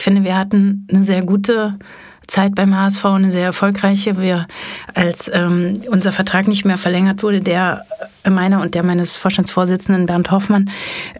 [0.00, 1.78] Ich finde, wir hatten eine sehr gute
[2.26, 4.18] Zeit beim HSV, eine sehr erfolgreiche.
[4.18, 4.46] Wir,
[4.94, 7.84] als ähm, unser Vertrag nicht mehr verlängert wurde, der
[8.24, 10.70] äh, meiner und der meines Vorstandsvorsitzenden Bernd Hoffmann,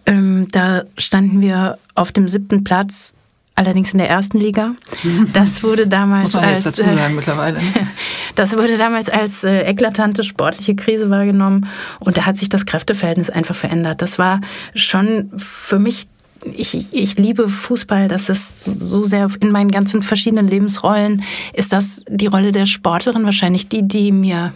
[0.07, 3.15] ähm, da standen wir auf dem siebten Platz
[3.55, 4.73] allerdings in der ersten Liga.
[5.35, 7.61] Das wurde damals Muss man als jetzt dazu sagen, äh, mittlerweile.
[8.35, 11.67] Das wurde damals als äh, eklatante sportliche Krise wahrgenommen
[11.99, 14.01] und da hat sich das Kräfteverhältnis einfach verändert.
[14.01, 14.41] Das war
[14.75, 16.07] schon für mich
[16.45, 22.05] ich, ich liebe Fußball, das ist so sehr in meinen ganzen verschiedenen Lebensrollen, ist das
[22.09, 24.53] die Rolle der Sportlerin wahrscheinlich die, die mir,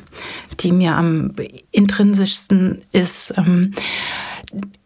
[0.60, 1.32] die mir am
[1.70, 3.34] intrinsischsten ist.
[3.36, 3.72] Ähm,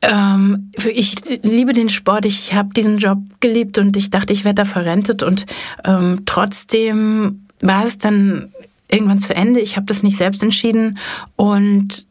[0.03, 4.63] ähm, ich liebe den Sport, ich habe diesen Job geliebt und ich dachte, ich werde
[4.63, 5.47] da verrentet und
[5.85, 8.53] ähm, trotzdem war es dann
[8.89, 9.61] irgendwann zu Ende.
[9.61, 10.99] Ich habe das nicht selbst entschieden
[11.37, 12.07] und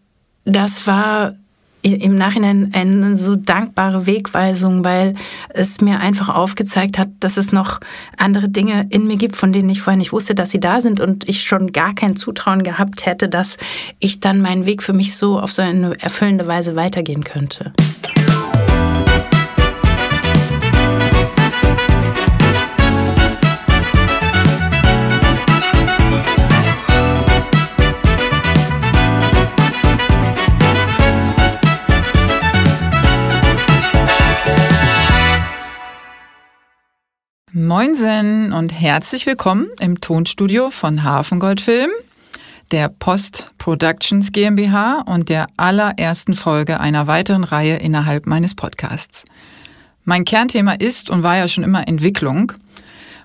[0.46, 1.36] das war
[1.94, 5.16] im Nachhinein eine so dankbare Wegweisung, weil
[5.50, 7.80] es mir einfach aufgezeigt hat, dass es noch
[8.18, 11.00] andere Dinge in mir gibt, von denen ich vorher nicht wusste, dass sie da sind
[11.00, 13.58] und ich schon gar kein Zutrauen gehabt hätte, dass
[14.00, 17.74] ich dann meinen Weg für mich so auf so eine erfüllende Weise weitergehen könnte.
[37.66, 41.90] Moinsen und herzlich willkommen im Tonstudio von Hafengoldfilm,
[42.70, 49.26] der Post Productions GmbH und der allerersten Folge einer weiteren Reihe innerhalb meines Podcasts.
[50.06, 52.52] Mein Kernthema ist und war ja schon immer Entwicklung.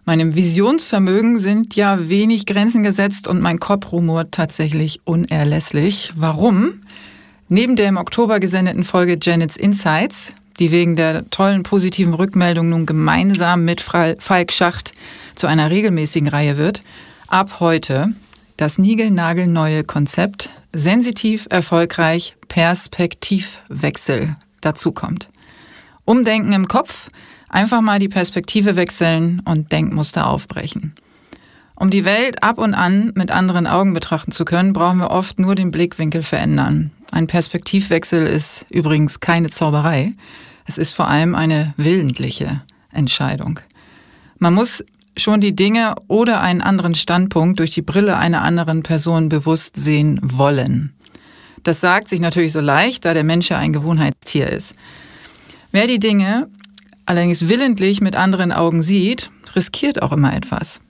[0.07, 6.11] Meinem Visionsvermögen sind ja wenig Grenzen gesetzt und mein Kopf rumort tatsächlich unerlässlich.
[6.17, 6.81] Warum?
[7.49, 12.87] Neben der im Oktober gesendeten Folge Janet's Insights die wegen der tollen positiven Rückmeldung nun
[12.87, 14.93] gemeinsam mit Falk Schacht
[15.35, 16.83] zu einer regelmäßigen Reihe wird,
[17.29, 18.15] ab heute
[18.57, 25.29] das niegelnagelneue Konzept sensitiv, erfolgreich, Perspektivwechsel dazukommt.
[26.05, 27.11] Umdenken im Kopf,
[27.49, 30.95] einfach mal die Perspektive wechseln und Denkmuster aufbrechen.
[31.75, 35.39] Um die Welt ab und an mit anderen Augen betrachten zu können, brauchen wir oft
[35.39, 36.93] nur den Blickwinkel verändern.
[37.11, 40.13] Ein Perspektivwechsel ist übrigens keine Zauberei.
[40.65, 42.63] Es ist vor allem eine willentliche
[42.93, 43.61] Entscheidung.
[44.39, 44.85] Man muss
[45.17, 50.19] schon die Dinge oder einen anderen Standpunkt durch die Brille einer anderen Person bewusst sehen
[50.23, 50.93] wollen.
[51.63, 54.75] Das sagt sich natürlich so leicht, da der Mensch ja ein Gewohnheitstier ist.
[55.71, 56.49] Wer die Dinge
[57.07, 60.81] allerdings willentlich mit anderen Augen sieht, riskiert auch immer etwas.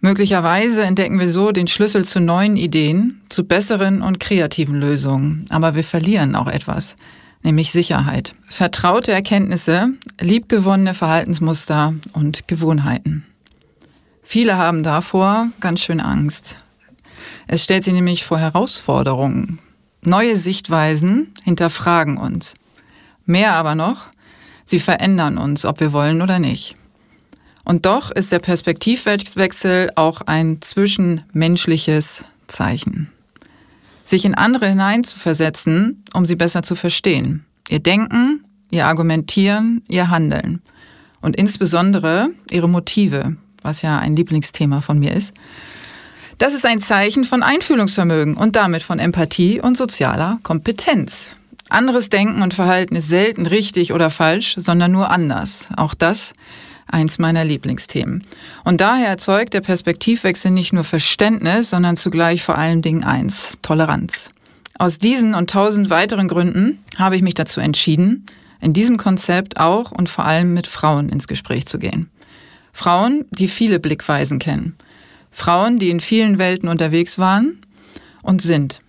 [0.00, 5.44] Möglicherweise entdecken wir so den Schlüssel zu neuen Ideen, zu besseren und kreativen Lösungen.
[5.50, 6.96] Aber wir verlieren auch etwas,
[7.42, 9.90] nämlich Sicherheit, vertraute Erkenntnisse,
[10.20, 13.24] liebgewonnene Verhaltensmuster und Gewohnheiten.
[14.22, 16.56] Viele haben davor ganz schön Angst.
[17.46, 19.58] Es stellt sie nämlich vor Herausforderungen.
[20.02, 22.54] Neue Sichtweisen hinterfragen uns.
[23.26, 24.06] Mehr aber noch,
[24.64, 26.76] sie verändern uns, ob wir wollen oder nicht.
[27.64, 33.12] Und doch ist der Perspektivwechsel auch ein zwischenmenschliches Zeichen.
[34.10, 37.46] Sich in andere hineinzuversetzen, um sie besser zu verstehen.
[37.68, 40.62] Ihr Denken, ihr Argumentieren, ihr Handeln.
[41.20, 45.32] Und insbesondere ihre Motive, was ja ein Lieblingsthema von mir ist.
[46.38, 51.30] Das ist ein Zeichen von Einfühlungsvermögen und damit von Empathie und sozialer Kompetenz.
[51.68, 55.68] Anderes Denken und Verhalten ist selten richtig oder falsch, sondern nur anders.
[55.76, 56.32] Auch das
[56.92, 58.24] eins meiner Lieblingsthemen.
[58.64, 64.30] Und daher erzeugt der Perspektivwechsel nicht nur Verständnis, sondern zugleich vor allen Dingen eins, Toleranz.
[64.78, 68.26] Aus diesen und tausend weiteren Gründen habe ich mich dazu entschieden,
[68.60, 72.10] in diesem Konzept auch und vor allem mit Frauen ins Gespräch zu gehen.
[72.72, 74.76] Frauen, die viele Blickweisen kennen.
[75.30, 77.58] Frauen, die in vielen Welten unterwegs waren
[78.22, 78.80] und sind.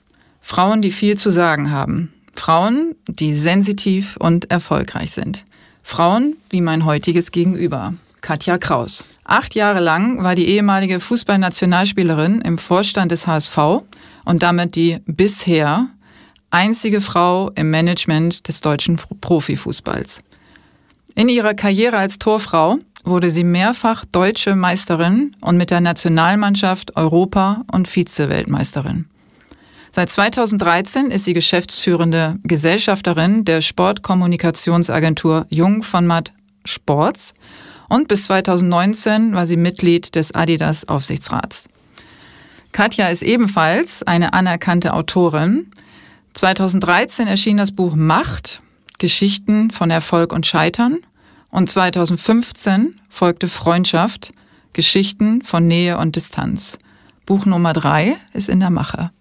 [0.41, 2.13] Frauen, die viel zu sagen haben.
[2.35, 5.45] Frauen, die sensitiv und erfolgreich sind.
[5.83, 9.05] Frauen wie mein heutiges Gegenüber, Katja Kraus.
[9.23, 13.57] Acht Jahre lang war die ehemalige Fußballnationalspielerin im Vorstand des HSV
[14.25, 15.87] und damit die bisher
[16.49, 20.21] einzige Frau im Management des deutschen Profifußballs.
[21.15, 27.63] In ihrer Karriere als Torfrau wurde sie mehrfach deutsche Meisterin und mit der Nationalmannschaft Europa-
[27.71, 29.05] und Vize-Weltmeisterin.
[29.93, 36.31] Seit 2013 ist sie geschäftsführende Gesellschafterin der Sportkommunikationsagentur Jung von Matt
[36.63, 37.33] Sports
[37.89, 41.67] und bis 2019 war sie Mitglied des Adidas Aufsichtsrats.
[42.71, 45.71] Katja ist ebenfalls eine anerkannte Autorin.
[46.35, 48.59] 2013 erschien das Buch Macht,
[48.97, 50.99] Geschichten von Erfolg und Scheitern
[51.49, 54.31] Und 2015 folgte Freundschaft,
[54.71, 56.77] Geschichten von Nähe und Distanz.
[57.25, 59.11] Buch Nummer drei ist in der Mache.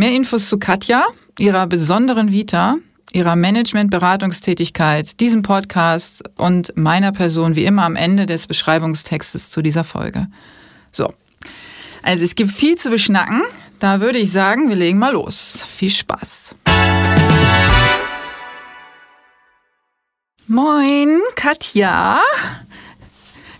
[0.00, 1.04] Mehr Infos zu Katja,
[1.38, 2.76] ihrer besonderen Vita,
[3.12, 9.84] ihrer Management-Beratungstätigkeit, diesem Podcast und meiner Person wie immer am Ende des Beschreibungstextes zu dieser
[9.84, 10.28] Folge.
[10.90, 11.12] So.
[12.02, 13.42] Also es gibt viel zu beschnacken.
[13.78, 15.62] Da würde ich sagen, wir legen mal los.
[15.68, 16.54] Viel Spaß.
[20.46, 22.22] Moin, Katja.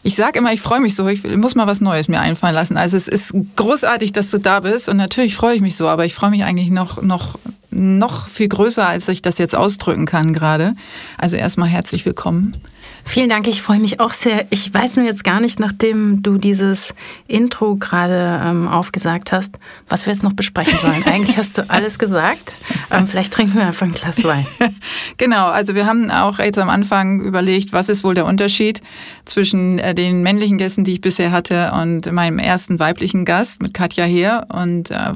[0.02, 2.78] Ich sage immer, ich freue mich so, ich muss mal was Neues mir einfallen lassen.
[2.78, 6.06] Also es ist großartig, dass du da bist und natürlich freue ich mich so, aber
[6.06, 7.38] ich freue mich eigentlich noch, noch,
[7.70, 10.74] noch viel größer, als ich das jetzt ausdrücken kann gerade.
[11.18, 12.56] Also erstmal herzlich willkommen.
[13.04, 14.46] Vielen Dank, ich freue mich auch sehr.
[14.50, 16.94] Ich weiß nur jetzt gar nicht, nachdem du dieses
[17.26, 19.58] Intro gerade ähm, aufgesagt hast,
[19.88, 21.02] was wir jetzt noch besprechen sollen.
[21.06, 22.54] Eigentlich hast du alles gesagt.
[22.90, 24.46] Ähm, vielleicht trinken wir einfach ein Glas Wein.
[25.18, 28.80] genau, also wir haben auch jetzt am Anfang überlegt, was ist wohl der Unterschied
[29.24, 33.74] zwischen äh, den männlichen Gästen, die ich bisher hatte, und meinem ersten weiblichen Gast mit
[33.74, 35.12] Katja Heer und äh,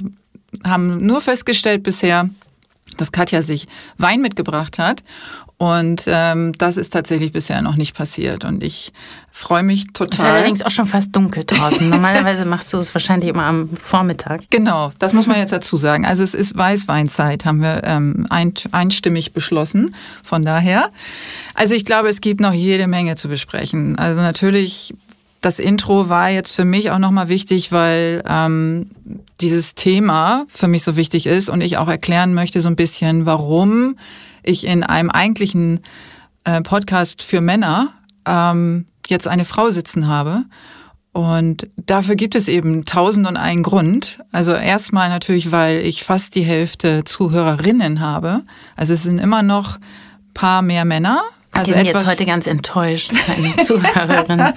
[0.65, 2.29] haben nur festgestellt bisher,
[2.97, 3.67] dass Katja sich
[3.99, 5.03] Wein mitgebracht hat
[5.57, 8.45] und ähm, das ist tatsächlich bisher noch nicht passiert.
[8.45, 8.93] Und ich
[9.31, 10.09] freue mich total.
[10.11, 11.89] Es ist allerdings auch schon fast dunkel draußen.
[11.91, 14.43] Normalerweise machst du es wahrscheinlich immer am Vormittag.
[14.51, 16.05] Genau, das muss man jetzt dazu sagen.
[16.07, 19.95] Also es ist Weißweinzeit, haben wir ähm, einstimmig beschlossen.
[20.25, 20.91] Von daher.
[21.55, 23.97] Also ich glaube, es gibt noch jede Menge zu besprechen.
[23.97, 24.93] Also natürlich
[25.41, 28.89] das Intro war jetzt für mich auch nochmal wichtig, weil ähm,
[29.43, 33.27] dieses Thema für mich so wichtig ist und ich auch erklären möchte so ein bisschen,
[33.27, 33.97] warum
[34.45, 35.81] ich in einem eigentlichen
[36.45, 37.93] äh, Podcast für Männer
[38.27, 40.45] ähm, jetzt eine Frau sitzen habe.
[41.13, 44.19] Und dafür gibt es eben tausend und einen Grund.
[44.33, 48.43] Also erstmal natürlich, weil ich fast die Hälfte Zuhörerinnen habe.
[48.75, 49.79] Also es sind immer noch
[50.35, 51.23] paar mehr Männer.
[51.53, 54.55] Also die sind jetzt heute ganz enttäuscht, meine Zuhörerinnen.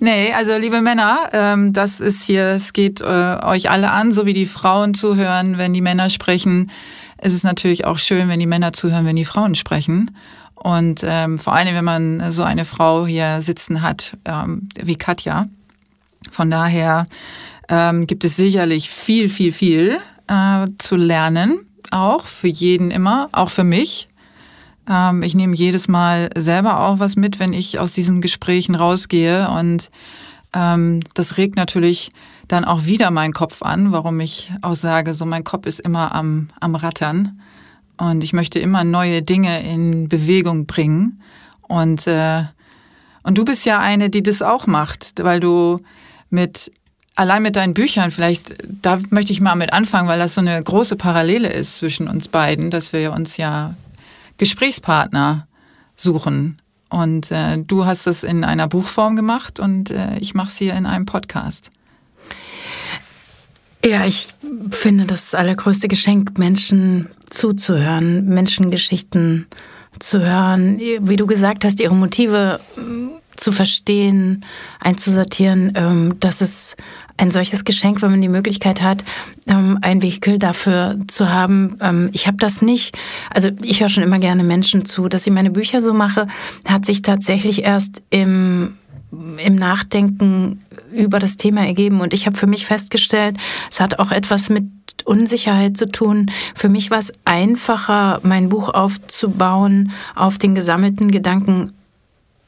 [0.00, 4.26] nee, also liebe Männer, ähm, das ist hier, es geht äh, euch alle an, so
[4.26, 6.72] wie die Frauen zuhören, wenn die Männer sprechen
[7.22, 10.10] ist es natürlich auch schön, wenn die Männer zuhören, wenn die Frauen sprechen.
[10.54, 15.46] Und ähm, vor allem, wenn man so eine Frau hier sitzen hat ähm, wie Katja.
[16.30, 17.06] Von daher
[17.68, 21.60] ähm, gibt es sicherlich viel, viel, viel äh, zu lernen.
[21.90, 24.08] Auch für jeden immer, auch für mich.
[24.88, 29.48] Ähm, ich nehme jedes Mal selber auch was mit, wenn ich aus diesen Gesprächen rausgehe.
[29.48, 29.90] Und
[30.52, 32.10] ähm, das regt natürlich
[32.52, 36.14] dann auch wieder meinen Kopf an, warum ich auch sage, so mein Kopf ist immer
[36.14, 37.40] am, am Rattern
[37.96, 41.20] und ich möchte immer neue Dinge in Bewegung bringen.
[41.60, 42.44] Und, äh,
[43.22, 45.78] und du bist ja eine, die das auch macht, weil du
[46.30, 46.72] mit
[47.14, 50.62] allein mit deinen Büchern, vielleicht, da möchte ich mal mit anfangen, weil das so eine
[50.62, 53.74] große Parallele ist zwischen uns beiden, dass wir uns ja
[54.38, 55.46] Gesprächspartner
[55.94, 56.62] suchen.
[56.88, 60.74] Und äh, du hast es in einer Buchform gemacht und äh, ich mache es hier
[60.74, 61.70] in einem Podcast.
[63.84, 64.34] Ja, ich
[64.70, 69.46] finde das allergrößte Geschenk, Menschen zuzuhören, Menschengeschichten
[69.98, 74.44] zu hören, wie du gesagt hast, ihre Motive mm, zu verstehen,
[74.80, 75.72] einzusortieren.
[75.74, 76.76] Ähm, das ist
[77.16, 79.04] ein solches Geschenk, wenn man die Möglichkeit hat,
[79.46, 81.76] ähm, ein Vehikel dafür zu haben.
[81.80, 82.96] Ähm, ich habe das nicht.
[83.30, 85.08] Also ich höre schon immer gerne Menschen zu.
[85.08, 86.26] Dass ich meine Bücher so mache,
[86.66, 88.76] hat sich tatsächlich erst im
[89.12, 90.62] im Nachdenken
[90.92, 92.00] über das Thema ergeben.
[92.00, 93.36] Und ich habe für mich festgestellt,
[93.70, 94.64] es hat auch etwas mit
[95.04, 96.30] Unsicherheit zu tun.
[96.54, 101.72] Für mich war es einfacher, mein Buch aufzubauen auf den gesammelten Gedanken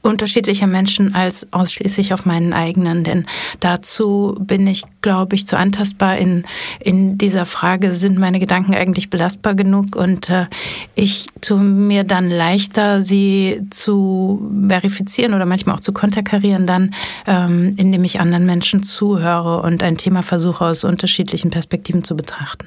[0.02, 3.04] unterschiedlicher Menschen als ausschließlich auf meinen eigenen.
[3.04, 3.26] Denn
[3.60, 6.44] dazu bin ich, glaube ich, zu antastbar in,
[6.80, 9.96] in dieser Frage, sind meine Gedanken eigentlich belastbar genug?
[9.96, 10.46] Und äh,
[10.94, 16.94] ich tue mir dann leichter, sie zu verifizieren oder manchmal auch zu konterkarieren, dann,
[17.26, 22.66] ähm, indem ich anderen Menschen zuhöre und ein Thema versuche, aus unterschiedlichen Perspektiven zu betrachten.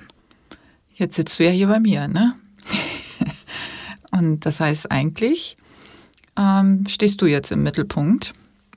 [0.94, 2.36] Jetzt sitzt du ja hier bei mir, ne?
[4.12, 5.58] Und das heißt eigentlich,
[6.38, 8.34] ähm, stehst du jetzt im Mittelpunkt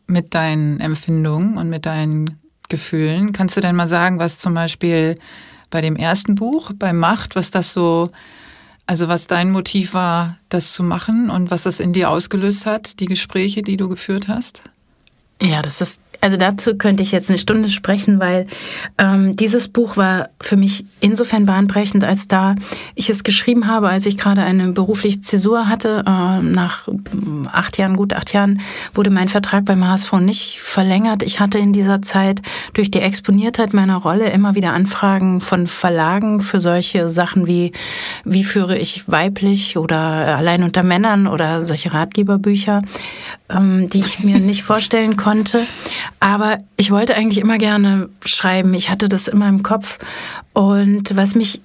[0.06, 2.38] mit deinen Empfindungen und mit deinen
[2.68, 3.32] Gefühlen.
[3.32, 5.14] Kannst du denn mal sagen, was zum Beispiel
[5.70, 8.10] bei dem ersten Buch, bei Macht, was das so,
[8.86, 13.00] also was dein Motiv war, das zu machen und was das in dir ausgelöst hat,
[13.00, 14.62] die Gespräche, die du geführt hast?
[15.40, 18.46] Ja, das ist also dazu könnte ich jetzt eine Stunde sprechen, weil
[18.98, 22.56] ähm, dieses Buch war für mich insofern bahnbrechend, als da
[22.96, 26.04] ich es geschrieben habe, als ich gerade eine berufliche Zäsur hatte.
[26.06, 26.88] Äh, nach
[27.52, 28.60] acht Jahren, gut acht Jahren,
[28.94, 31.22] wurde mein Vertrag beim HSV nicht verlängert.
[31.22, 32.42] Ich hatte in dieser Zeit
[32.74, 37.72] durch die Exponiertheit meiner Rolle immer wieder Anfragen von Verlagen für solche Sachen wie
[38.24, 42.82] wie führe ich weiblich oder allein unter Männern oder solche Ratgeberbücher,
[43.48, 45.66] ähm, die ich mir nicht vorstellen konnte.
[46.20, 48.74] Aber ich wollte eigentlich immer gerne schreiben.
[48.74, 49.98] Ich hatte das immer im Kopf.
[50.52, 51.60] Und was mich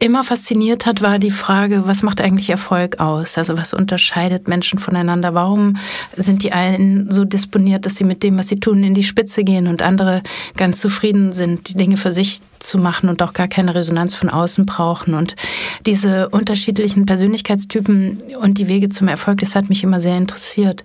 [0.00, 3.36] immer fasziniert hat, war die Frage, was macht eigentlich Erfolg aus?
[3.36, 5.34] Also was unterscheidet Menschen voneinander?
[5.34, 5.76] Warum
[6.16, 9.44] sind die einen so disponiert, dass sie mit dem, was sie tun, in die Spitze
[9.44, 10.22] gehen und andere
[10.56, 14.28] ganz zufrieden sind, die Dinge für sich zu machen und auch gar keine Resonanz von
[14.28, 15.14] außen brauchen.
[15.14, 15.36] Und
[15.86, 20.84] diese unterschiedlichen Persönlichkeitstypen und die Wege zum Erfolg, das hat mich immer sehr interessiert.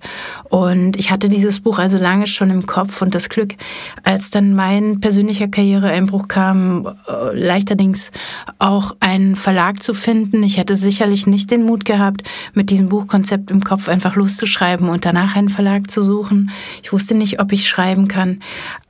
[0.50, 3.56] Und ich hatte dieses Buch also lange schon im Kopf und das Glück,
[4.04, 8.12] als dann mein persönlicher Karriereeinbruch kam, äh, leichterdings
[8.60, 10.44] auch einen Verlag zu finden.
[10.44, 15.06] Ich hätte sicherlich nicht den Mut gehabt, mit diesem Buchkonzept im Kopf einfach loszuschreiben und
[15.06, 16.52] danach einen Verlag zu suchen.
[16.84, 18.40] Ich wusste nicht, ob ich schreiben kann.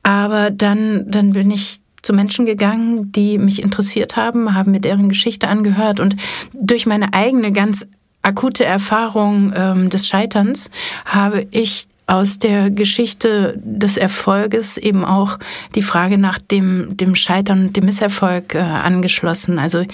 [0.03, 5.09] Aber dann, dann bin ich zu Menschen gegangen, die mich interessiert haben, haben mir deren
[5.09, 6.15] Geschichte angehört und
[6.53, 7.85] durch meine eigene ganz
[8.21, 10.69] akute Erfahrung ähm, des Scheiterns
[11.05, 15.39] habe ich aus der Geschichte des Erfolges eben auch
[15.73, 19.57] die Frage nach dem, dem Scheitern und dem Misserfolg äh, angeschlossen.
[19.57, 19.85] Also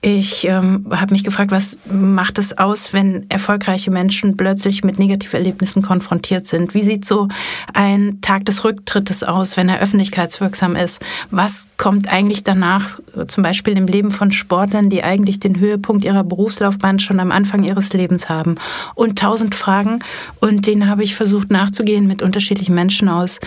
[0.00, 5.82] ich ähm, habe mich gefragt, was macht es aus, wenn erfolgreiche Menschen plötzlich mit Negativerlebnissen
[5.82, 6.74] konfrontiert sind?
[6.74, 7.28] Wie sieht so
[7.72, 11.00] ein Tag des Rücktrittes aus, wenn er öffentlichkeitswirksam ist?
[11.30, 16.24] Was kommt eigentlich danach, zum Beispiel im Leben von Sportlern, die eigentlich den Höhepunkt ihrer
[16.24, 18.56] Berufslaufbahn schon am Anfang ihres Lebens haben?
[18.94, 20.00] Und tausend Fragen.
[20.40, 23.40] Und den habe ich versucht, nachzugehen mit unterschiedlichen Menschen aus,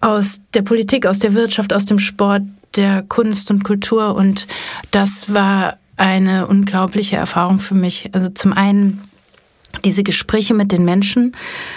[0.00, 2.42] aus der Politik, aus der Wirtschaft, aus dem Sport,
[2.76, 4.14] der Kunst und Kultur.
[4.14, 4.46] Und
[4.90, 8.10] das war eine unglaubliche Erfahrung für mich.
[8.12, 9.00] Also zum einen
[9.84, 11.34] diese Gespräche mit den Menschen,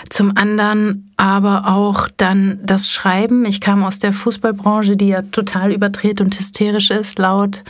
[0.10, 3.46] zum anderen aber auch dann das Schreiben.
[3.46, 7.64] Ich kam aus der Fußballbranche, die ja total überdreht und hysterisch ist, laut,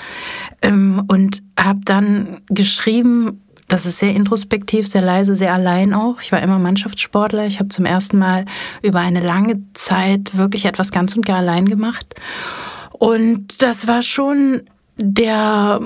[0.62, 6.22] ähm, und habe dann geschrieben das ist sehr introspektiv, sehr leise, sehr allein auch.
[6.22, 7.48] Ich war immer Mannschaftssportler.
[7.48, 8.46] Ich habe zum ersten Mal
[8.82, 12.16] über eine lange Zeit wirklich etwas ganz und gar allein gemacht.
[12.94, 14.64] Und das war schon
[14.96, 15.82] der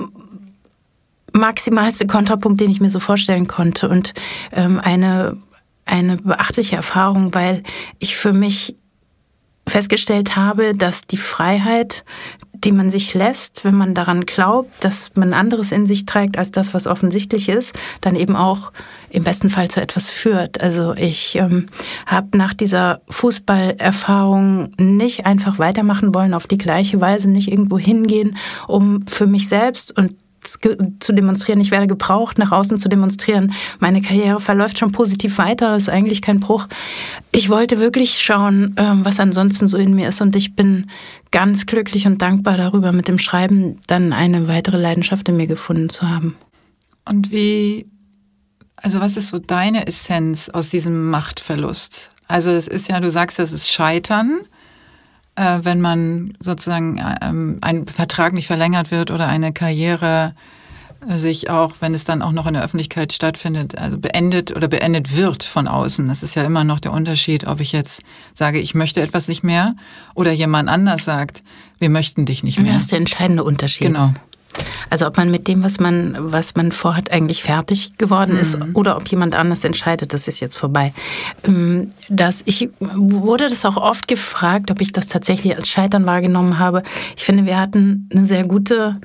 [1.32, 3.88] maximalste Kontrapunkt, den ich mir so vorstellen konnte.
[3.88, 4.14] Und
[4.52, 5.36] ähm, eine,
[5.84, 7.62] eine beachtliche Erfahrung, weil
[7.98, 8.76] ich für mich
[9.66, 12.04] festgestellt habe, dass die Freiheit,
[12.52, 16.50] die man sich lässt, wenn man daran glaubt, dass man anderes in sich trägt als
[16.50, 18.72] das, was offensichtlich ist, dann eben auch
[19.10, 20.60] im besten Fall zu etwas führt.
[20.60, 21.66] Also ich ähm,
[22.06, 28.36] habe nach dieser Fußballerfahrung nicht einfach weitermachen wollen auf die gleiche Weise, nicht irgendwo hingehen,
[28.68, 31.60] um für mich selbst und zu demonstrieren.
[31.60, 33.52] Ich werde gebraucht, nach außen zu demonstrieren.
[33.78, 36.66] Meine Karriere verläuft schon positiv weiter, ist eigentlich kein Bruch.
[37.30, 40.20] Ich wollte wirklich schauen, ähm, was ansonsten so in mir ist.
[40.20, 40.90] Und ich bin
[41.30, 45.88] ganz glücklich und dankbar darüber, mit dem Schreiben dann eine weitere Leidenschaft in mir gefunden
[45.88, 46.36] zu haben.
[47.04, 47.86] Und wie,
[48.76, 52.10] also was ist so deine Essenz aus diesem Machtverlust?
[52.28, 54.40] Also es ist ja, du sagst, das ist Scheitern
[55.36, 60.34] äh, wenn man sozusagen ähm, ein Vertrag nicht verlängert wird oder eine Karriere
[61.08, 65.16] sich auch, wenn es dann auch noch in der Öffentlichkeit stattfindet, also beendet oder beendet
[65.16, 66.06] wird von außen.
[66.06, 68.02] Das ist ja immer noch der Unterschied, ob ich jetzt
[68.34, 69.74] sage, ich möchte etwas nicht mehr
[70.14, 71.42] oder jemand anders sagt,
[71.78, 72.74] wir möchten dich nicht mehr.
[72.74, 73.88] Das ist der entscheidende Unterschied.
[73.88, 74.14] Genau.
[74.90, 78.70] Also ob man mit dem, was man, was man vorhat, eigentlich fertig geworden ist mhm.
[78.74, 80.92] oder ob jemand anders entscheidet, das ist jetzt vorbei.
[81.44, 86.58] Ähm, das, ich wurde das auch oft gefragt, ob ich das tatsächlich als Scheitern wahrgenommen
[86.58, 86.82] habe.
[87.16, 89.00] Ich finde, wir hatten eine sehr gute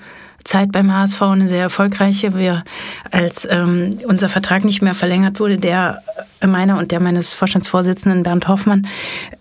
[0.48, 2.36] Zeit beim HSV, eine sehr erfolgreiche.
[2.36, 2.64] Wir,
[3.12, 6.02] als ähm, unser Vertrag nicht mehr verlängert wurde, der
[6.46, 8.88] meiner und der meines Vorstandsvorsitzenden Bernd Hoffmann,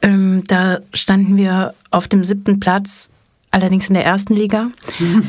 [0.03, 3.11] ähm, da standen wir auf dem siebten Platz
[3.57, 4.69] allerdings in der ersten Liga.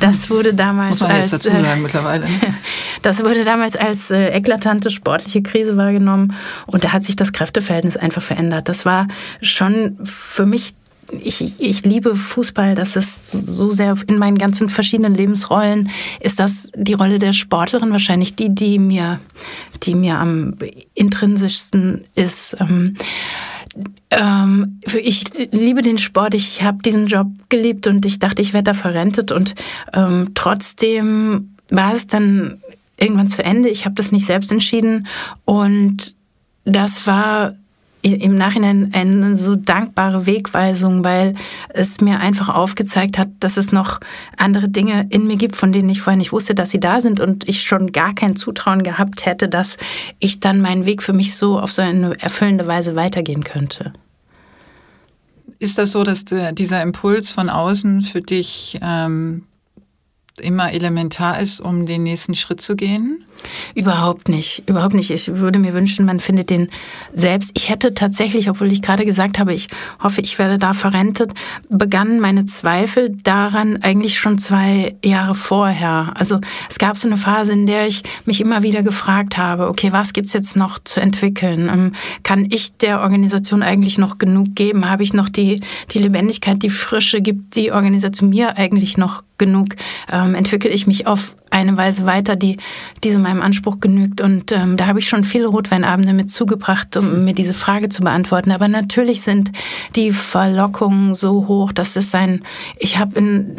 [0.02, 2.28] Das wurde damals Muss man als, dazu sagen, mittlerweile.
[3.04, 6.34] Das wurde damals als äh, eklatante sportliche Krise wahrgenommen
[6.66, 8.68] und da hat sich das Kräfteverhältnis einfach verändert.
[8.68, 9.08] Das war
[9.42, 10.74] schon für mich
[11.22, 16.70] ich, ich liebe Fußball, das ist so sehr in meinen ganzen verschiedenen Lebensrollen, ist das
[16.76, 19.22] die Rolle der Sportlerin wahrscheinlich die, die mir,
[19.84, 20.56] die mir am
[20.96, 22.58] intrinsischsten ist.
[22.60, 22.96] Ähm,
[24.10, 28.72] ähm, ich liebe den Sport, ich habe diesen Job geliebt und ich dachte, ich werde
[28.72, 29.56] da verrentet und
[29.94, 32.62] ähm, trotzdem war es dann
[32.98, 33.70] irgendwann zu Ende.
[33.70, 35.08] Ich habe das nicht selbst entschieden.
[35.46, 36.16] Und
[36.66, 37.56] das war
[38.14, 41.36] im Nachhinein eine so dankbare Wegweisung, weil
[41.70, 44.00] es mir einfach aufgezeigt hat, dass es noch
[44.38, 47.20] andere Dinge in mir gibt, von denen ich vorher nicht wusste, dass sie da sind
[47.20, 49.78] und ich schon gar kein Zutrauen gehabt hätte, dass
[50.20, 53.94] ich dann meinen Weg für mich so auf so eine erfüllende Weise weitergehen könnte.
[55.60, 59.46] Ist das so, dass dieser Impuls von außen für dich ähm,
[60.40, 63.24] immer elementar ist, um den nächsten Schritt zu gehen?
[63.75, 65.12] Überhaupt nicht, überhaupt nicht.
[65.12, 66.70] Ich würde mir wünschen, man findet den
[67.13, 67.51] selbst.
[67.53, 69.67] Ich hätte tatsächlich, obwohl ich gerade gesagt habe, ich
[70.01, 71.34] hoffe, ich werde da verrentet,
[71.70, 76.13] begannen meine Zweifel daran eigentlich schon zwei Jahre vorher.
[76.15, 76.39] Also
[76.70, 80.13] es gab so eine Phase, in der ich mich immer wieder gefragt habe, okay, was
[80.13, 81.70] gibt's jetzt noch zu entwickeln?
[81.72, 84.89] Ähm, kann ich der Organisation eigentlich noch genug geben?
[84.89, 87.22] Habe ich noch die, die Lebendigkeit, die Frische?
[87.22, 89.70] Gibt die Organisation mir eigentlich noch genug?
[90.12, 92.58] Ähm, entwickle ich mich auf eine Weise weiter, die,
[93.04, 94.22] die so meinem Anspruch genügt.
[94.22, 98.02] Und ähm, da habe ich schon viele Rotweinabende mit zugebracht, um mir diese Frage zu
[98.02, 98.52] beantworten.
[98.52, 99.52] Aber natürlich sind
[99.96, 102.44] die Verlockungen so hoch, dass es ein,
[102.78, 103.56] ich habe in,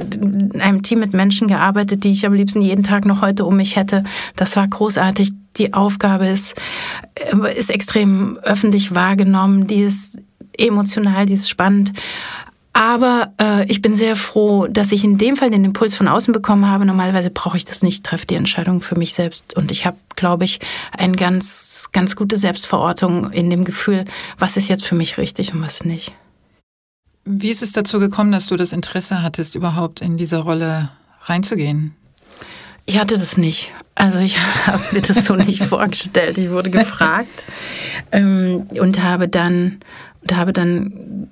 [0.52, 3.56] in einem Team mit Menschen gearbeitet, die ich am liebsten jeden Tag noch heute um
[3.56, 4.04] mich hätte.
[4.36, 5.30] Das war großartig.
[5.56, 6.54] Die Aufgabe ist,
[7.14, 10.22] äh, ist extrem öffentlich wahrgenommen, die ist
[10.56, 11.92] emotional, die ist spannend.
[12.78, 16.32] Aber äh, ich bin sehr froh, dass ich in dem Fall den Impuls von außen
[16.32, 16.86] bekommen habe.
[16.86, 19.56] Normalerweise brauche ich das nicht, treffe die Entscheidung für mich selbst.
[19.56, 20.60] Und ich habe, glaube ich,
[20.96, 24.04] eine ganz, ganz gute Selbstverortung in dem Gefühl,
[24.38, 26.12] was ist jetzt für mich richtig und was nicht.
[27.24, 30.90] Wie ist es dazu gekommen, dass du das Interesse hattest, überhaupt in diese Rolle
[31.22, 31.96] reinzugehen?
[32.86, 33.72] Ich hatte das nicht.
[33.96, 36.38] Also ich habe mir das so nicht vorgestellt.
[36.38, 37.42] Ich wurde gefragt
[38.12, 39.80] ähm, und habe dann
[40.22, 41.28] und habe dann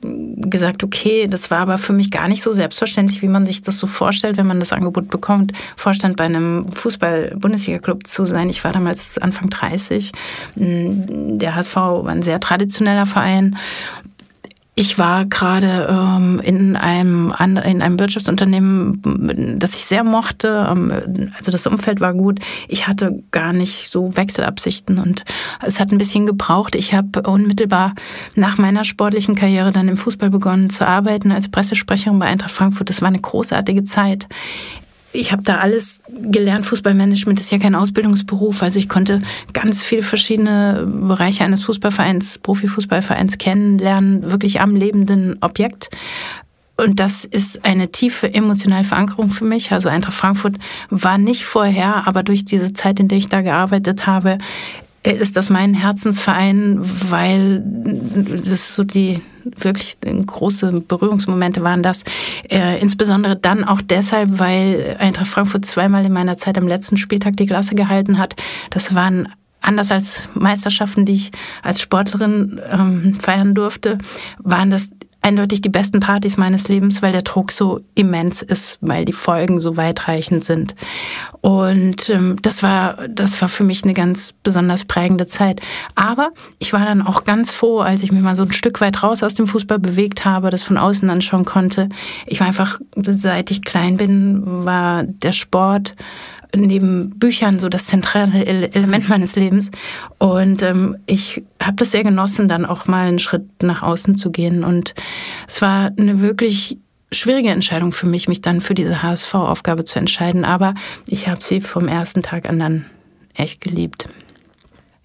[0.51, 3.79] gesagt, okay, das war aber für mich gar nicht so selbstverständlich, wie man sich das
[3.79, 8.49] so vorstellt, wenn man das Angebot bekommt, Vorstand bei einem Fußball-Bundesliga-Club zu sein.
[8.49, 10.13] Ich war damals Anfang 30.
[10.55, 13.57] Der HSV war ein sehr traditioneller Verein
[14.79, 20.69] ich war gerade ähm, in, einem, in einem Wirtschaftsunternehmen, das ich sehr mochte.
[20.71, 22.41] Ähm, also das Umfeld war gut.
[22.69, 25.25] Ich hatte gar nicht so Wechselabsichten und
[25.65, 26.75] es hat ein bisschen gebraucht.
[26.75, 27.95] Ich habe unmittelbar
[28.35, 32.91] nach meiner sportlichen Karriere dann im Fußball begonnen zu arbeiten als Pressesprecherin bei Eintracht Frankfurt.
[32.91, 34.27] Das war eine großartige Zeit
[35.17, 36.67] ich habe da alles gelernt.
[36.67, 38.63] Fußballmanagement ist ja kein Ausbildungsberuf.
[38.63, 45.91] Also ich konnte ganz viele verschiedene Bereiche eines Fußballvereins, Profifußballvereins kennenlernen, wirklich am lebenden Objekt.
[46.77, 49.73] Und das ist eine tiefe emotionale Verankerung für mich.
[49.73, 50.57] Also Eintracht Frankfurt
[50.91, 54.39] war nicht vorher, aber durch diese Zeit, in der ich da gearbeitet habe,
[55.03, 57.63] ist das mein Herzensverein, weil
[58.45, 59.21] das so die
[59.59, 62.05] wirklich große Berührungsmomente waren das.
[62.51, 67.37] Äh, insbesondere dann auch deshalb, weil Eintracht Frankfurt zweimal in meiner Zeit am letzten Spieltag
[67.37, 68.35] die Klasse gehalten hat.
[68.71, 69.29] Das waren
[69.61, 71.31] anders als Meisterschaften, die ich
[71.63, 73.99] als Sportlerin ähm, feiern durfte,
[74.39, 74.91] waren das
[75.27, 79.59] eindeutig die besten Partys meines Lebens, weil der Druck so immens ist, weil die Folgen
[79.59, 80.77] so weitreichend sind.
[81.41, 85.61] Und ähm, das war, das war für mich eine ganz besonders prägende Zeit.
[85.97, 89.03] Aber ich war dann auch ganz froh, als ich mich mal so ein Stück weit
[89.03, 91.89] raus aus dem Fußball bewegt habe, das von außen anschauen konnte.
[92.27, 95.97] Ich war einfach, seit ich klein bin, war der Sport
[96.55, 99.71] neben Büchern so das zentrale Element meines Lebens.
[100.19, 104.31] Und ähm, ich habe das sehr genossen, dann auch mal einen Schritt nach außen zu
[104.31, 104.65] gehen.
[104.65, 104.95] Und
[105.49, 106.79] es war eine wirklich
[107.13, 110.45] schwierige Entscheidung für mich, mich dann für diese HSV-Aufgabe zu entscheiden.
[110.45, 110.75] Aber
[111.07, 112.87] ich habe sie vom ersten Tag an dann
[113.35, 114.09] echt geliebt.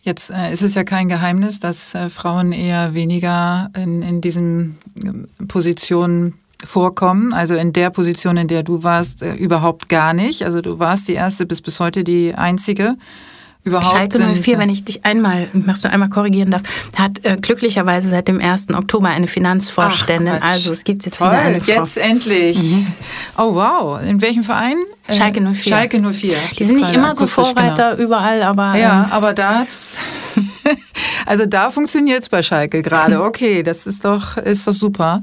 [0.03, 4.79] Jetzt äh, ist es ja kein Geheimnis, dass äh, Frauen eher weniger in, in diesen
[5.03, 7.33] äh, Positionen vorkommen.
[7.33, 10.43] Also in der Position, in der du warst, äh, überhaupt gar nicht.
[10.43, 12.95] Also du warst die erste, bis bis heute die einzige.
[13.63, 16.63] Überhaupt Schalke 04, wenn ich dich einmal, machst du einmal korrigieren darf,
[16.95, 18.73] hat äh, glücklicherweise seit dem 1.
[18.73, 20.39] Oktober eine Finanzvorständin.
[20.41, 21.71] Ach, also es gibt jetzt Toll, wieder eine Frau.
[21.73, 22.57] Jetzt endlich.
[22.57, 22.87] Mhm.
[23.37, 24.77] Oh wow, in welchem Verein?
[25.05, 25.53] Äh, Schalke 04.
[25.71, 26.37] Schalke 04.
[26.57, 28.03] Die sind nicht immer so Vorreiter genau.
[28.03, 28.75] überall, aber...
[28.75, 29.97] Ja, ähm, aber da hat's...
[31.27, 33.21] also da funktioniert es bei Schalke gerade.
[33.31, 35.21] Okay, das ist doch, ist doch super.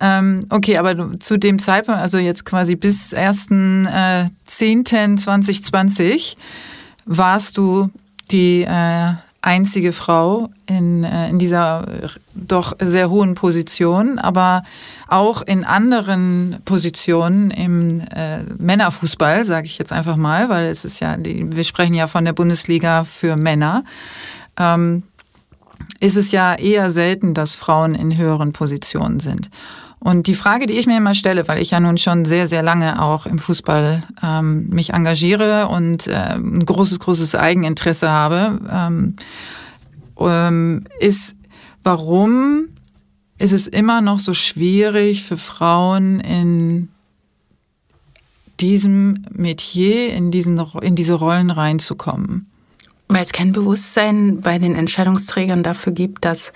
[0.00, 6.36] Ähm, okay, aber zu dem Zeitpunkt, also jetzt quasi bis 1.10.2020, äh,
[7.04, 7.90] warst du
[8.30, 14.62] die äh, einzige Frau in, äh, in dieser doch sehr hohen Position, aber
[15.08, 21.00] auch in anderen Positionen im äh, Männerfußball, sage ich jetzt einfach mal, weil es ist
[21.00, 23.84] ja, die, wir sprechen ja von der Bundesliga für Männer.
[24.58, 25.04] Ähm,
[26.00, 29.50] ist es ja eher selten, dass Frauen in höheren Positionen sind.
[30.00, 32.62] Und die Frage, die ich mir immer stelle, weil ich ja nun schon sehr, sehr
[32.62, 39.16] lange auch im Fußball ähm, mich engagiere und äh, ein großes, großes Eigeninteresse habe, ähm,
[40.20, 41.34] ähm, ist,
[41.82, 42.68] warum
[43.38, 46.88] ist es immer noch so schwierig für Frauen in
[48.60, 52.46] diesem Metier, in, diesen, in diese Rollen reinzukommen?
[53.08, 56.52] Weil es kein Bewusstsein bei den Entscheidungsträgern dafür gibt, dass,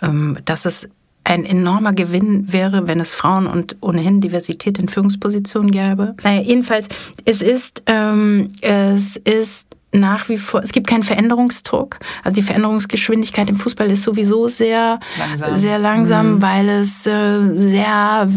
[0.00, 0.88] ähm, dass es
[1.26, 6.14] ein enormer Gewinn wäre, wenn es Frauen und ohnehin Diversität in Führungspositionen gäbe.
[6.22, 6.88] Naja, jedenfalls,
[7.24, 11.98] es ist, ähm, es ist nach wie vor, es gibt keinen Veränderungsdruck.
[12.22, 16.42] Also die Veränderungsgeschwindigkeit im Fußball ist sowieso sehr langsam, sehr langsam mhm.
[16.42, 18.28] weil es äh, sehr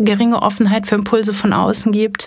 [0.00, 2.26] geringe Offenheit für Impulse von außen gibt.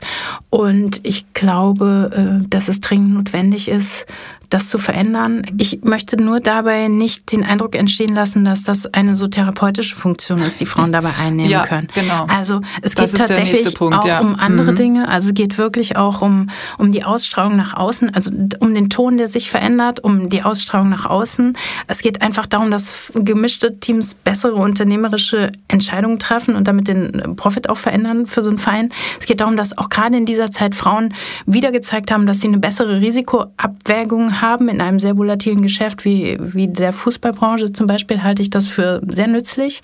[0.49, 4.05] Und ich glaube, äh, dass es dringend notwendig ist,
[4.49, 5.43] das zu verändern.
[5.57, 10.39] Ich möchte nur dabei nicht den Eindruck entstehen lassen, dass das eine so therapeutische Funktion
[10.39, 11.87] ist, die Frauen dabei einnehmen ja, können.
[11.93, 12.25] Genau.
[12.27, 14.19] Also es das geht tatsächlich Punkt, auch ja.
[14.19, 14.75] um andere mhm.
[14.75, 15.07] Dinge.
[15.09, 19.17] Also es geht wirklich auch um, um die Ausstrahlung nach außen, also um den Ton,
[19.17, 21.57] der sich verändert, um die Ausstrahlung nach außen.
[21.87, 27.69] Es geht einfach darum, dass gemischte Teams bessere unternehmerische Entscheidungen treffen und damit den Profit
[27.69, 28.91] auch verändern für so einen Verein.
[29.19, 31.13] Es geht darum, dass auch gerade in dieser Zeit Frauen
[31.45, 36.37] wieder gezeigt haben, dass sie eine bessere Risikoabwägung haben in einem sehr volatilen Geschäft wie,
[36.39, 39.81] wie der Fußballbranche zum Beispiel, halte ich das für sehr nützlich.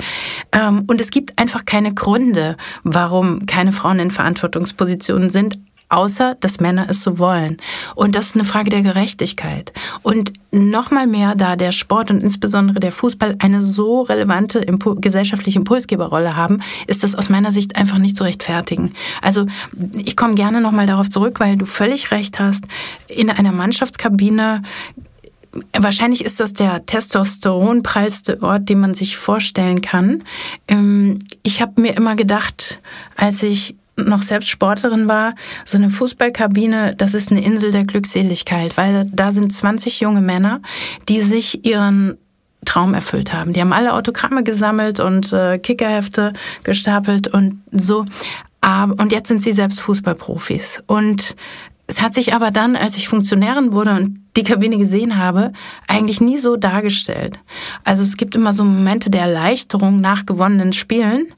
[0.51, 5.59] Ähm, und es gibt einfach keine Gründe, warum keine Frauen in Verantwortungspositionen sind,
[5.91, 7.57] außer dass Männer es so wollen.
[7.95, 9.73] Und das ist eine Frage der Gerechtigkeit.
[10.01, 15.59] Und nochmal mehr, da der Sport und insbesondere der Fußball eine so relevante Impul gesellschaftliche
[15.59, 18.93] Impulsgeberrolle haben, ist das aus meiner Sicht einfach nicht zu rechtfertigen.
[19.21, 19.45] Also
[19.97, 22.65] ich komme gerne nochmal darauf zurück, weil du völlig recht hast.
[23.07, 24.61] In einer Mannschaftskabine
[25.73, 30.23] wahrscheinlich ist das der testosteronprallste Ort, den man sich vorstellen kann.
[30.67, 32.79] Ähm, ich habe mir immer gedacht,
[33.15, 38.77] als ich noch selbst Sportlerin war, so eine Fußballkabine, das ist eine Insel der Glückseligkeit,
[38.77, 40.61] weil da sind 20 junge Männer,
[41.09, 42.17] die sich ihren
[42.65, 43.53] Traum erfüllt haben.
[43.53, 48.05] Die haben alle Autogramme gesammelt und äh, Kickerhefte gestapelt und so.
[48.63, 50.83] und jetzt sind sie selbst Fußballprofis.
[50.85, 51.35] Und
[51.87, 55.51] es hat sich aber dann, als ich Funktionärin wurde und die Kabine gesehen habe,
[55.87, 57.39] eigentlich nie so dargestellt.
[57.83, 61.33] Also es gibt immer so Momente der Erleichterung nach gewonnenen Spielen,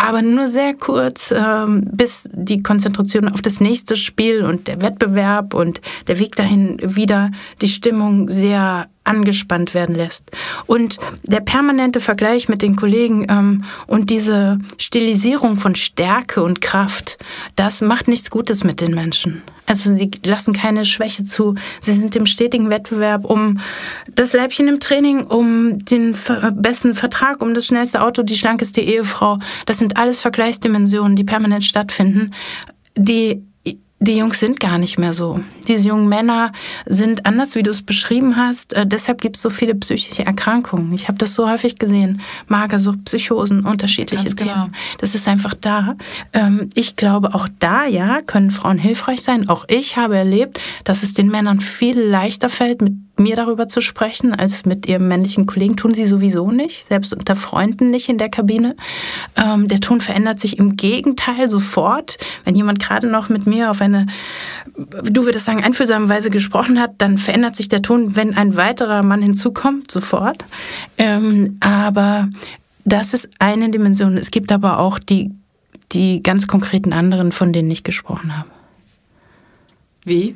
[0.00, 5.52] aber nur sehr kurz, ähm, bis die Konzentration auf das nächste Spiel und der Wettbewerb
[5.52, 10.30] und der Weg dahin wieder die Stimmung sehr angespannt werden lässt.
[10.66, 17.18] Und der permanente Vergleich mit den Kollegen ähm, und diese Stilisierung von Stärke und Kraft,
[17.56, 19.42] das macht nichts Gutes mit den Menschen.
[19.70, 21.54] Also sie lassen keine Schwäche zu.
[21.80, 23.60] Sie sind im stetigen Wettbewerb um
[24.08, 26.16] das Leibchen im Training, um den
[26.54, 29.38] besten Vertrag, um das schnellste Auto, die schlankeste Ehefrau.
[29.66, 32.32] Das sind alles Vergleichsdimensionen, die permanent stattfinden,
[32.96, 33.44] die
[34.02, 35.40] die Jungs sind gar nicht mehr so.
[35.68, 36.52] Diese jungen Männer
[36.86, 38.72] sind anders, wie du es beschrieben hast.
[38.72, 40.94] Äh, deshalb gibt es so viele psychische Erkrankungen.
[40.94, 42.22] Ich habe das so häufig gesehen.
[42.48, 44.50] Magersucht, Psychosen, unterschiedliche Ganz Themen.
[44.54, 44.68] Genau.
[44.98, 45.96] Das ist einfach da.
[46.32, 49.50] Ähm, ich glaube, auch da, ja, können Frauen hilfreich sein.
[49.50, 53.80] Auch ich habe erlebt, dass es den Männern viel leichter fällt, mit mir darüber zu
[53.80, 55.76] sprechen, als mit ihrem männlichen Kollegen.
[55.76, 58.74] Tun sie sowieso nicht, selbst unter Freunden nicht in der Kabine.
[59.36, 62.18] Ähm, der Ton verändert sich im Gegenteil sofort.
[62.44, 64.06] Wenn jemand gerade noch mit mir auf eine,
[64.76, 69.02] du würdest sagen, einfühlsame Weise gesprochen hat, dann verändert sich der Ton, wenn ein weiterer
[69.02, 70.44] Mann hinzukommt, sofort.
[70.98, 72.28] Ähm, aber
[72.84, 74.16] das ist eine Dimension.
[74.16, 75.30] Es gibt aber auch die,
[75.92, 78.48] die ganz konkreten anderen, von denen ich gesprochen habe.
[80.04, 80.34] Wie?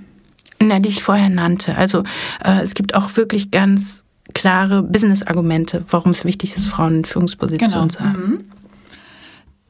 [0.60, 1.76] Na, die ich vorher nannte.
[1.76, 2.04] Also
[2.44, 7.88] äh, es gibt auch wirklich ganz klare Business-Argumente, warum es wichtig ist, Frauen in Führungspositionen
[7.88, 7.88] genau.
[7.88, 8.30] zu haben.
[8.30, 8.44] Mhm.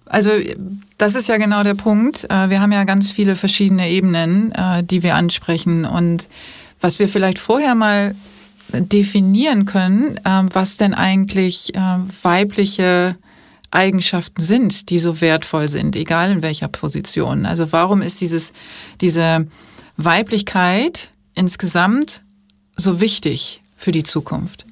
[0.07, 0.31] Also
[0.99, 2.25] das ist ja genau der Punkt.
[2.31, 5.85] Äh, wir haben ja ganz viele verschiedene Ebenen, äh, die wir ansprechen.
[5.85, 6.29] Und
[6.81, 8.15] was wir vielleicht vorher mal
[8.73, 11.73] definieren können, äh, was denn eigentlich
[12.23, 13.17] weibliche
[13.71, 17.45] Eigenschaften sind, die so wertvoll sind, egal in welcher Position.
[17.45, 18.53] Also warum ist dieses,
[19.01, 19.49] diese
[19.97, 22.23] Weiblichkeit insgesamt
[22.77, 24.65] so wichtig für die Zukunft?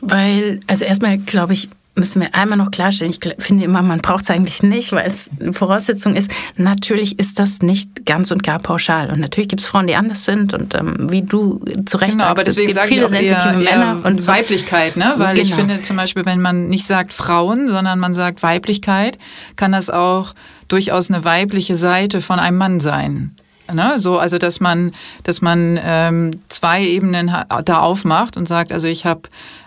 [0.00, 4.24] Weil, also erstmal glaube ich, müssen wir einmal noch klarstellen, ich finde immer, man braucht
[4.24, 6.30] es eigentlich nicht, weil es eine Voraussetzung ist.
[6.56, 9.10] Natürlich ist das nicht ganz und gar pauschal.
[9.10, 12.24] Und natürlich gibt es Frauen, die anders sind und ähm, wie du zu Recht genau,
[12.24, 14.00] sagst, aber deswegen es gibt viele sensitive eher, Männer.
[14.02, 15.14] Eher und Weiblichkeit, ne?
[15.18, 15.46] weil genau.
[15.46, 19.18] ich finde zum Beispiel, wenn man nicht sagt Frauen, sondern man sagt Weiblichkeit,
[19.56, 20.34] kann das auch
[20.68, 23.36] durchaus eine weibliche Seite von einem Mann sein.
[23.72, 23.98] Ne?
[23.98, 24.94] So, also dass man,
[25.24, 27.32] dass man ähm, zwei Ebenen
[27.64, 29.22] da aufmacht und sagt, also ich habe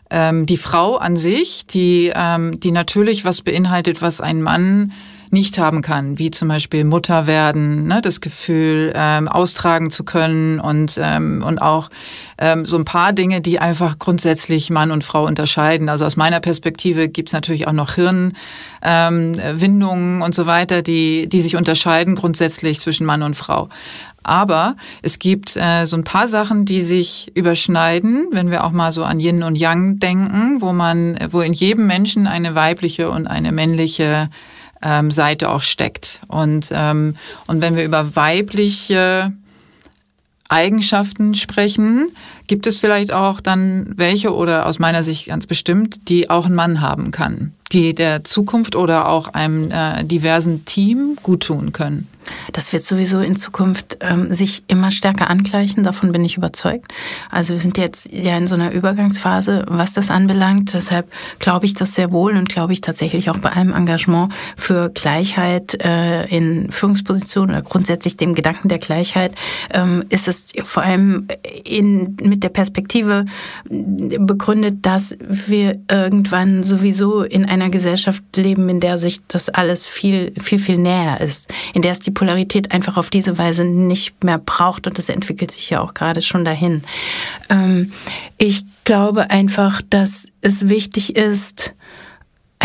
[0.09, 4.91] ähm, die Frau an sich, die, ähm, die natürlich was beinhaltet, was ein Mann
[5.31, 10.59] nicht haben kann, wie zum Beispiel Mutter werden, ne, das Gefühl, ähm, austragen zu können
[10.59, 11.89] und, ähm, und auch
[12.37, 15.89] ähm, so ein paar Dinge, die einfach grundsätzlich Mann und Frau unterscheiden.
[15.89, 18.35] Also aus meiner Perspektive gibt's natürlich auch noch Hirnwindungen
[20.17, 23.69] ähm, und so weiter, die, die sich unterscheiden grundsätzlich zwischen Mann und Frau.
[24.25, 28.91] Aber es gibt äh, so ein paar Sachen, die sich überschneiden, wenn wir auch mal
[28.91, 33.27] so an Yin und Yang denken, wo man, wo in jedem Menschen eine weibliche und
[33.27, 34.31] eine männliche
[34.81, 36.21] ähm, Seite auch steckt.
[36.27, 37.15] Und, ähm,
[37.47, 39.33] und wenn wir über weibliche
[40.47, 42.09] Eigenschaften sprechen,
[42.47, 46.53] gibt es vielleicht auch dann welche oder aus meiner Sicht ganz bestimmt, die auch ein
[46.53, 52.07] Mann haben kann, die der Zukunft oder auch einem äh, diversen Team guttun können.
[52.53, 56.91] Das wird sowieso in Zukunft ähm, sich immer stärker angleichen, davon bin ich überzeugt.
[57.29, 60.73] Also wir sind jetzt ja in so einer Übergangsphase, was das anbelangt.
[60.73, 64.89] Deshalb glaube ich das sehr wohl und glaube ich tatsächlich auch bei allem Engagement für
[64.89, 69.33] Gleichheit äh, in Führungspositionen oder grundsätzlich dem Gedanken der Gleichheit
[69.73, 71.27] ähm, ist es vor allem
[71.63, 73.25] in, mit der Perspektive
[73.69, 80.33] begründet, dass wir irgendwann sowieso in einer Gesellschaft leben, in der sich das alles viel,
[80.39, 84.39] viel, viel näher ist, in der es die Polarität einfach auf diese Weise nicht mehr
[84.39, 86.81] braucht und das entwickelt sich ja auch gerade schon dahin.
[87.49, 87.91] Ähm,
[88.39, 91.75] ich glaube einfach, dass es wichtig ist,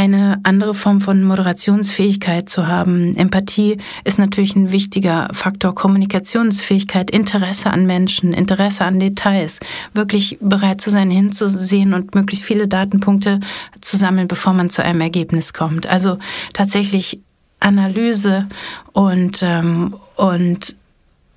[0.01, 3.15] eine andere Form von Moderationsfähigkeit zu haben.
[3.17, 5.75] Empathie ist natürlich ein wichtiger Faktor.
[5.75, 9.61] Kommunikationsfähigkeit, Interesse an Menschen, Interesse an Details,
[9.93, 13.41] wirklich bereit zu sein, hinzusehen und möglichst viele Datenpunkte
[13.83, 15.87] zu sammeln, bevor man zu einem Ergebnis kommt.
[15.87, 16.19] Also
[16.55, 17.21] tatsächlich
[17.61, 18.47] Analyse
[18.93, 20.75] und, ähm, und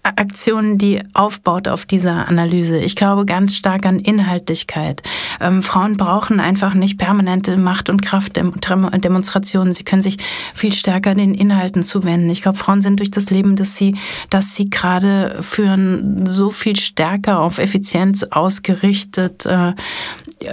[0.03, 2.77] Aktion, die aufbaut auf dieser Analyse.
[2.77, 5.01] Ich glaube ganz stark an Inhaltlichkeit.
[5.39, 9.73] Ähm, Frauen brauchen einfach nicht permanente Macht- und Kraftdemonstrationen.
[9.73, 10.17] Sie können sich
[10.53, 12.29] viel stärker den Inhalten zuwenden.
[12.29, 13.95] Ich glaube, Frauen sind durch das Leben, das sie,
[14.29, 19.45] das sie gerade führen, so viel stärker auf Effizienz ausgerichtet.
[19.45, 19.73] Äh,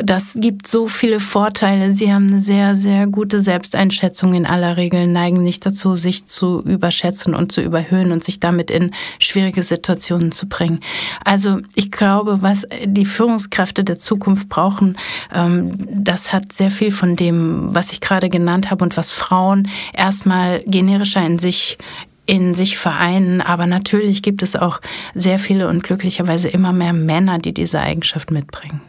[0.02, 1.92] das gibt so viele Vorteile.
[1.92, 6.62] Sie haben eine sehr, sehr gute Selbsteinschätzung in aller Regel, neigen nicht dazu, sich zu
[6.62, 10.80] überschätzen und zu überhöhen und sich damit in schwierige Situationen zu bringen.
[11.24, 14.96] Also ich glaube, was die Führungskräfte der Zukunft brauchen,
[15.34, 19.68] ähm, das hat sehr viel von dem, was ich gerade genannt habe und was Frauen
[19.92, 21.78] erstmal generischer in sich
[22.26, 23.40] in sich vereinen.
[23.40, 24.80] Aber natürlich gibt es auch
[25.16, 28.80] sehr viele und glücklicherweise immer mehr Männer, die diese Eigenschaft mitbringen.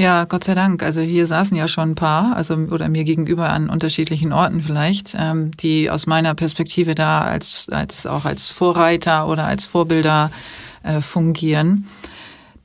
[0.00, 0.82] Ja, Gott sei Dank.
[0.82, 5.14] Also hier saßen ja schon ein paar, also oder mir gegenüber an unterschiedlichen Orten vielleicht,
[5.14, 10.30] ähm, die aus meiner Perspektive da als, als auch als Vorreiter oder als Vorbilder
[10.84, 11.86] äh, fungieren.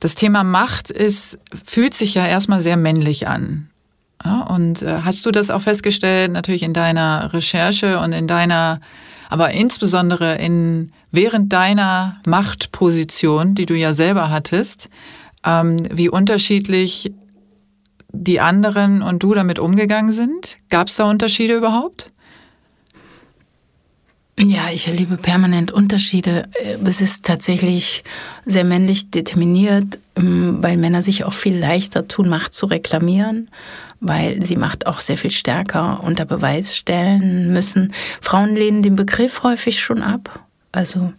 [0.00, 3.68] Das Thema Macht ist, fühlt sich ja erstmal sehr männlich an.
[4.24, 8.80] Ja, und äh, hast du das auch festgestellt, natürlich in deiner Recherche und in deiner,
[9.28, 14.88] aber insbesondere in während deiner Machtposition, die du ja selber hattest,
[15.44, 17.12] ähm, wie unterschiedlich
[18.22, 20.58] die anderen und du damit umgegangen sind?
[20.70, 22.10] Gab es da Unterschiede überhaupt?
[24.38, 26.48] Ja, ich erlebe permanent Unterschiede.
[26.84, 28.04] Es ist tatsächlich
[28.44, 33.48] sehr männlich determiniert, ähm, weil Männer sich auch viel leichter tun, Macht zu reklamieren,
[34.00, 37.94] weil sie Macht auch sehr viel stärker unter Beweis stellen müssen.
[38.20, 40.40] Frauen lehnen den Begriff häufig schon ab.
[40.70, 41.14] Also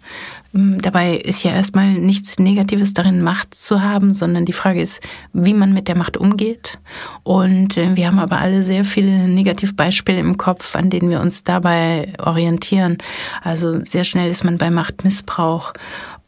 [0.58, 5.02] dabei ist ja erstmal nichts Negatives darin, Macht zu haben, sondern die Frage ist,
[5.34, 6.80] wie man mit der Macht umgeht.
[7.24, 11.44] Und äh, wir haben aber alle sehr viele Negativbeispiele im Kopf, an denen wir uns
[11.44, 12.98] dabei orientieren.
[13.42, 15.74] Also sehr schnell ist man bei Machtmissbrauch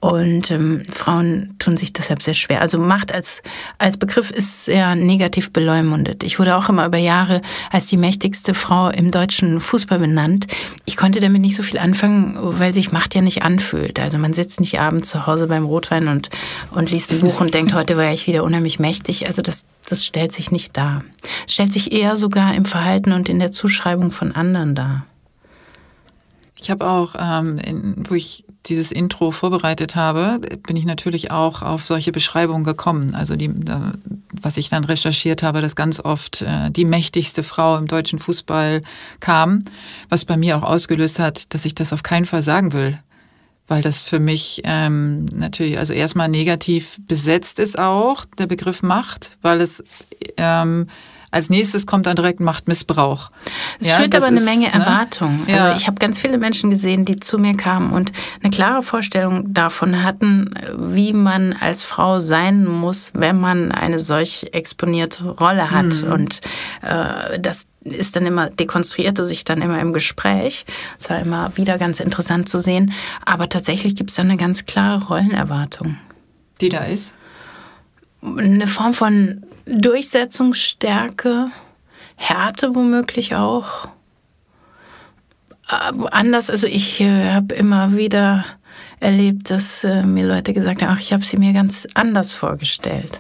[0.02, 2.62] und ähm, Frauen tun sich deshalb sehr schwer.
[2.62, 3.42] Also Macht als,
[3.80, 6.24] als Begriff ist sehr negativ beleumundet.
[6.24, 10.48] Ich wurde auch immer über Jahre als die mächtigste Frau im deutschen Fußball benannt.
[10.86, 14.00] Ich konnte damit nicht so viel anfangen, weil sich Macht ja nicht anfühlt.
[14.00, 16.30] Also man sitzt nicht abends zu Hause beim Rotwein und,
[16.72, 19.28] und liest ein Buch und denkt, heute war ich wieder unheimlich mächtig.
[19.28, 21.04] Also das, das stellt sich nicht dar.
[21.46, 25.06] Es stellt sich eher sogar im Verhalten und in der Zuschreibung von anderen dar.
[26.62, 31.62] Ich habe auch, ähm, in, wo ich dieses Intro vorbereitet habe, bin ich natürlich auch
[31.62, 33.16] auf solche Beschreibungen gekommen.
[33.16, 33.50] Also die,
[34.42, 38.82] was ich dann recherchiert habe, dass ganz oft äh, die mächtigste Frau im deutschen Fußball
[39.22, 39.64] kam,
[40.10, 43.00] was bei mir auch ausgelöst hat, dass ich das auf keinen Fall sagen will.
[43.68, 49.38] Weil das für mich ähm, natürlich, also erstmal negativ besetzt ist auch, der Begriff Macht,
[49.42, 49.84] weil es
[50.38, 50.88] ähm,
[51.32, 53.32] als nächstes kommt dann direkt Machtmissbrauch.
[53.80, 54.74] Es ja, schürt aber eine ist, Menge ne?
[54.74, 55.40] Erwartung.
[55.48, 55.64] Ja.
[55.64, 58.12] Also ich habe ganz viele Menschen gesehen, die zu mir kamen und
[58.42, 64.48] eine klare Vorstellung davon hatten, wie man als Frau sein muss, wenn man eine solch
[64.54, 66.04] exponierte Rolle hat.
[66.04, 66.12] Mhm.
[66.12, 66.42] Und
[66.82, 70.66] äh, das ist dann immer, dekonstruierte sich dann immer im Gespräch.
[71.00, 72.92] Es war immer wieder ganz interessant zu sehen.
[73.26, 75.98] Aber tatsächlich gibt es da eine ganz klare Rollenerwartung.
[76.62, 77.14] Die da ist?
[78.22, 81.48] Eine Form von Durchsetzungsstärke,
[82.16, 83.88] Härte womöglich auch.
[85.68, 88.46] Aber anders, also ich äh, habe immer wieder
[89.00, 93.20] erlebt, dass äh, mir Leute gesagt haben, ach, ich habe sie mir ganz anders vorgestellt.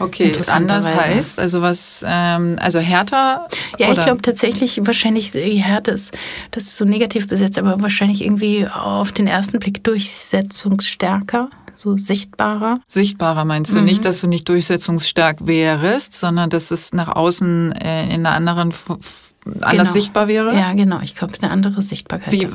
[0.00, 3.48] Okay, anders heißt, also was, ähm, also härter?
[3.76, 6.16] Ja, ich glaube tatsächlich, wahrscheinlich Härte ist,
[6.52, 12.80] das ist so negativ besetzt, aber wahrscheinlich irgendwie auf den ersten Blick durchsetzungsstärker so sichtbarer.
[12.88, 13.84] Sichtbarer meinst du mhm.
[13.84, 18.72] nicht, dass du nicht durchsetzungsstark wärst, sondern dass es nach außen äh, in einer anderen
[19.60, 19.84] anders genau.
[19.84, 20.54] sichtbar wäre?
[20.54, 21.00] Ja, genau.
[21.00, 22.32] Ich glaube, eine andere Sichtbarkeit.
[22.32, 22.46] Wie,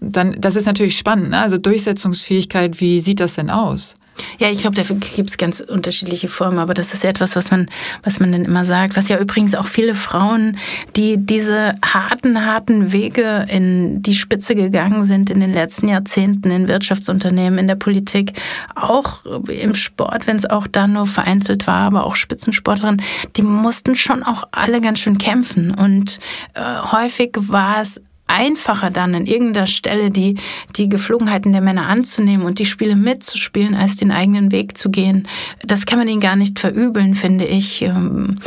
[0.00, 1.30] dann, das ist natürlich spannend.
[1.30, 1.38] Ne?
[1.38, 3.96] Also Durchsetzungsfähigkeit, wie sieht das denn aus?
[4.38, 7.68] Ja, ich glaube, dafür gibt es ganz unterschiedliche Formen, aber das ist etwas, was man,
[8.02, 8.96] was man dann immer sagt.
[8.96, 10.56] Was ja übrigens auch viele Frauen,
[10.96, 16.68] die diese harten, harten Wege in die Spitze gegangen sind in den letzten Jahrzehnten in
[16.68, 18.32] Wirtschaftsunternehmen, in der Politik,
[18.74, 23.02] auch im Sport, wenn es auch da nur vereinzelt war, aber auch Spitzensportlerinnen,
[23.36, 25.70] die mussten schon auch alle ganz schön kämpfen.
[25.72, 26.18] Und
[26.54, 26.60] äh,
[26.92, 30.36] häufig war es einfacher dann an irgendeiner Stelle die,
[30.76, 35.28] die Geflogenheiten der Männer anzunehmen und die Spiele mitzuspielen, als den eigenen Weg zu gehen.
[35.64, 37.82] Das kann man ihnen gar nicht verübeln, finde ich.
[37.82, 38.38] Ähm,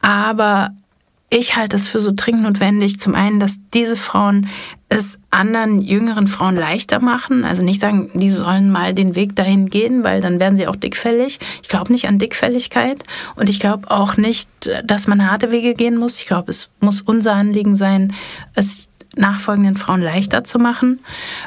[0.00, 0.70] aber
[1.34, 4.48] ich halte es für so dringend notwendig, zum einen, dass diese Frauen
[4.90, 7.44] es anderen jüngeren Frauen leichter machen.
[7.44, 10.76] Also nicht sagen, die sollen mal den Weg dahin gehen, weil dann werden sie auch
[10.76, 11.38] dickfällig.
[11.62, 13.02] Ich glaube nicht an Dickfälligkeit
[13.34, 14.50] und ich glaube auch nicht,
[14.84, 16.18] dass man harte Wege gehen muss.
[16.18, 18.12] Ich glaube, es muss unser Anliegen sein,
[18.54, 21.00] es nachfolgenden Frauen leichter zu machen.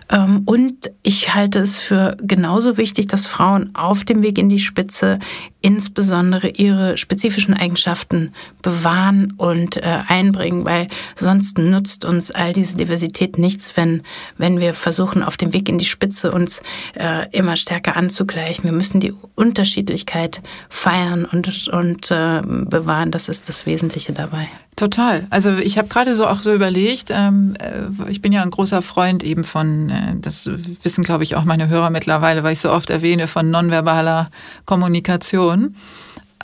[0.09, 4.59] Ähm, und ich halte es für genauso wichtig, dass Frauen auf dem Weg in die
[4.59, 5.19] Spitze
[5.61, 13.39] insbesondere ihre spezifischen Eigenschaften bewahren und äh, einbringen, weil sonst nutzt uns all diese Diversität
[13.39, 14.03] nichts, wenn,
[14.37, 16.61] wenn wir versuchen, auf dem Weg in die Spitze uns
[16.93, 18.65] äh, immer stärker anzugleichen.
[18.65, 23.09] Wir müssen die Unterschiedlichkeit feiern und, und äh, bewahren.
[23.09, 24.47] Das ist das Wesentliche dabei.
[24.75, 25.25] Total.
[25.29, 27.54] Also ich habe gerade so auch so überlegt, ähm, äh,
[28.09, 30.49] ich bin ja ein großer Freund eben von, äh, das
[30.83, 34.29] wissen glaube ich auch meine Hörer mittlerweile, weil ich so oft erwähne, von nonverbaler
[34.65, 35.75] Kommunikation.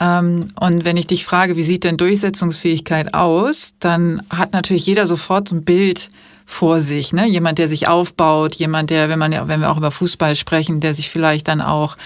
[0.00, 5.06] Ähm, und wenn ich dich frage, wie sieht denn Durchsetzungsfähigkeit aus, dann hat natürlich jeder
[5.06, 6.10] sofort so ein Bild
[6.46, 7.12] vor sich.
[7.12, 7.26] Ne?
[7.28, 10.94] Jemand, der sich aufbaut, jemand, der, wenn man wenn wir auch über Fußball sprechen, der
[10.94, 11.96] sich vielleicht dann auch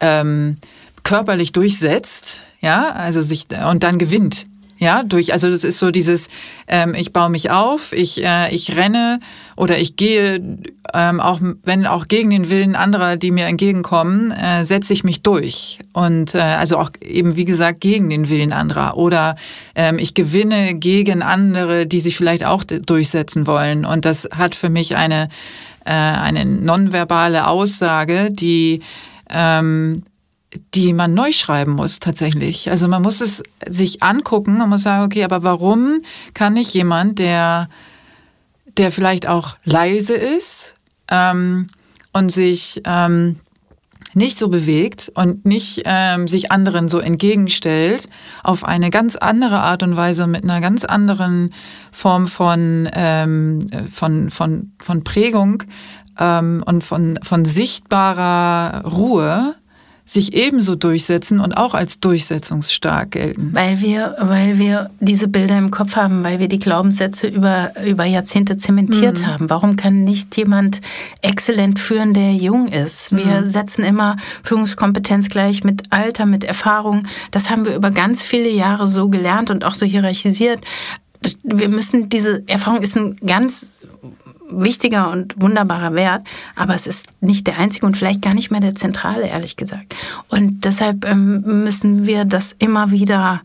[0.00, 0.56] ähm,
[1.02, 4.46] körperlich durchsetzt, ja, also sich und dann gewinnt.
[4.78, 6.28] Ja, durch, also das ist so dieses,
[6.66, 9.20] ähm, ich baue mich auf, ich, äh, ich renne
[9.56, 10.42] oder ich gehe,
[10.92, 15.22] ähm, auch wenn auch gegen den Willen anderer, die mir entgegenkommen, äh, setze ich mich
[15.22, 15.78] durch.
[15.92, 18.96] Und äh, also auch eben, wie gesagt, gegen den Willen anderer.
[18.96, 19.36] Oder
[19.76, 23.84] ähm, ich gewinne gegen andere, die sich vielleicht auch durchsetzen wollen.
[23.84, 25.28] Und das hat für mich eine,
[25.84, 28.82] äh, eine nonverbale Aussage, die
[29.30, 30.02] ähm,
[30.74, 32.70] die man neu schreiben muss tatsächlich.
[32.70, 36.00] Also man muss es sich angucken und muss sagen, okay, aber warum
[36.32, 37.68] kann ich jemand, der,
[38.76, 40.74] der vielleicht auch leise ist
[41.08, 41.68] ähm,
[42.12, 43.40] und sich ähm,
[44.14, 48.08] nicht so bewegt und nicht ähm, sich anderen so entgegenstellt,
[48.42, 51.52] auf eine ganz andere Art und Weise mit einer ganz anderen
[51.90, 55.64] Form von, ähm, von, von, von Prägung
[56.18, 59.56] ähm, und von, von sichtbarer Ruhe
[60.06, 63.50] sich ebenso durchsetzen und auch als durchsetzungsstark gelten.
[63.52, 68.04] Weil wir, weil wir diese Bilder im Kopf haben, weil wir die Glaubenssätze über, über
[68.04, 69.26] Jahrzehnte zementiert mhm.
[69.26, 69.50] haben.
[69.50, 70.82] Warum kann nicht jemand
[71.22, 73.16] exzellent führen, der jung ist?
[73.16, 73.48] Wir mhm.
[73.48, 77.04] setzen immer Führungskompetenz gleich mit Alter, mit Erfahrung.
[77.30, 80.60] Das haben wir über ganz viele Jahre so gelernt und auch so hierarchisiert.
[81.42, 83.80] Wir müssen diese Erfahrung ist ein ganz
[84.62, 88.60] wichtiger und wunderbarer Wert, aber es ist nicht der einzige und vielleicht gar nicht mehr
[88.60, 89.94] der zentrale, ehrlich gesagt.
[90.28, 93.42] Und deshalb ähm, müssen wir das immer wieder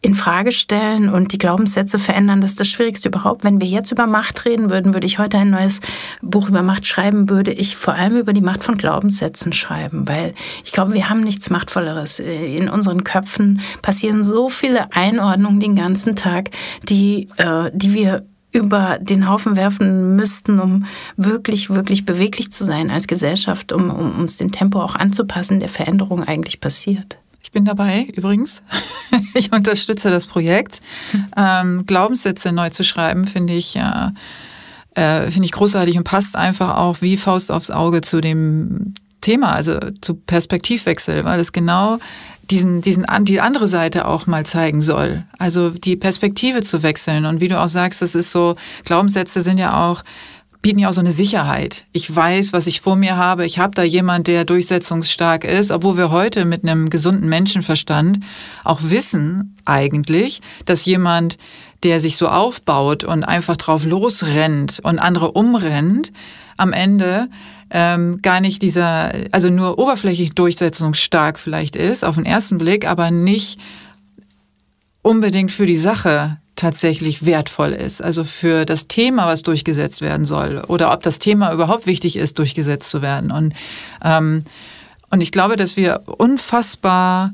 [0.00, 2.40] in Frage stellen und die Glaubenssätze verändern.
[2.40, 3.42] Das ist das Schwierigste überhaupt.
[3.42, 5.80] Wenn wir jetzt über Macht reden würden, würde ich heute ein neues
[6.22, 10.34] Buch über Macht schreiben, würde ich vor allem über die Macht von Glaubenssätzen schreiben, weil
[10.64, 12.20] ich glaube, wir haben nichts Machtvolleres.
[12.20, 16.50] In unseren Köpfen passieren so viele Einordnungen den ganzen Tag,
[16.88, 18.24] die, äh, die wir
[18.58, 24.20] über den Haufen werfen müssten, um wirklich, wirklich beweglich zu sein als Gesellschaft, um, um
[24.20, 27.18] uns dem Tempo auch anzupassen, der Veränderung eigentlich passiert.
[27.42, 28.62] Ich bin dabei übrigens.
[29.34, 30.80] ich unterstütze das Projekt.
[31.36, 34.10] Ähm, Glaubenssätze neu zu schreiben, finde ich, äh,
[34.94, 39.52] äh, finde ich großartig und passt einfach auch wie Faust aufs Auge zu dem Thema,
[39.52, 41.98] also zu Perspektivwechsel, weil es genau
[42.50, 45.24] diesen, diesen, die andere Seite auch mal zeigen soll.
[45.38, 47.26] Also die Perspektive zu wechseln.
[47.26, 50.02] Und wie du auch sagst, das ist so, Glaubenssätze sind ja auch,
[50.62, 51.84] bieten ja auch so eine Sicherheit.
[51.92, 53.46] Ich weiß, was ich vor mir habe.
[53.46, 58.20] Ich habe da jemand, der durchsetzungsstark ist, obwohl wir heute mit einem gesunden Menschenverstand
[58.64, 61.38] auch wissen eigentlich, dass jemand,
[61.84, 66.12] der sich so aufbaut und einfach drauf losrennt und andere umrennt,
[66.56, 67.28] am Ende
[67.70, 73.10] ähm, gar nicht dieser, also nur oberflächlich durchsetzungsstark vielleicht ist, auf den ersten Blick, aber
[73.10, 73.58] nicht
[75.02, 78.02] unbedingt für die Sache tatsächlich wertvoll ist.
[78.02, 80.62] Also für das Thema, was durchgesetzt werden soll.
[80.66, 83.30] Oder ob das Thema überhaupt wichtig ist, durchgesetzt zu werden.
[83.30, 83.54] Und,
[84.04, 84.42] ähm,
[85.10, 87.32] und ich glaube, dass wir unfassbar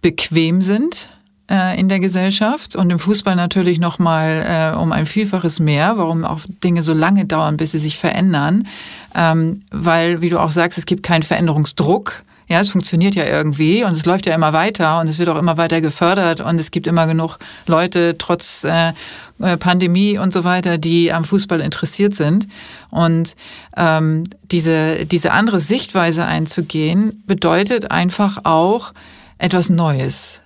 [0.00, 1.08] bequem sind
[1.52, 5.98] äh, in der Gesellschaft und im Fußball natürlich noch mal äh, um ein Vielfaches mehr,
[5.98, 8.66] warum auch Dinge so lange dauern, bis sie sich verändern,
[9.14, 12.22] ähm, weil, wie du auch sagst, es gibt keinen Veränderungsdruck.
[12.48, 15.38] Ja, es funktioniert ja irgendwie und es läuft ja immer weiter und es wird auch
[15.38, 18.92] immer weiter gefördert und es gibt immer genug Leute, trotz äh,
[19.40, 22.48] äh Pandemie und so weiter, die am Fußball interessiert sind.
[22.90, 23.36] Und
[23.76, 28.92] ähm, diese, diese andere Sichtweise einzugehen, bedeutet einfach auch
[29.38, 30.41] etwas Neues.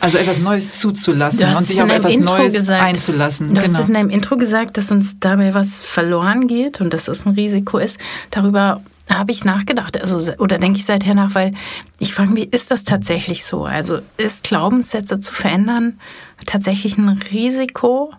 [0.00, 3.48] Also etwas Neues zuzulassen und sich auf etwas Intro Neues gesagt, einzulassen.
[3.48, 3.72] Du genau.
[3.72, 7.24] hast es in deinem Intro gesagt, dass uns dabei was verloren geht und dass es
[7.24, 7.98] ein Risiko ist.
[8.30, 11.52] Darüber habe ich nachgedacht, also oder denke ich seither nach, weil
[11.98, 13.64] ich frage mich, ist das tatsächlich so?
[13.64, 15.98] Also ist Glaubenssätze zu verändern
[16.46, 18.12] tatsächlich ein Risiko?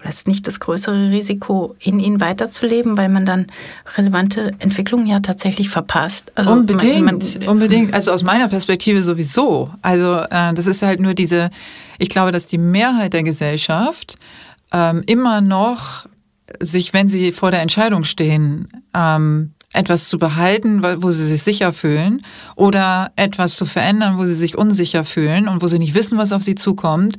[0.00, 3.46] Oder ist nicht das größere Risiko, in ihnen weiterzuleben, weil man dann
[3.96, 6.32] relevante Entwicklungen ja tatsächlich verpasst?
[6.34, 7.92] Also unbedingt, man, man, unbedingt.
[7.92, 9.70] Also aus meiner Perspektive sowieso.
[9.82, 11.50] Also äh, das ist halt nur diese,
[11.98, 14.16] ich glaube, dass die Mehrheit der Gesellschaft
[14.72, 16.06] ähm, immer noch
[16.60, 21.72] sich, wenn sie vor der Entscheidung stehen, ähm, etwas zu behalten, wo sie sich sicher
[21.72, 22.22] fühlen,
[22.56, 26.32] oder etwas zu verändern, wo sie sich unsicher fühlen und wo sie nicht wissen, was
[26.32, 27.16] auf sie zukommt,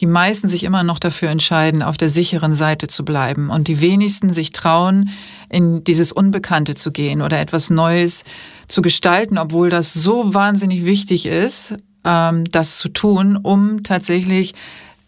[0.00, 3.80] die meisten sich immer noch dafür entscheiden, auf der sicheren Seite zu bleiben und die
[3.80, 5.10] wenigsten sich trauen,
[5.48, 8.24] in dieses Unbekannte zu gehen oder etwas Neues
[8.68, 11.74] zu gestalten, obwohl das so wahnsinnig wichtig ist,
[12.04, 14.54] ähm, das zu tun, um tatsächlich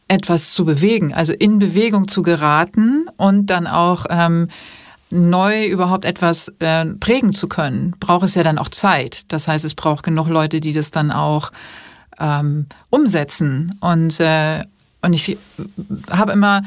[0.08, 4.48] etwas zu bewegen, also in Bewegung zu geraten und dann auch ähm,
[5.10, 9.24] neu überhaupt etwas äh, prägen zu können, braucht es ja dann auch Zeit.
[9.28, 11.50] Das heißt, es braucht genug Leute, die das dann auch
[12.18, 14.64] ähm, umsetzen und äh,
[15.02, 15.36] und ich
[16.10, 16.62] habe immer,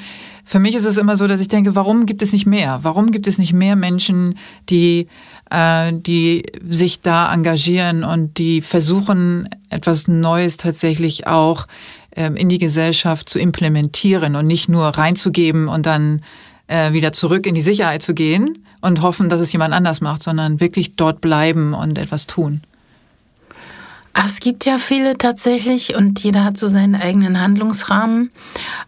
[0.46, 2.80] für mich ist es immer so, dass ich denke, warum gibt es nicht mehr?
[2.84, 4.38] Warum gibt es nicht mehr Menschen,
[4.70, 5.08] die,
[5.50, 11.68] äh, die sich da engagieren und die versuchen, etwas Neues tatsächlich auch
[12.12, 16.22] äh, in die Gesellschaft zu implementieren und nicht nur reinzugeben und dann
[16.68, 20.24] äh, wieder zurück in die Sicherheit zu gehen und hoffen, dass es jemand anders macht,
[20.24, 22.62] sondern wirklich dort bleiben und etwas tun.
[24.26, 28.32] Es gibt ja viele tatsächlich und jeder hat so seinen eigenen Handlungsrahmen.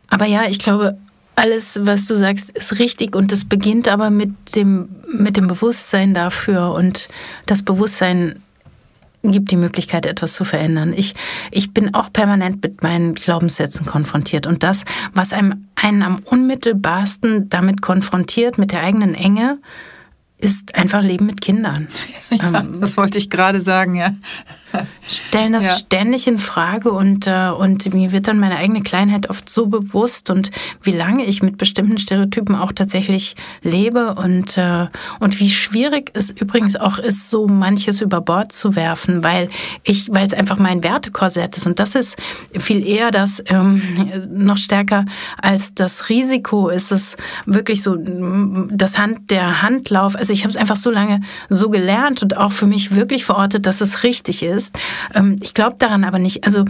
[0.10, 0.98] Aber ja, ich glaube,
[1.36, 6.14] alles, was du sagst, ist richtig und es beginnt aber mit dem, mit dem Bewusstsein
[6.14, 7.08] dafür und
[7.46, 8.42] das Bewusstsein
[9.24, 10.94] gibt die Möglichkeit, etwas zu verändern.
[10.96, 11.14] Ich,
[11.52, 17.50] ich bin auch permanent mit meinen Glaubenssätzen konfrontiert und das, was einem, einen am unmittelbarsten
[17.50, 19.60] damit konfrontiert, mit der eigenen Enge,
[20.42, 21.88] ist einfach Leben mit Kindern.
[22.32, 24.14] Ja, ähm, das wollte ich gerade sagen, ja.
[25.08, 25.76] Stellen das ja.
[25.76, 30.30] ständig in Frage und, äh, und mir wird dann meine eigene Kleinheit oft so bewusst
[30.30, 30.52] und
[30.84, 34.88] wie lange ich mit bestimmten Stereotypen auch tatsächlich lebe und, äh,
[35.20, 39.50] und wie schwierig es übrigens auch ist, so manches über Bord zu werfen, weil
[39.84, 42.18] ich, weil es einfach mein Wertekorsett ist und das ist
[42.58, 43.82] viel eher das ähm,
[44.32, 45.06] noch stärker
[45.42, 50.58] als das Risiko ist es wirklich so das Hand, der Handlauf, also ich habe es
[50.58, 54.61] einfach so lange so gelernt und auch für mich wirklich verortet, dass es richtig ist.
[55.14, 56.46] Ähm, ich glaube daran aber nicht.
[56.46, 56.66] Also,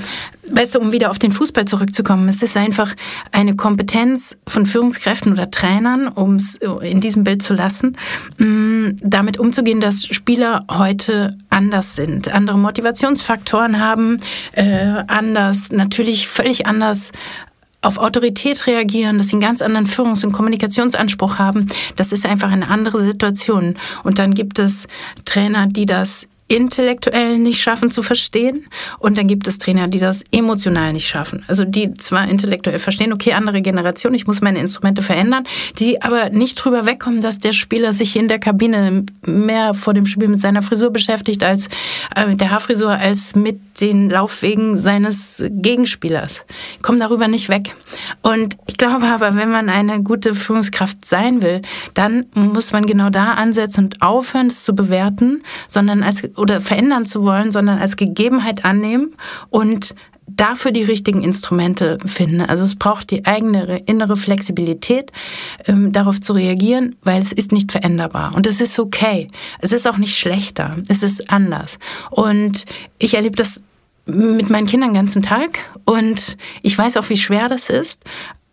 [0.50, 2.94] weißt du, um wieder auf den Fußball zurückzukommen, es ist einfach
[3.32, 7.98] eine Kompetenz von Führungskräften oder Trainern, um es in diesem Bild zu lassen,
[8.38, 14.20] mm, damit umzugehen, dass Spieler heute anders sind, andere Motivationsfaktoren haben,
[14.54, 17.12] äh, anders, natürlich völlig anders
[17.82, 21.68] auf Autorität reagieren, dass sie einen ganz anderen Führungs- und Kommunikationsanspruch haben.
[21.96, 23.76] Das ist einfach eine andere Situation.
[24.04, 24.88] Und dann gibt es
[25.26, 28.68] Trainer, die das intellektuell nicht schaffen zu verstehen.
[29.00, 31.46] Und dann gibt es Trainer, die das emotional nicht schaffen.
[31.48, 35.46] Also die zwar intellektuell verstehen, okay, andere Generation, ich muss meine Instrumente verändern,
[35.80, 40.06] die aber nicht drüber wegkommen, dass der Spieler sich in der Kabine mehr vor dem
[40.06, 41.70] Spiel mit seiner Frisur beschäftigt als
[42.18, 46.46] äh, mit der Haarfrisur als mit den Laufwegen seines Gegenspielers.
[46.76, 47.74] Ich komme darüber nicht weg.
[48.22, 51.62] Und ich glaube aber, wenn man eine gute Führungskraft sein will,
[51.94, 57.06] dann muss man genau da ansetzen und aufhören, es zu bewerten, sondern als oder verändern
[57.06, 59.16] zu wollen, sondern als Gegebenheit annehmen
[59.50, 59.96] und
[60.28, 62.42] dafür die richtigen Instrumente finden.
[62.42, 65.12] Also es braucht die eigene innere Flexibilität,
[65.68, 68.34] ähm, darauf zu reagieren, weil es ist nicht veränderbar.
[68.36, 69.28] Und es ist okay.
[69.60, 70.78] Es ist auch nicht schlechter.
[70.88, 71.80] Es ist anders.
[72.10, 72.66] Und
[72.98, 73.64] ich erlebe das
[74.06, 78.04] mit meinen Kindern den ganzen Tag und ich weiß auch, wie schwer das ist.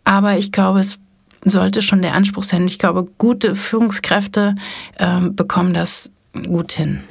[0.03, 0.99] Aber ich glaube, es
[1.43, 2.67] sollte schon der Anspruch sein.
[2.67, 4.55] Ich glaube, gute Führungskräfte
[4.99, 7.03] ähm, bekommen das gut hin.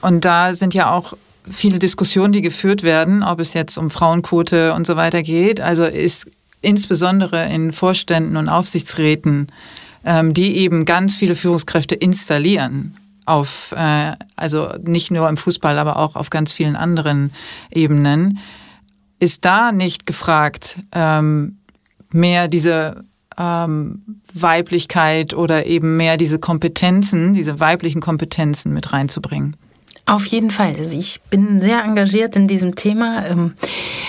[0.00, 1.14] Und da sind ja auch
[1.50, 5.60] viele Diskussionen, die geführt werden, ob es jetzt um Frauenquote und so weiter geht.
[5.60, 6.30] Also ist
[6.62, 9.48] insbesondere in Vorständen und Aufsichtsräten,
[10.04, 15.96] ähm, die eben ganz viele Führungskräfte installieren, auf, äh, also nicht nur im Fußball, aber
[15.96, 17.32] auch auf ganz vielen anderen
[17.70, 18.38] Ebenen,
[19.18, 21.58] ist da nicht gefragt, ähm,
[22.10, 23.04] mehr diese
[23.38, 29.56] ähm, Weiblichkeit oder eben mehr diese Kompetenzen, diese weiblichen Kompetenzen mit reinzubringen?
[30.10, 30.74] Auf jeden Fall.
[30.76, 33.24] Also ich bin sehr engagiert in diesem Thema.
[33.26, 33.54] Ähm,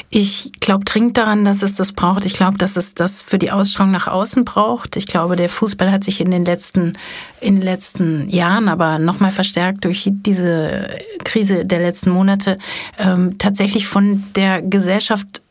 [0.10, 2.26] ich glaube dringend daran, dass es das braucht.
[2.26, 4.98] Ich glaube, dass es das für die Ausstrahlung nach außen braucht.
[4.98, 6.98] Ich glaube, der Fußball hat sich in den letzten,
[7.40, 10.88] in den letzten Jahren, aber nochmal verstärkt durch diese
[11.24, 12.58] Krise der letzten Monate,
[12.98, 15.44] ähm, tatsächlich von der Gesellschaft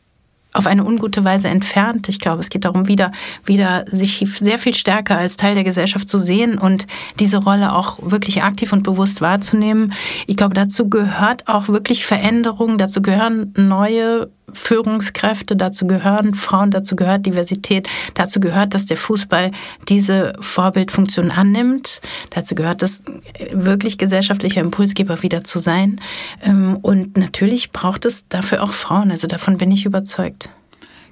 [0.53, 2.09] auf eine ungute Weise entfernt.
[2.09, 3.11] Ich glaube, es geht darum, wieder,
[3.45, 6.87] wieder sich sehr viel stärker als Teil der Gesellschaft zu sehen und
[7.19, 9.93] diese Rolle auch wirklich aktiv und bewusst wahrzunehmen.
[10.27, 16.95] Ich glaube, dazu gehört auch wirklich Veränderung, dazu gehören neue Führungskräfte, dazu gehören Frauen, dazu
[16.95, 19.51] gehört Diversität, dazu gehört, dass der Fußball
[19.89, 23.03] diese Vorbildfunktion annimmt, dazu gehört es
[23.51, 25.99] wirklich gesellschaftlicher Impulsgeber wieder zu sein.
[26.43, 30.49] Ähm, und natürlich braucht es dafür auch Frauen, also davon bin ich überzeugt.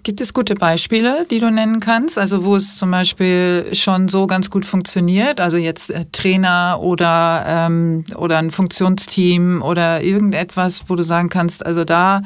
[0.04, 2.18] Gibt es gute Beispiele, die du nennen kannst?
[2.18, 5.42] Also wo es zum Beispiel schon so ganz gut funktioniert?
[5.42, 11.66] Also jetzt äh, Trainer oder, ähm, oder ein Funktionsteam oder irgendetwas, wo du sagen kannst,
[11.66, 12.22] also da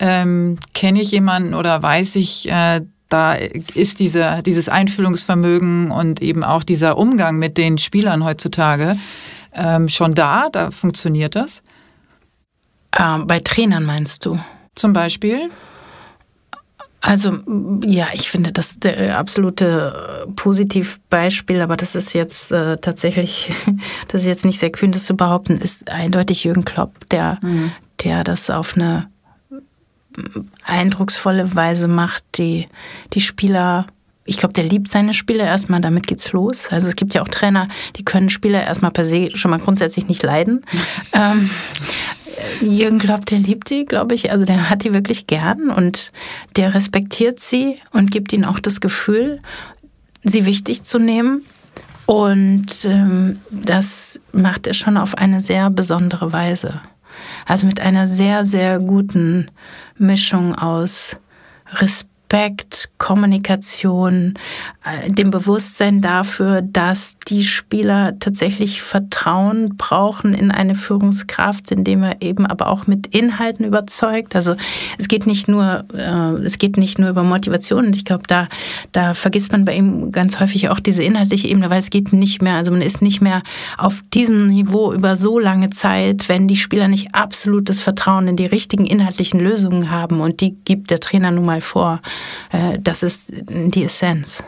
[0.00, 6.42] ähm, kenne ich jemanden oder weiß ich, äh, da ist diese, dieses Einfühlungsvermögen und eben
[6.42, 8.96] auch dieser Umgang mit den Spielern heutzutage
[9.52, 11.62] ähm, schon da, da funktioniert das.
[12.98, 14.38] Ähm, bei Trainern meinst du?
[14.74, 15.50] Zum Beispiel?
[17.02, 17.38] Also
[17.84, 23.50] ja, ich finde das der absolute Positivbeispiel, aber das ist jetzt äh, tatsächlich,
[24.08, 27.72] das ist jetzt nicht sehr kühn, das zu behaupten, ist eindeutig Jürgen Klopp, der, mhm.
[28.04, 29.08] der das auf eine
[30.64, 32.68] eindrucksvolle Weise macht, die,
[33.12, 33.86] die Spieler
[34.26, 36.68] ich glaube, der liebt seine Spieler erstmal, damit geht's los.
[36.70, 40.06] Also es gibt ja auch Trainer, die können Spieler erstmal per se schon mal grundsätzlich
[40.06, 40.64] nicht leiden.
[41.12, 41.50] ähm,
[42.60, 44.30] Jürgen Klopp, der liebt die, glaube ich.
[44.30, 46.12] Also der hat die wirklich gern und
[46.54, 49.40] der respektiert sie und gibt ihnen auch das Gefühl,
[50.22, 51.42] sie wichtig zu nehmen.
[52.06, 56.80] Und ähm, das macht er schon auf eine sehr besondere Weise.
[57.46, 59.50] Also mit einer sehr, sehr guten
[60.00, 61.14] Mischung aus
[61.72, 64.34] Respekt Respekt, Kommunikation,
[64.84, 72.22] äh, dem Bewusstsein dafür, dass die Spieler tatsächlich Vertrauen brauchen in eine Führungskraft, indem er
[72.22, 74.36] eben aber auch mit Inhalten überzeugt.
[74.36, 74.54] Also
[74.96, 77.86] es geht nicht nur, äh, es geht nicht nur über Motivation.
[77.86, 78.48] Und ich glaube, da,
[78.92, 82.42] da vergisst man bei ihm ganz häufig auch diese inhaltliche Ebene, weil es geht nicht
[82.42, 83.42] mehr, also man ist nicht mehr
[83.76, 88.46] auf diesem Niveau über so lange Zeit, wenn die Spieler nicht absolutes Vertrauen in die
[88.46, 90.20] richtigen inhaltlichen Lösungen haben.
[90.20, 92.00] Und die gibt der Trainer nun mal vor.
[92.52, 94.42] Äh, das ist die Essenz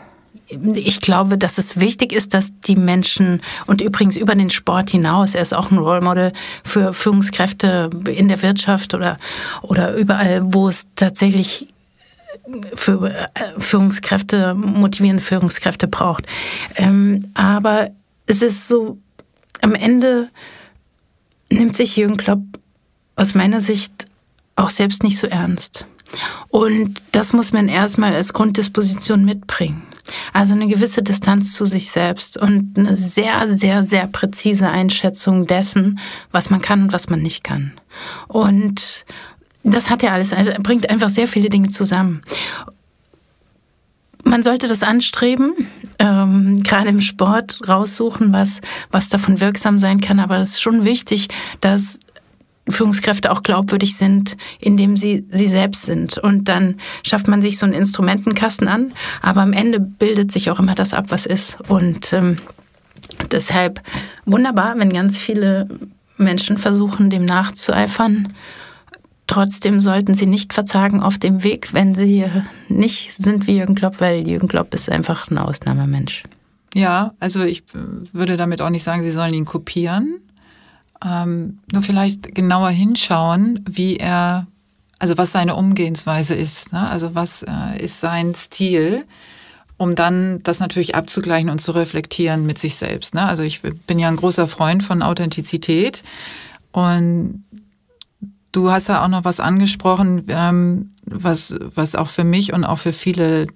[0.74, 5.34] ich glaube, dass es wichtig ist, dass die Menschen und übrigens über den Sport hinaus,
[5.34, 6.32] er ist auch ein Role Model
[6.64, 9.18] für Führungskräfte in der Wirtschaft oder,
[9.62, 11.68] oder überall, wo es tatsächlich
[12.74, 16.26] für äh, Führungskräfte, motivierende Führungskräfte braucht.
[16.76, 17.90] Ähm, aber
[18.26, 18.98] es ist so,
[19.60, 20.28] am Ende
[21.50, 22.42] nimmt sich Jürgen Klopp
[23.16, 24.06] aus meiner Sicht
[24.56, 25.86] auch selbst nicht so ernst.
[26.48, 29.82] Und das muss man erstmal als Grunddisposition mitbringen.
[30.32, 36.00] Also eine gewisse Distanz zu sich selbst und eine sehr, sehr, sehr präzise Einschätzung dessen,
[36.32, 37.72] was man kann und was man nicht kann.
[38.28, 39.04] Und
[39.62, 42.22] das hat ja alles, also bringt einfach sehr viele Dinge zusammen.
[44.24, 45.54] Man sollte das anstreben,
[45.98, 48.60] ähm, gerade im Sport raussuchen, was,
[48.90, 50.20] was davon wirksam sein kann.
[50.20, 51.28] Aber es ist schon wichtig,
[51.60, 51.98] dass
[52.68, 56.18] Führungskräfte auch glaubwürdig sind, indem sie sie selbst sind.
[56.18, 60.58] Und dann schafft man sich so einen Instrumentenkasten an, aber am Ende bildet sich auch
[60.60, 61.58] immer das ab, was ist.
[61.68, 62.38] Und ähm,
[63.30, 63.80] deshalb
[64.24, 65.68] wunderbar, wenn ganz viele
[66.16, 68.32] Menschen versuchen, dem nachzueifern.
[69.26, 72.26] trotzdem sollten Sie nicht verzagen auf dem Weg, wenn Sie
[72.68, 76.22] nicht sind wie Jürgen Klopp, weil Jürgen Klopp ist einfach ein Ausnahmemensch.
[76.74, 77.64] Ja, also ich
[78.12, 80.20] würde damit auch nicht sagen, Sie sollen ihn kopieren.
[81.04, 84.46] Ähm, nur vielleicht genauer hinschauen, wie er,
[84.98, 86.72] also was seine Umgehensweise ist.
[86.72, 86.88] Ne?
[86.88, 89.04] Also was äh, ist sein Stil,
[89.76, 93.14] um dann das natürlich abzugleichen und zu reflektieren mit sich selbst.
[93.14, 93.26] Ne?
[93.26, 96.02] Also ich bin ja ein großer Freund von Authentizität
[96.70, 97.44] und
[98.52, 102.78] du hast ja auch noch was angesprochen, ähm, was, was auch für mich und auch
[102.78, 103.46] für viele,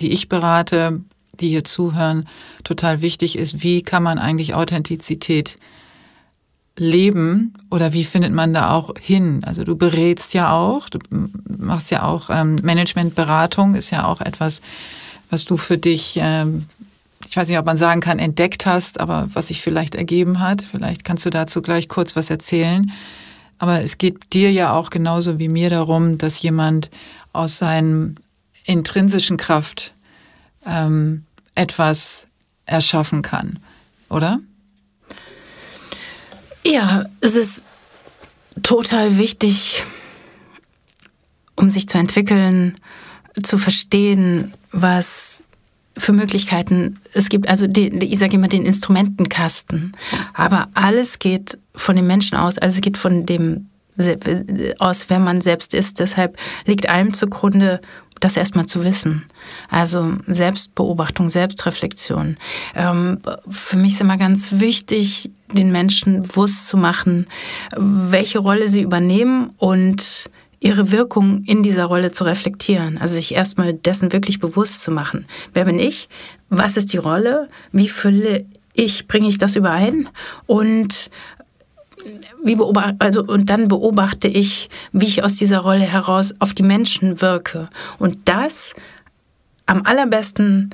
[0.00, 1.02] die ich berate,
[1.40, 2.28] die hier zuhören,
[2.62, 3.62] total wichtig ist.
[3.62, 5.56] Wie kann man eigentlich Authentizität
[6.76, 9.42] leben oder wie findet man da auch hin?
[9.44, 10.98] Also du berätst ja auch, du
[11.46, 14.60] machst ja auch ähm, Managementberatung, ist ja auch etwas,
[15.30, 16.66] was du für dich, ähm,
[17.26, 20.62] ich weiß nicht, ob man sagen kann, entdeckt hast, aber was sich vielleicht ergeben hat.
[20.62, 22.90] Vielleicht kannst du dazu gleich kurz was erzählen.
[23.58, 26.90] Aber es geht dir ja auch genauso wie mir darum, dass jemand
[27.32, 28.16] aus seinem
[28.64, 29.92] intrinsischen Kraft
[30.66, 32.26] ähm, etwas
[32.66, 33.58] erschaffen kann,
[34.08, 34.40] oder?
[36.66, 37.68] Ja, es ist
[38.62, 39.82] total wichtig,
[41.56, 42.78] um sich zu entwickeln,
[43.42, 45.46] zu verstehen, was
[45.96, 47.48] für Möglichkeiten es gibt.
[47.48, 49.92] Also die, ich sage immer den Instrumentenkasten.
[50.32, 53.68] Aber alles geht von dem Menschen aus, also es geht von dem
[54.80, 56.00] aus, wer man selbst ist.
[56.00, 57.80] Deshalb liegt allem zugrunde,
[58.18, 59.24] das erstmal zu wissen.
[59.70, 62.36] Also Selbstbeobachtung, Selbstreflexion.
[62.74, 67.26] Ähm, für mich ist immer ganz wichtig, den Menschen bewusst zu machen,
[67.76, 70.30] welche Rolle sie übernehmen und
[70.60, 72.96] ihre Wirkung in dieser Rolle zu reflektieren.
[72.98, 75.26] Also sich erstmal dessen wirklich bewusst zu machen.
[75.52, 76.08] Wer bin ich?
[76.48, 77.50] Was ist die Rolle?
[77.72, 80.08] Wie fülle ich, bringe ich das überein?
[80.46, 81.10] Und
[82.42, 82.58] wie
[82.98, 87.68] also, und dann beobachte ich, wie ich aus dieser Rolle heraus auf die Menschen wirke.
[87.98, 88.74] Und das
[89.66, 90.70] am allerbesten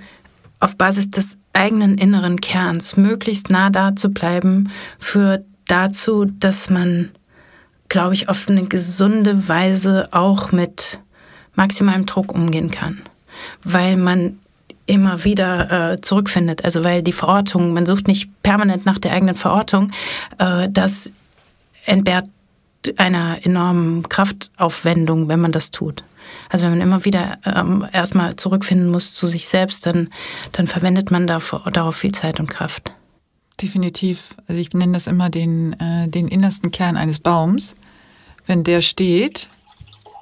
[0.61, 7.11] auf Basis des eigenen inneren Kerns, möglichst nah da zu bleiben, führt dazu, dass man,
[7.89, 11.01] glaube ich, auf eine gesunde Weise auch mit
[11.55, 13.03] maximalem Druck umgehen kann.
[13.65, 14.39] Weil man
[14.87, 16.65] immer wieder äh, zurückfindet.
[16.65, 19.93] Also weil die Verortung, man sucht nicht permanent nach der eigenen Verortung,
[20.39, 21.13] äh, das
[21.87, 22.27] entbehrt
[22.97, 26.03] einer enormen Kraftaufwendung, wenn man das tut.
[26.49, 30.09] Also wenn man immer wieder ähm, erstmal zurückfinden muss zu sich selbst, dann,
[30.53, 32.93] dann verwendet man dafür, darauf viel Zeit und Kraft.
[33.61, 34.35] Definitiv.
[34.47, 37.75] Also ich nenne das immer den, äh, den innersten Kern eines Baums.
[38.47, 39.49] Wenn der steht,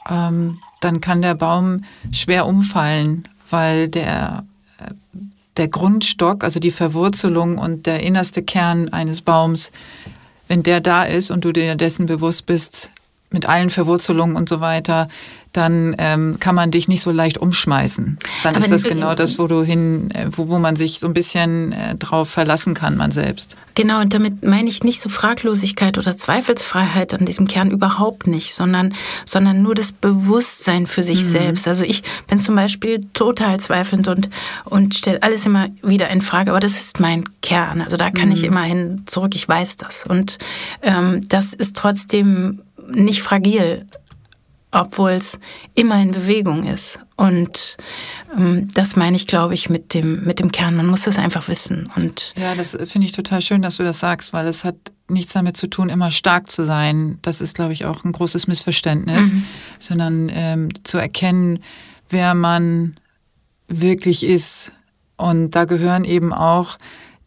[0.08, 4.44] ähm, dann kann der Baum schwer umfallen, weil der,
[4.78, 4.92] äh,
[5.56, 9.70] der Grundstock, also die Verwurzelung und der innerste Kern eines Baums
[10.48, 12.90] wenn der da ist und du dir dessen bewusst bist,
[13.30, 15.06] mit allen Verwurzelungen und so weiter,
[15.52, 18.18] dann ähm, kann man dich nicht so leicht umschmeißen.
[18.42, 21.06] Dann Aber ist das genau das, wo du hin, äh, wo, wo man sich so
[21.06, 23.56] ein bisschen äh, drauf verlassen kann, man selbst.
[23.74, 28.54] Genau, und damit meine ich nicht so Fraglosigkeit oder Zweifelsfreiheit an diesem Kern überhaupt nicht,
[28.54, 28.92] sondern,
[29.24, 31.28] sondern nur das Bewusstsein für sich mhm.
[31.28, 31.68] selbst.
[31.68, 34.30] Also ich bin zum Beispiel total zweifelnd und,
[34.64, 37.80] und stelle alles immer wieder in Frage, aber das ist mein Kern.
[37.80, 38.34] Also da kann mhm.
[38.34, 40.04] ich immerhin zurück, ich weiß das.
[40.04, 40.38] Und
[40.82, 43.86] ähm, das ist trotzdem nicht fragil,
[44.70, 45.38] obwohl es
[45.74, 46.98] immer in Bewegung ist.
[47.16, 47.76] Und
[48.36, 50.76] ähm, das meine ich, glaube ich, mit dem, mit dem Kern.
[50.76, 51.88] Man muss das einfach wissen.
[51.96, 54.76] Und ja, das finde ich total schön, dass du das sagst, weil es hat
[55.08, 57.18] nichts damit zu tun, immer stark zu sein.
[57.22, 59.44] Das ist, glaube ich, auch ein großes Missverständnis, mhm.
[59.78, 61.60] sondern ähm, zu erkennen,
[62.10, 62.94] wer man
[63.68, 64.72] wirklich ist.
[65.16, 66.76] Und da gehören eben auch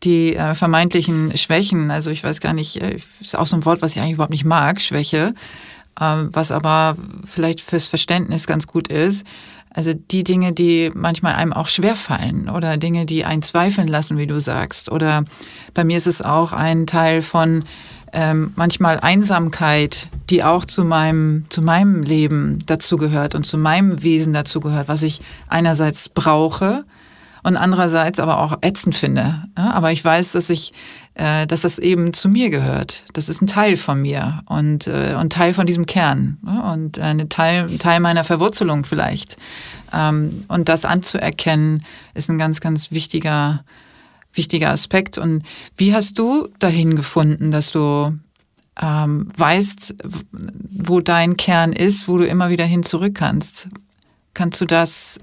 [0.04, 3.82] die äh, vermeintlichen Schwächen, also ich weiß gar nicht, äh, ist auch so ein Wort,
[3.82, 5.36] was ich eigentlich überhaupt nicht mag, Schwäche,
[5.98, 9.26] was aber vielleicht fürs Verständnis ganz gut ist.
[9.74, 14.18] Also die Dinge, die manchmal einem auch schwer fallen oder Dinge, die einen zweifeln lassen,
[14.18, 14.92] wie du sagst.
[14.92, 15.24] Oder
[15.74, 17.64] bei mir ist es auch ein Teil von
[18.12, 24.34] ähm, manchmal Einsamkeit, die auch zu meinem, zu meinem Leben dazugehört und zu meinem Wesen
[24.34, 26.84] dazugehört, was ich einerseits brauche,
[27.44, 29.44] und andererseits aber auch ätzend finde.
[29.58, 30.74] Ja, aber ich weiß, dass ich,
[31.16, 33.04] äh, dass das eben zu mir gehört.
[33.14, 37.00] Das ist ein Teil von mir und äh, und Teil von diesem Kern ja, und
[37.00, 39.38] ein Teil Teil meiner Verwurzelung vielleicht.
[39.94, 41.84] Ähm, und das anzuerkennen
[42.14, 43.64] ist ein ganz ganz wichtiger
[44.34, 45.18] wichtiger Aspekt.
[45.18, 45.44] Und
[45.76, 48.18] wie hast du dahin gefunden, dass du
[48.82, 49.96] ähm, weißt,
[50.72, 53.68] wo dein Kern ist, wo du immer wieder hin zurück kannst?
[54.34, 55.18] Kannst du das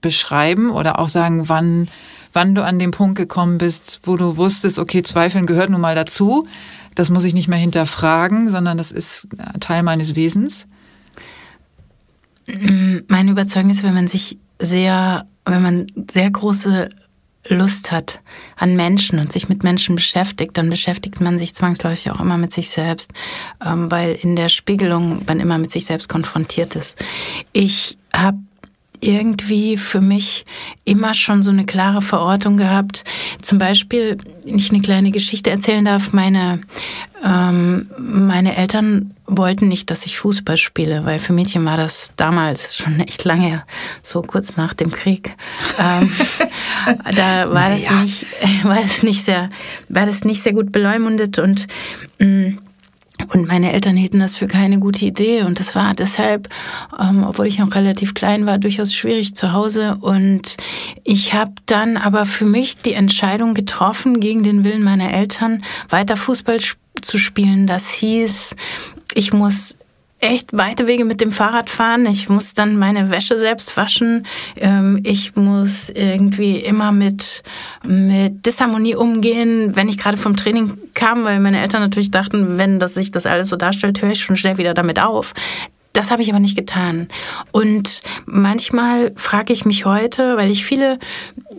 [0.00, 1.88] beschreiben oder auch sagen, wann,
[2.36, 5.94] wann du an den Punkt gekommen bist, wo du wusstest, okay, Zweifeln gehört nun mal
[5.96, 6.46] dazu.
[6.94, 9.26] Das muss ich nicht mehr hinterfragen, sondern das ist
[9.58, 10.66] Teil meines Wesens.
[12.46, 16.90] Mm, meine Überzeugung ist, wenn man sich sehr, wenn man sehr große
[17.48, 18.20] Lust hat
[18.56, 22.52] an Menschen und sich mit Menschen beschäftigt, dann beschäftigt man sich zwangsläufig auch immer mit
[22.52, 23.12] sich selbst,
[23.64, 27.02] ähm, weil in der Spiegelung man immer mit sich selbst konfrontiert ist.
[27.52, 28.38] Ich habe
[29.00, 30.44] irgendwie für mich
[30.84, 33.04] immer schon so eine klare Verortung gehabt.
[33.42, 36.60] Zum Beispiel, wenn ich eine kleine Geschichte erzählen darf, meine,
[37.24, 42.76] ähm, meine Eltern wollten nicht, dass ich Fußball spiele, weil für Mädchen war das damals
[42.76, 43.64] schon echt lange,
[44.02, 45.34] so kurz nach dem Krieg.
[45.78, 46.10] Ähm,
[47.16, 47.90] da war naja.
[47.90, 48.26] das nicht,
[48.64, 49.50] war das nicht sehr,
[49.88, 51.66] war das nicht sehr gut beleumundet und
[52.18, 52.58] mh, mm,
[53.32, 55.42] und meine Eltern hielten das für keine gute Idee.
[55.42, 56.48] Und das war deshalb,
[56.98, 59.96] ähm, obwohl ich noch relativ klein war, durchaus schwierig zu Hause.
[60.00, 60.56] Und
[61.04, 66.16] ich habe dann aber für mich die Entscheidung getroffen, gegen den Willen meiner Eltern weiter
[66.16, 66.58] Fußball
[67.02, 67.66] zu spielen.
[67.66, 68.54] Das hieß,
[69.14, 69.75] ich muss
[70.20, 72.06] echt weite Wege mit dem Fahrrad fahren.
[72.06, 74.26] Ich muss dann meine Wäsche selbst waschen.
[74.56, 77.42] Ähm, ich muss irgendwie immer mit,
[77.84, 82.78] mit Disharmonie umgehen, wenn ich gerade vom Training kam, weil meine Eltern natürlich dachten, wenn
[82.78, 85.34] das sich das alles so darstellt, höre ich schon schnell wieder damit auf.
[85.96, 87.08] Das habe ich aber nicht getan.
[87.52, 90.98] Und manchmal frage ich mich heute, weil ich viele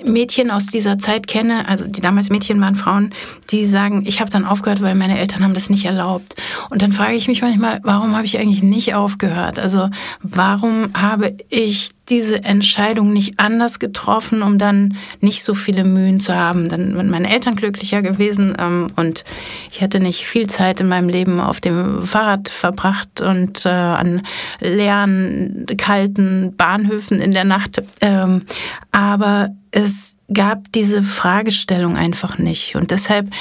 [0.04, 3.14] Mädchen aus dieser Zeit kenne, also die damals Mädchen waren Frauen,
[3.52, 6.36] die sagen, ich habe dann aufgehört, weil meine Eltern haben das nicht erlaubt.
[6.70, 9.60] Und dann frage ich mich manchmal, warum habe ich eigentlich nicht aufgehört?
[9.60, 9.89] Also
[10.22, 16.36] warum habe ich diese Entscheidung nicht anders getroffen, um dann nicht so viele Mühen zu
[16.36, 16.70] haben.
[16.70, 19.24] Dann wären meine Eltern glücklicher gewesen ähm, und
[19.72, 24.22] ich hätte nicht viel Zeit in meinem Leben auf dem Fahrrad verbracht und äh, an
[24.60, 27.82] leeren, kalten Bahnhöfen in der Nacht.
[28.01, 28.43] Ähm,
[28.91, 32.76] aber es gab diese Fragestellung einfach nicht.
[32.76, 33.32] Und deshalb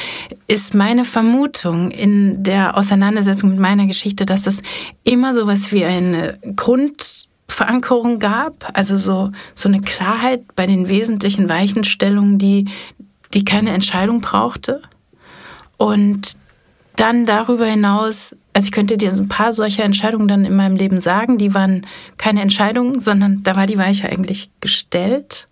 [0.47, 4.62] ist meine Vermutung in der Auseinandersetzung mit meiner Geschichte, dass es
[5.03, 10.89] immer so was wie eine Grund Verankerung gab, also so, so eine Klarheit bei den
[10.89, 12.67] wesentlichen Weichenstellungen, die,
[13.35, 14.83] die keine Entscheidung brauchte.
[15.77, 16.37] Und
[16.97, 20.77] dann darüber hinaus, also ich könnte dir so ein paar solcher Entscheidungen dann in meinem
[20.77, 21.87] Leben sagen, die waren
[22.17, 25.47] keine Entscheidungen, sondern da war die Weiche eigentlich gestellt.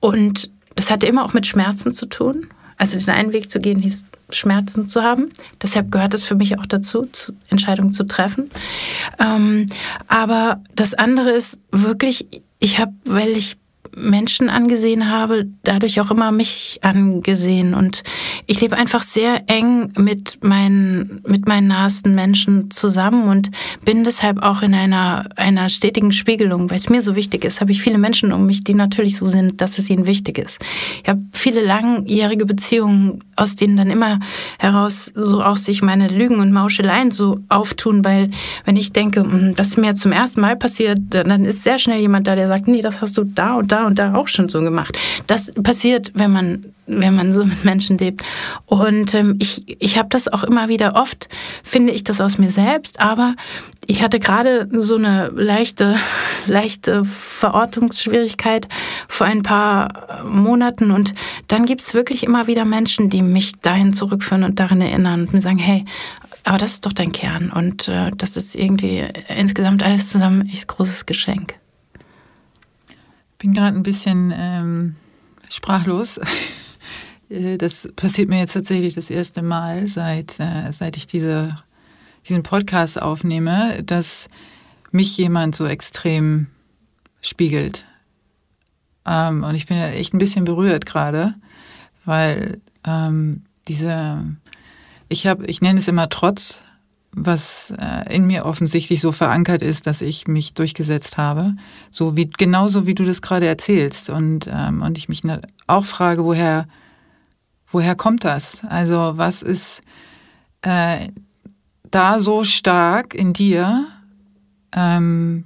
[0.00, 2.48] Und das hatte immer auch mit Schmerzen zu tun.
[2.80, 5.28] Also den einen Weg zu gehen hieß Schmerzen zu haben.
[5.60, 8.48] Deshalb gehört es für mich auch dazu, zu Entscheidungen zu treffen.
[9.18, 9.66] Ähm,
[10.08, 12.26] aber das andere ist wirklich,
[12.58, 13.58] ich habe, weil ich
[13.96, 17.74] Menschen angesehen habe, dadurch auch immer mich angesehen.
[17.74, 18.02] Und
[18.46, 23.50] ich lebe einfach sehr eng mit meinen, mit meinen nahesten Menschen zusammen und
[23.84, 27.60] bin deshalb auch in einer, einer stetigen Spiegelung, weil es mir so wichtig ist.
[27.60, 30.58] Habe ich viele Menschen um mich, die natürlich so sind, dass es ihnen wichtig ist.
[31.02, 34.20] Ich habe viele langjährige Beziehungen, aus denen dann immer
[34.58, 38.30] heraus so auch sich meine Lügen und Mauscheleien so auftun, weil
[38.64, 42.00] wenn ich denke, hm, das ist mir zum ersten Mal passiert, dann ist sehr schnell
[42.00, 44.48] jemand da, der sagt, nee, das hast du da und da und da auch schon
[44.48, 44.96] so gemacht.
[45.26, 48.22] Das passiert, wenn man, wenn man so mit Menschen lebt.
[48.66, 51.28] Und ähm, ich, ich habe das auch immer wieder oft,
[51.62, 53.34] finde ich das aus mir selbst, aber
[53.86, 55.96] ich hatte gerade so eine leichte,
[56.46, 58.68] leichte Verortungsschwierigkeit
[59.08, 61.14] vor ein paar Monaten und
[61.48, 65.32] dann gibt es wirklich immer wieder Menschen, die mich dahin zurückführen und darin erinnern und
[65.32, 65.84] mir sagen, hey,
[66.44, 70.68] aber das ist doch dein Kern und äh, das ist irgendwie insgesamt alles zusammen echt
[70.68, 71.60] großes Geschenk
[73.40, 74.96] bin gerade ein bisschen ähm,
[75.48, 76.20] sprachlos.
[77.30, 81.56] Äh, das passiert mir jetzt tatsächlich das erste Mal, seit, äh, seit ich diese,
[82.28, 84.28] diesen Podcast aufnehme, dass
[84.90, 86.48] mich jemand so extrem
[87.22, 87.84] spiegelt.
[89.06, 91.34] Ähm, und ich bin ja echt ein bisschen berührt gerade,
[92.04, 94.24] weil ähm, diese,
[95.08, 96.62] ich habe, ich nenne es immer Trotz,
[97.12, 101.56] was äh, in mir offensichtlich so verankert ist, dass ich mich durchgesetzt habe.
[101.90, 104.10] So wie, genauso wie du das gerade erzählst.
[104.10, 105.22] Und, ähm, und ich mich
[105.66, 106.68] auch frage, woher,
[107.72, 108.62] woher kommt das?
[108.68, 109.82] Also was ist
[110.62, 111.08] äh,
[111.90, 113.86] da so stark in dir
[114.72, 115.44] ähm,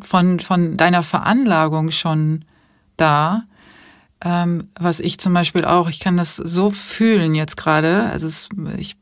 [0.00, 2.44] von, von deiner Veranlagung schon
[2.96, 3.44] da,
[4.24, 8.48] ähm, was ich zum Beispiel auch, ich kann das so fühlen jetzt gerade, also es,
[8.78, 8.96] ich,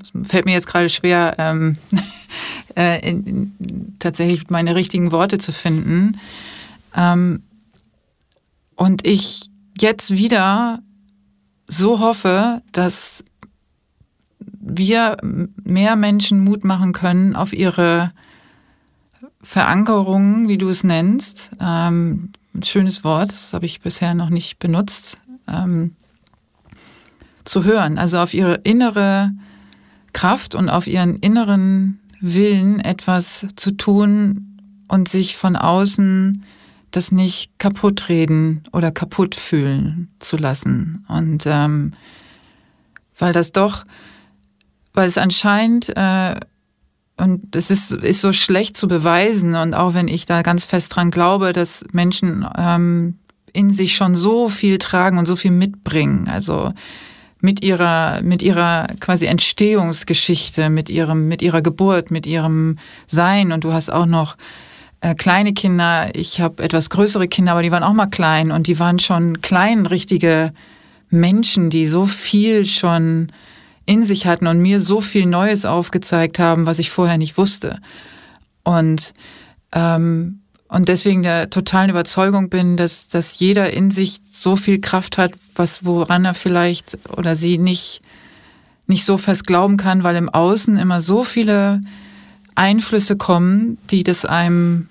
[0.00, 1.76] es fällt mir jetzt gerade schwer, ähm,
[2.76, 6.20] äh, in, in, tatsächlich meine richtigen Worte zu finden.
[6.96, 7.42] Ähm,
[8.76, 10.80] und ich jetzt wieder
[11.70, 13.24] so hoffe, dass
[14.60, 18.12] wir mehr Menschen Mut machen können auf ihre
[19.40, 24.58] Verankerungen, wie du es nennst, ähm, ein schönes Wort, das habe ich bisher noch nicht
[24.58, 25.94] benutzt, ähm,
[27.44, 27.98] zu hören.
[27.98, 29.30] Also auf ihre innere
[30.12, 34.58] Kraft und auf ihren inneren Willen etwas zu tun
[34.88, 36.44] und sich von außen
[36.90, 41.04] das nicht kaputt reden oder kaputt fühlen zu lassen.
[41.08, 41.92] Und ähm,
[43.18, 43.84] weil das doch,
[44.92, 46.36] weil es anscheinend äh,
[47.16, 50.96] und es ist, ist so schlecht zu beweisen und auch wenn ich da ganz fest
[50.96, 53.18] dran glaube, dass Menschen ähm,
[53.52, 56.70] in sich schon so viel tragen und so viel mitbringen, also
[57.40, 62.76] mit ihrer, mit ihrer quasi Entstehungsgeschichte, mit ihrem, mit ihrer Geburt, mit ihrem
[63.06, 64.36] Sein und du hast auch noch
[65.00, 68.66] äh, kleine Kinder, ich habe etwas größere Kinder, aber die waren auch mal klein und
[68.66, 70.52] die waren schon klein, richtige
[71.08, 73.32] Menschen, die so viel schon
[73.86, 77.80] in sich hatten und mir so viel Neues aufgezeigt haben, was ich vorher nicht wusste.
[78.62, 79.14] Und,
[79.72, 85.18] ähm, und deswegen der totalen Überzeugung bin, dass, dass jeder in sich so viel Kraft
[85.18, 88.02] hat, was woran er vielleicht oder sie nicht,
[88.86, 91.80] nicht so fest glauben kann, weil im Außen immer so viele
[92.60, 94.88] Einflüsse kommen, die das einem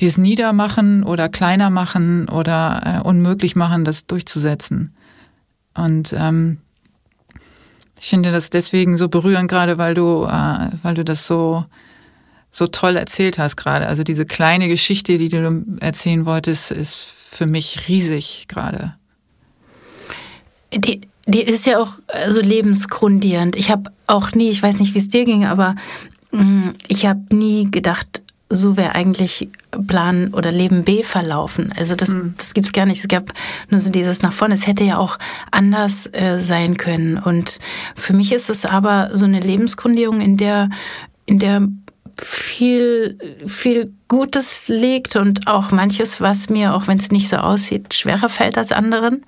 [0.00, 4.92] die es niedermachen oder kleiner machen oder äh, unmöglich machen, das durchzusetzen.
[5.74, 6.58] Und ähm,
[7.98, 11.64] ich finde das deswegen so berührend, gerade weil du, äh, weil du das so,
[12.50, 13.86] so toll erzählt hast gerade.
[13.86, 18.96] Also diese kleine Geschichte, die du erzählen wolltest, ist für mich riesig gerade.
[20.74, 21.94] Die, die ist ja auch
[22.28, 23.56] so lebensgrundierend.
[23.56, 25.74] Ich habe auch nie, ich weiß nicht, wie es dir ging, aber
[26.88, 29.48] ich habe nie gedacht, so wäre eigentlich
[29.88, 31.72] Plan oder Leben B verlaufen.
[31.76, 32.34] Also das, mhm.
[32.38, 33.00] das gibt es gar nicht.
[33.00, 33.32] Es gab
[33.70, 34.54] nur so dieses nach vorne.
[34.54, 35.18] Es hätte ja auch
[35.50, 37.18] anders äh, sein können.
[37.18, 37.58] Und
[37.96, 40.70] für mich ist es aber so eine Lebensgrundierung, in der,
[41.26, 41.68] in der
[42.20, 47.92] viel, viel Gutes liegt und auch manches, was mir, auch wenn es nicht so aussieht,
[47.92, 49.24] schwerer fällt als anderen.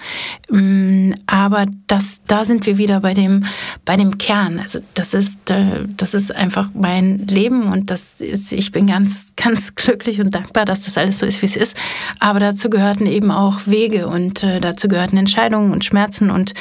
[0.51, 3.45] Mm, aber das, da sind wir wieder bei dem,
[3.84, 4.61] bei dem Kern.
[4.61, 9.32] Also das ist, äh, das ist einfach mein Leben und das ist, ich bin ganz,
[9.36, 11.76] ganz glücklich und dankbar, dass das alles so ist, wie es ist.
[12.20, 16.55] Aber dazu gehörten eben auch Wege und äh, dazu gehörten Entscheidungen und Schmerzen und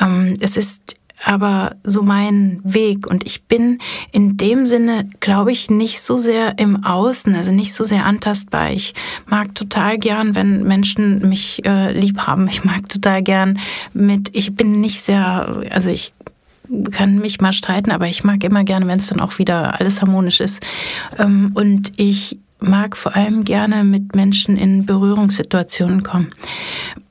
[0.00, 3.06] ähm, es ist aber so mein Weg.
[3.06, 3.78] Und ich bin
[4.12, 8.70] in dem Sinne, glaube ich, nicht so sehr im Außen, also nicht so sehr antastbar.
[8.70, 8.94] Ich
[9.26, 12.48] mag total gern, wenn Menschen mich äh, lieb haben.
[12.48, 13.58] Ich mag total gern
[13.92, 16.12] mit, ich bin nicht sehr, also ich
[16.92, 20.00] kann mich mal streiten, aber ich mag immer gerne, wenn es dann auch wieder alles
[20.00, 20.62] harmonisch ist.
[21.18, 26.30] Ähm, und ich mag vor allem gerne mit Menschen in Berührungssituationen kommen.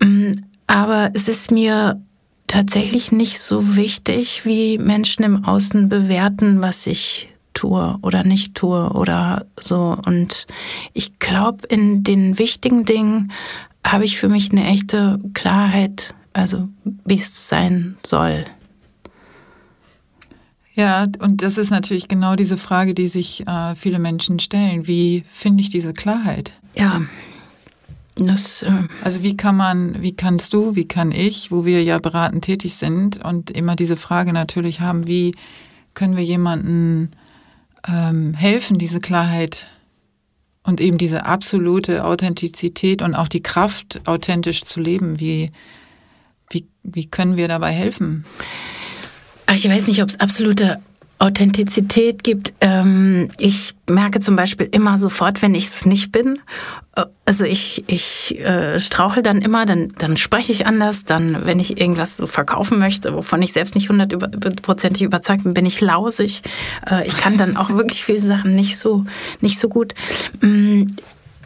[0.02, 0.34] Mm,
[0.68, 2.02] aber es ist mir
[2.48, 8.92] tatsächlich nicht so wichtig, wie Menschen im Außen bewerten, was ich tue oder nicht tue
[8.92, 9.98] oder so.
[10.06, 10.48] Und
[10.94, 13.32] ich glaube, in den wichtigen Dingen
[13.86, 16.70] habe ich für mich eine echte Klarheit, also
[17.06, 18.46] wie es sein soll.
[20.74, 24.86] Ja, und das ist natürlich genau diese Frage, die sich äh, viele Menschen stellen.
[24.86, 26.54] Wie finde ich diese Klarheit?
[26.78, 27.02] Ja,
[28.26, 28.72] das, äh
[29.04, 32.76] also wie kann man, wie kannst du, wie kann ich, wo wir ja beratend tätig
[32.76, 35.36] sind und immer diese Frage natürlich haben, wie
[35.94, 37.10] können wir jemandem
[37.88, 39.68] ähm, helfen, diese Klarheit
[40.64, 45.52] und eben diese absolute Authentizität und auch die Kraft, authentisch zu leben, wie,
[46.50, 48.26] wie, wie können wir dabei helfen?
[49.46, 50.80] Ach, ich weiß nicht, ob es absolute
[51.20, 52.54] Authentizität gibt.
[52.62, 56.40] Ähm, ich merke zum Beispiel immer sofort, wenn ich es nicht bin.
[56.96, 61.06] Äh, also ich, ich äh, strauchel dann immer, dann, dann spreche ich anders.
[61.06, 65.66] Dann, wenn ich irgendwas so verkaufen möchte, wovon ich selbst nicht hundertprozentig überzeugt bin, bin
[65.66, 66.44] ich lausig.
[66.90, 69.06] Äh, ich kann dann auch wirklich viele Sachen nicht so,
[69.42, 69.96] nicht so gut.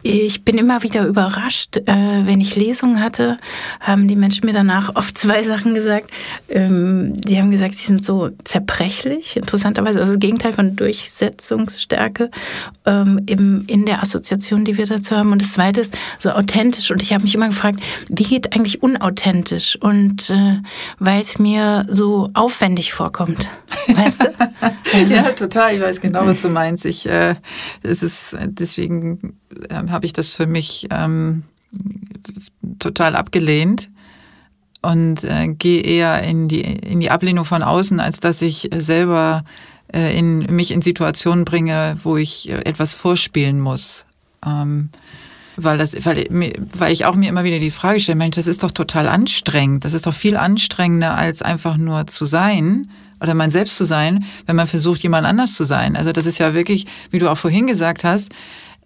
[0.04, 3.38] Ich bin immer wieder überrascht, äh, wenn ich Lesungen hatte,
[3.78, 6.10] haben die Menschen mir danach oft zwei Sachen gesagt.
[6.48, 12.30] Ähm, die haben gesagt, sie sind so zerbrechlich, interessanterweise, also das Gegenteil von Durchsetzungsstärke
[12.84, 15.30] ähm, in der Assoziation, die wir dazu haben.
[15.30, 16.90] Und das Zweite ist so authentisch.
[16.90, 17.78] Und ich habe mich immer gefragt,
[18.08, 19.76] wie geht eigentlich unauthentisch?
[19.80, 20.58] Und äh,
[20.98, 23.48] weil es mir so aufwendig vorkommt,
[23.86, 24.34] weißt du?
[24.92, 25.76] Also, ja, total.
[25.76, 26.84] Ich weiß genau, was du meinst.
[26.84, 27.36] Ich, äh,
[27.82, 29.38] es ist deswegen
[29.68, 31.44] äh, habe ich das für mich ähm,
[32.78, 33.88] total abgelehnt
[34.82, 39.44] und äh, gehe eher in die, in die Ablehnung von außen, als dass ich selber
[39.92, 44.04] äh, in, mich in Situationen bringe, wo ich äh, etwas vorspielen muss.
[44.44, 44.90] Ähm,
[45.56, 46.26] weil, das, weil,
[46.74, 49.84] weil ich auch mir immer wieder die Frage stelle, Mensch, das ist doch total anstrengend.
[49.84, 52.90] Das ist doch viel anstrengender, als einfach nur zu sein
[53.20, 55.96] oder man selbst zu sein, wenn man versucht, jemand anders zu sein.
[55.96, 58.32] Also das ist ja wirklich, wie du auch vorhin gesagt hast,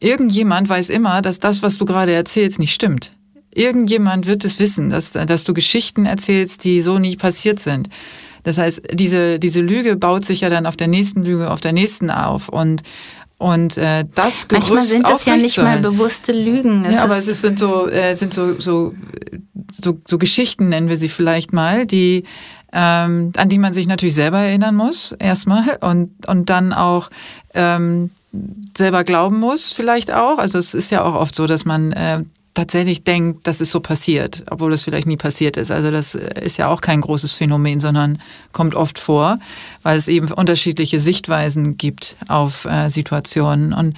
[0.01, 3.12] Irgendjemand weiß immer, dass das, was du gerade erzählst, nicht stimmt.
[3.55, 7.88] Irgendjemand wird es wissen, dass, dass du Geschichten erzählst, die so nie passiert sind.
[8.42, 11.72] Das heißt, diese, diese Lüge baut sich ja dann auf der nächsten Lüge, auf der
[11.72, 12.49] nächsten auf.
[12.49, 12.82] Und,
[13.38, 16.84] Und äh, das Gerüst Manchmal sind das ja nicht mal bewusste Lügen.
[16.84, 18.94] Es ja, aber es sind so, äh, sind so, so,
[19.72, 22.24] so, so Geschichten, nennen wir sie vielleicht mal, die
[22.72, 27.09] ähm, an die man sich natürlich selber erinnern muss, erstmal, und, und dann auch
[27.55, 28.11] ähm,
[28.76, 30.39] selber glauben muss, vielleicht auch.
[30.39, 32.22] Also es ist ja auch oft so, dass man äh,
[32.55, 35.70] tatsächlich denkt, das ist so passiert, obwohl das vielleicht nie passiert ist.
[35.70, 38.18] Also das äh, ist ja auch kein großes Phänomen, sondern
[38.53, 39.39] kommt oft vor,
[39.82, 43.72] weil es eben unterschiedliche Sichtweisen gibt auf äh, Situationen.
[43.72, 43.95] Und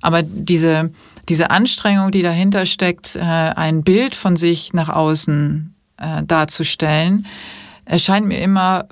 [0.00, 0.90] aber diese
[1.28, 7.26] diese Anstrengung, die dahinter steckt, äh, ein Bild von sich nach außen äh, darzustellen,
[7.84, 8.86] erscheint mir immer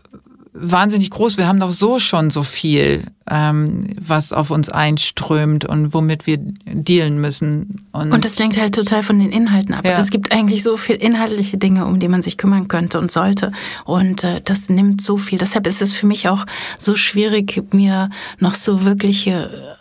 [0.53, 1.39] wahnsinnig groß.
[1.39, 6.39] Wir haben doch so schon so viel, ähm, was auf uns einströmt und womit wir
[6.39, 7.87] dealen müssen.
[7.93, 9.85] Und, und das lenkt halt total von den Inhalten ab.
[9.85, 9.99] Ja.
[9.99, 13.53] Es gibt eigentlich so viel inhaltliche Dinge, um die man sich kümmern könnte und sollte.
[13.85, 15.39] Und äh, das nimmt so viel.
[15.39, 16.45] Deshalb ist es für mich auch
[16.79, 19.77] so schwierig, mir noch so wirkliche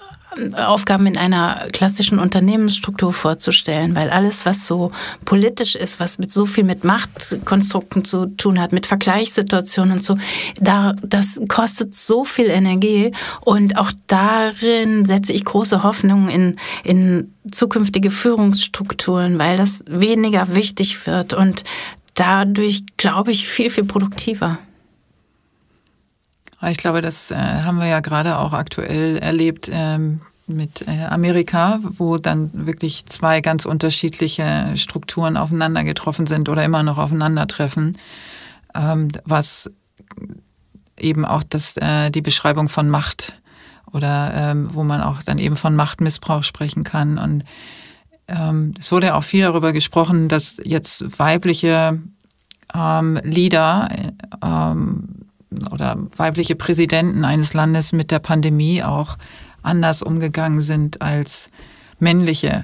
[0.55, 4.91] Aufgaben in einer klassischen Unternehmensstruktur vorzustellen, weil alles, was so
[5.25, 10.17] politisch ist, was mit so viel mit Machtkonstrukten zu tun hat, mit Vergleichssituationen und so,
[10.59, 13.11] da, das kostet so viel Energie
[13.41, 21.07] und auch darin setze ich große Hoffnungen in, in zukünftige Führungsstrukturen, weil das weniger wichtig
[21.07, 21.63] wird und
[22.13, 24.59] dadurch, glaube ich, viel, viel produktiver.
[26.67, 31.79] Ich glaube, das äh, haben wir ja gerade auch aktuell erlebt ähm, mit äh, Amerika,
[31.83, 37.97] wo dann wirklich zwei ganz unterschiedliche Strukturen aufeinander getroffen sind oder immer noch aufeinandertreffen,
[38.75, 39.71] ähm, was
[40.97, 43.33] eben auch das, äh, die Beschreibung von Macht
[43.93, 47.17] oder ähm, wo man auch dann eben von Machtmissbrauch sprechen kann.
[47.17, 47.43] Und
[48.79, 51.99] es wurde auch viel darüber gesprochen, dass jetzt weibliche
[52.71, 53.89] Leader
[55.71, 59.17] oder weibliche Präsidenten eines Landes mit der Pandemie auch
[59.63, 61.49] anders umgegangen sind als
[61.99, 62.63] männliche,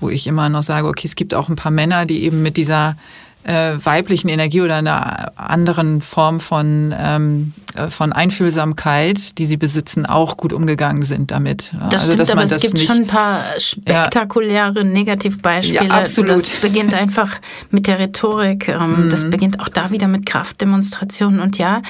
[0.00, 2.56] wo ich immer noch sage, okay, es gibt auch ein paar Männer, die eben mit
[2.56, 2.96] dieser
[3.44, 10.06] äh, weiblichen Energie oder einer anderen Form von, ähm, äh, von Einfühlsamkeit, die sie besitzen,
[10.06, 11.72] auch gut umgegangen sind damit.
[11.90, 15.86] Das also, stimmt, aber es gibt schon ein paar spektakuläre ja, Negativbeispiele.
[15.86, 16.42] Ja, absolut.
[16.42, 17.40] Das beginnt einfach
[17.70, 18.68] mit der Rhetorik.
[18.68, 19.10] Ähm, mhm.
[19.10, 21.40] Das beginnt auch da wieder mit Kraftdemonstrationen.
[21.40, 21.82] Und ja,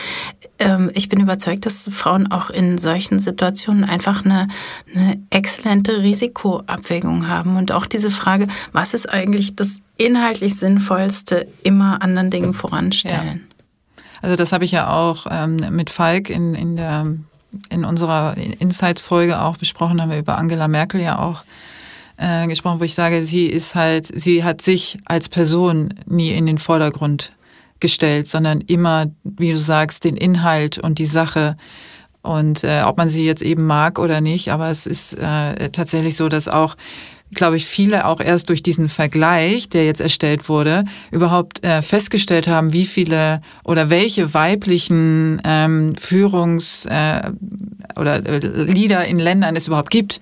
[0.58, 4.48] ähm, ich bin überzeugt, dass Frauen auch in solchen Situationen einfach eine,
[4.94, 7.56] eine exzellente Risikoabwägung haben.
[7.56, 13.40] Und auch diese Frage, was ist eigentlich das inhaltlich Sinnvollste, immer anderen Dingen voranstellen.
[13.46, 14.04] Ja.
[14.22, 17.06] Also das habe ich ja auch ähm, mit Falk in, in, der,
[17.70, 21.42] in unserer Insights-Folge auch besprochen, haben wir über Angela Merkel ja auch
[22.16, 26.46] äh, gesprochen, wo ich sage, sie ist halt, sie hat sich als Person nie in
[26.46, 27.30] den Vordergrund
[27.80, 31.56] gestellt, sondern immer, wie du sagst, den Inhalt und die Sache.
[32.22, 36.16] Und äh, ob man sie jetzt eben mag oder nicht, aber es ist äh, tatsächlich
[36.16, 36.76] so, dass auch
[37.34, 42.48] glaube ich, viele auch erst durch diesen Vergleich, der jetzt erstellt wurde, überhaupt äh, festgestellt
[42.48, 47.30] haben, wie viele oder welche weiblichen ähm, Führungs- äh,
[47.98, 50.20] oder äh, Lieder in Ländern es überhaupt gibt.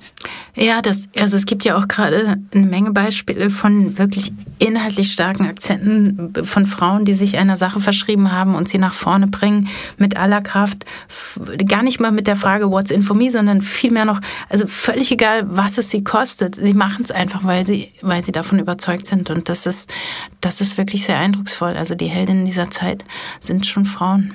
[0.54, 5.46] Ja, das, also es gibt ja auch gerade eine Menge Beispiele von wirklich inhaltlich starken
[5.46, 10.16] Akzenten von Frauen, die sich einer Sache verschrieben haben und sie nach vorne bringen mit
[10.16, 10.84] aller Kraft.
[11.66, 15.10] Gar nicht mal mit der Frage, what's in for me, sondern vielmehr noch, also völlig
[15.10, 16.56] egal, was es sie kostet.
[16.56, 19.30] Sie machen machen es einfach, weil sie, weil sie davon überzeugt sind.
[19.30, 19.90] Und das ist,
[20.40, 21.76] das ist wirklich sehr eindrucksvoll.
[21.76, 23.04] Also die Heldinnen dieser Zeit
[23.40, 24.34] sind schon Frauen.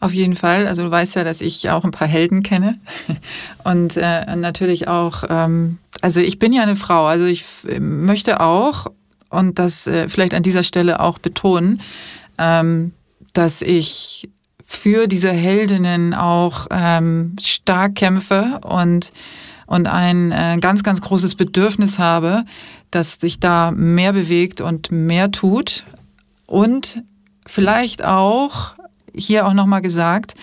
[0.00, 0.66] Auf jeden Fall.
[0.66, 2.78] Also du weißt ja, dass ich auch ein paar Helden kenne.
[3.64, 7.44] Und äh, natürlich auch, ähm, also ich bin ja eine Frau, also ich
[7.78, 8.86] möchte auch,
[9.30, 11.80] und das äh, vielleicht an dieser Stelle auch betonen,
[12.36, 12.92] ähm,
[13.32, 14.28] dass ich
[14.66, 19.10] für diese Heldinnen auch ähm, stark kämpfe und
[19.72, 22.44] und ein äh, ganz, ganz großes Bedürfnis habe,
[22.90, 25.86] dass sich da mehr bewegt und mehr tut.
[26.44, 27.02] Und
[27.46, 28.74] vielleicht auch,
[29.14, 30.34] hier auch nochmal gesagt,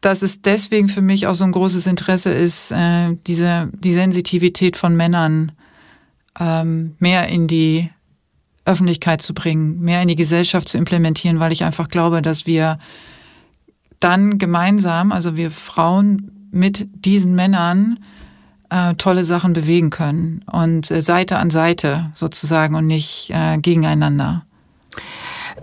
[0.00, 4.78] dass es deswegen für mich auch so ein großes Interesse ist, äh, diese, die Sensitivität
[4.78, 5.52] von Männern
[6.38, 7.90] ähm, mehr in die
[8.64, 12.78] Öffentlichkeit zu bringen, mehr in die Gesellschaft zu implementieren, weil ich einfach glaube, dass wir
[13.98, 17.98] dann gemeinsam, also wir Frauen mit diesen Männern,
[18.70, 24.44] äh, tolle Sachen bewegen können und äh, Seite an Seite sozusagen und nicht äh, gegeneinander.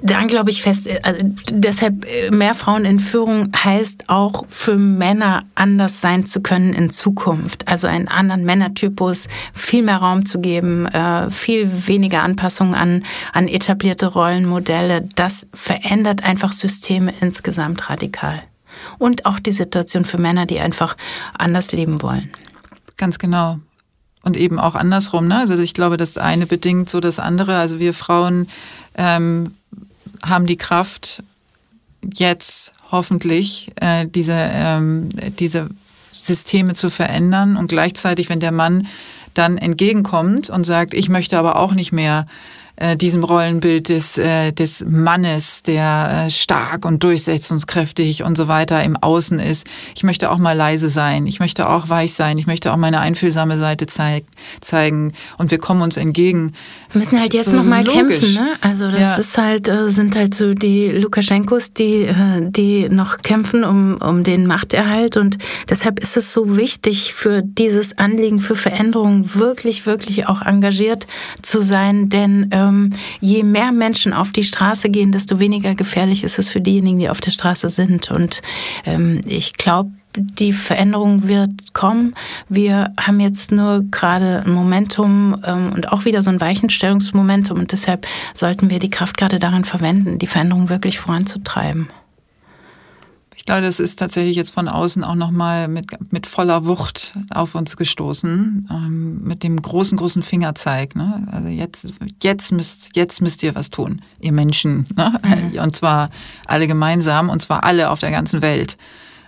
[0.01, 4.77] Dann glaube ich fest, äh, also deshalb äh, mehr Frauen in Führung heißt auch für
[4.77, 7.67] Männer anders sein zu können in Zukunft.
[7.67, 13.03] Also einen anderen Männertypus, viel mehr Raum zu geben, äh, viel weniger Anpassungen an,
[13.33, 15.07] an etablierte Rollenmodelle.
[15.15, 18.43] Das verändert einfach Systeme insgesamt radikal.
[18.99, 20.95] Und auch die Situation für Männer, die einfach
[21.35, 22.29] anders leben wollen.
[22.97, 23.59] Ganz genau.
[24.23, 25.27] Und eben auch andersrum.
[25.27, 25.37] Ne?
[25.37, 27.57] Also ich glaube, das eine bedingt so das andere.
[27.57, 28.47] Also wir Frauen
[28.95, 29.55] ähm,
[30.23, 31.23] haben die Kraft,
[32.13, 35.69] jetzt hoffentlich äh, diese, ähm, diese
[36.21, 37.55] Systeme zu verändern.
[37.55, 38.87] Und gleichzeitig, wenn der Mann
[39.33, 42.27] dann entgegenkommt und sagt, ich möchte aber auch nicht mehr
[42.77, 48.83] äh, diesem Rollenbild des, äh, des Mannes, der äh, stark und durchsetzungskräftig und so weiter
[48.83, 49.65] im Außen ist.
[49.95, 51.25] Ich möchte auch mal leise sein.
[51.25, 52.37] Ich möchte auch weich sein.
[52.37, 54.25] Ich möchte auch meine einfühlsame Seite zeig
[54.61, 55.13] zeigen.
[55.37, 56.53] Und wir kommen uns entgegen.
[56.91, 58.51] Wir müssen halt jetzt so nochmal kämpfen, ne?
[58.61, 59.15] Also das ja.
[59.15, 64.23] ist halt, äh, sind halt so die Lukaschenkos, die, äh, die noch kämpfen um, um
[64.23, 65.17] den Machterhalt.
[65.17, 71.07] Und deshalb ist es so wichtig für dieses Anliegen für Veränderung wirklich, wirklich auch engagiert
[71.41, 72.09] zu sein.
[72.09, 72.89] Denn äh, ähm,
[73.19, 77.09] je mehr Menschen auf die Straße gehen, desto weniger gefährlich ist es für diejenigen, die
[77.09, 78.11] auf der Straße sind.
[78.11, 78.41] Und
[78.85, 82.15] ähm, ich glaube, die Veränderung wird kommen.
[82.49, 87.71] Wir haben jetzt nur gerade ein Momentum ähm, und auch wieder so ein Weichenstellungsmomentum und
[87.71, 91.87] deshalb sollten wir die Kraft gerade darin verwenden, die Veränderung wirklich voranzutreiben
[93.45, 97.77] glaube, das ist tatsächlich jetzt von außen auch nochmal mit, mit voller Wucht auf uns
[97.77, 100.95] gestoßen, ähm, mit dem großen, großen Fingerzeig.
[100.95, 101.27] Ne?
[101.31, 101.87] Also jetzt,
[102.21, 104.87] jetzt, müsst, jetzt müsst ihr was tun, ihr Menschen.
[104.95, 105.13] Ne?
[105.53, 105.59] Mhm.
[105.59, 106.09] Und zwar
[106.45, 108.75] alle gemeinsam, und zwar alle auf der ganzen Welt.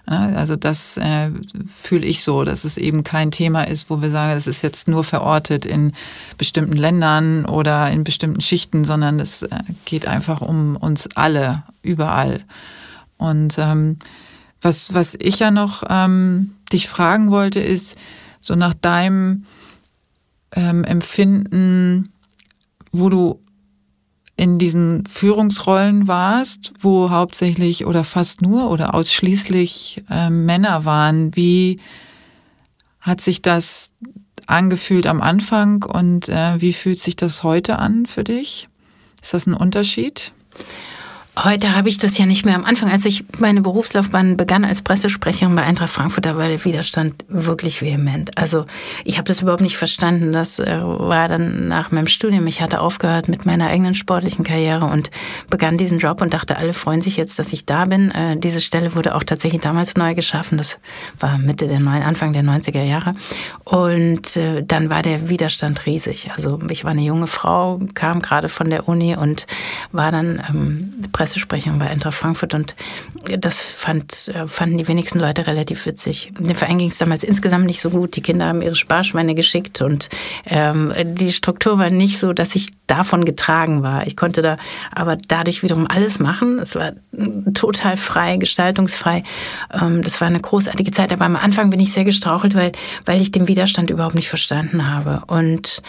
[0.09, 0.33] Ne?
[0.35, 1.29] Also das äh,
[1.67, 4.87] fühle ich so, dass es eben kein Thema ist, wo wir sagen, es ist jetzt
[4.87, 5.93] nur verortet in
[6.37, 12.41] bestimmten Ländern oder in bestimmten Schichten, sondern es äh, geht einfach um uns alle, überall.
[13.19, 13.97] Und ähm,
[14.61, 17.95] was, was ich ja noch ähm, dich fragen wollte, ist
[18.41, 19.45] so nach deinem
[20.55, 22.11] ähm, Empfinden,
[22.91, 23.39] wo du
[24.37, 31.35] in diesen Führungsrollen warst, wo hauptsächlich oder fast nur oder ausschließlich äh, Männer waren.
[31.35, 31.81] Wie
[33.01, 33.91] hat sich das
[34.47, 38.67] angefühlt am Anfang und äh, wie fühlt sich das heute an für dich?
[39.21, 40.31] Ist das ein Unterschied?
[41.41, 42.91] Heute habe ich das ja nicht mehr am Anfang.
[42.91, 47.81] Als ich meine Berufslaufbahn begann als Pressesprecherin bei Eintracht Frankfurt, da war der Widerstand wirklich
[47.81, 48.37] vehement.
[48.37, 48.65] Also
[49.05, 50.33] ich habe das überhaupt nicht verstanden.
[50.33, 52.45] Das äh, war dann nach meinem Studium.
[52.47, 55.11] Ich hatte aufgehört mit meiner eigenen sportlichen Karriere und
[55.49, 58.11] begann diesen Job und dachte, alle freuen sich jetzt, dass ich da bin.
[58.11, 60.57] Äh, diese Stelle wurde auch tatsächlich damals neu geschaffen.
[60.57, 60.77] Das
[61.21, 63.13] war Mitte der neuen, Anfang der 90er Jahre.
[63.63, 66.31] Und äh, dann war der Widerstand riesig.
[66.35, 69.47] Also ich war eine junge Frau, kam gerade von der Uni und
[69.93, 70.95] war dann ähm,
[71.29, 72.75] Pressesprecherin bei Eintracht Frankfurt und
[73.37, 76.31] das fand, äh, fanden die wenigsten Leute relativ witzig.
[76.39, 78.15] Dem Verein ging es damals insgesamt nicht so gut.
[78.15, 80.09] Die Kinder haben ihre Sparschweine geschickt und
[80.45, 84.07] ähm, die Struktur war nicht so, dass ich davon getragen war.
[84.07, 84.57] Ich konnte da
[84.91, 86.59] aber dadurch wiederum alles machen.
[86.59, 86.93] Es war
[87.53, 89.23] total frei, gestaltungsfrei.
[89.71, 91.13] Ähm, das war eine großartige Zeit.
[91.13, 92.71] Aber am Anfang bin ich sehr gestrauchelt, weil,
[93.05, 95.21] weil ich den Widerstand überhaupt nicht verstanden habe.
[95.27, 95.83] Und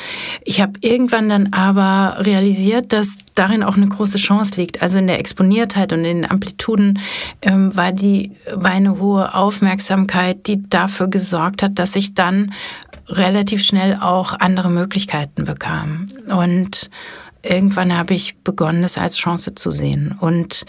[0.44, 4.82] ich habe irgendwann dann aber realisiert, dass darin auch eine große Chance liegt.
[4.82, 6.98] Also in der Exponiertheit und in den Amplituden
[7.42, 12.52] ähm, war, die, war eine hohe Aufmerksamkeit, die dafür gesorgt hat, dass ich dann
[13.06, 16.08] relativ schnell auch andere Möglichkeiten bekam.
[16.28, 16.90] Und
[17.42, 20.16] irgendwann habe ich begonnen, es als Chance zu sehen.
[20.18, 20.66] Und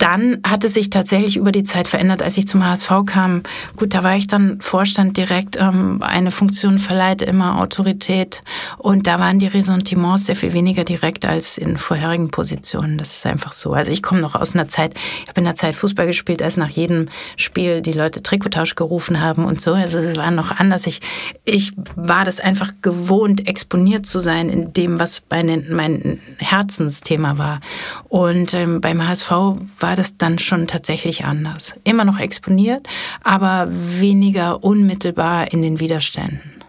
[0.00, 3.42] dann hat es sich tatsächlich über die Zeit verändert, als ich zum HSV kam.
[3.76, 5.56] Gut, da war ich dann Vorstand direkt.
[5.56, 8.42] Ähm, eine Funktion verleiht immer Autorität.
[8.78, 12.96] Und da waren die Ressentiments sehr viel weniger direkt als in vorherigen Positionen.
[12.96, 13.72] Das ist einfach so.
[13.72, 16.56] Also ich komme noch aus einer Zeit, ich habe in der Zeit Fußball gespielt, als
[16.56, 19.74] nach jedem Spiel die Leute Trikottausch gerufen haben und so.
[19.74, 20.86] Also es war noch anders.
[20.86, 21.02] Ich,
[21.44, 27.60] ich war das einfach gewohnt, exponiert zu sein in dem, was mein, mein Herzensthema war.
[28.08, 29.30] Und ähm, beim HSV
[29.78, 31.74] war das dann schon tatsächlich anders.
[31.84, 32.86] Immer noch exponiert,
[33.22, 36.60] aber weniger unmittelbar in den Widerständen.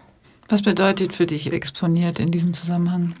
[0.52, 3.14] Was bedeutet für dich exponiert in diesem Zusammenhang?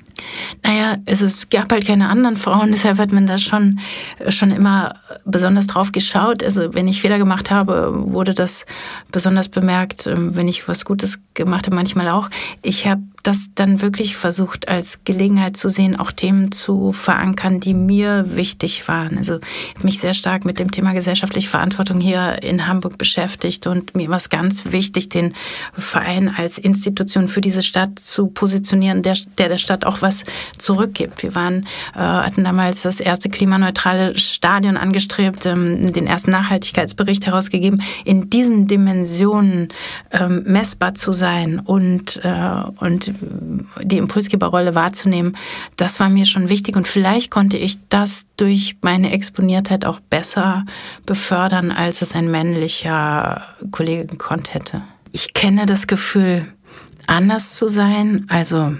[0.62, 3.80] Naja, also es gab halt keine anderen Frauen, deshalb hat man da schon,
[4.28, 6.42] schon immer besonders drauf geschaut.
[6.42, 8.66] Also wenn ich Fehler gemacht habe, wurde das
[9.10, 10.04] besonders bemerkt.
[10.06, 12.28] Wenn ich was Gutes gemacht habe, manchmal auch.
[12.60, 17.74] Ich habe das dann wirklich versucht als Gelegenheit zu sehen, auch Themen zu verankern, die
[17.74, 19.18] mir wichtig waren.
[19.18, 23.66] Also ich habe mich sehr stark mit dem Thema gesellschaftliche Verantwortung hier in Hamburg beschäftigt
[23.66, 25.34] und mir war es ganz wichtig, den
[25.72, 30.24] Verein als Institution für diese Stadt zu positionieren, der der, der Stadt auch was
[30.58, 31.22] zurückgibt.
[31.22, 37.82] Wir waren, äh, hatten damals das erste klimaneutrale Stadion angestrebt, ähm, den ersten Nachhaltigkeitsbericht herausgegeben.
[38.04, 39.68] In diesen Dimensionen
[40.10, 43.11] ähm, messbar zu sein und, äh, und
[43.82, 45.36] die Impulsgeberrolle wahrzunehmen,
[45.76, 50.64] das war mir schon wichtig und vielleicht konnte ich das durch meine Exponiertheit auch besser
[51.06, 54.82] befördern, als es ein männlicher Kollege gekonnt hätte.
[55.12, 56.46] Ich kenne das Gefühl,
[57.06, 58.74] anders zu sein, also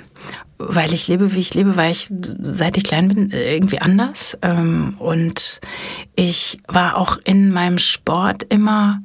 [0.59, 2.09] weil ich lebe, wie ich lebe, war ich,
[2.41, 4.39] seit ich klein bin, irgendwie anders.
[4.43, 5.61] Ähm, und
[6.15, 9.03] ich war auch in meinem Sport immer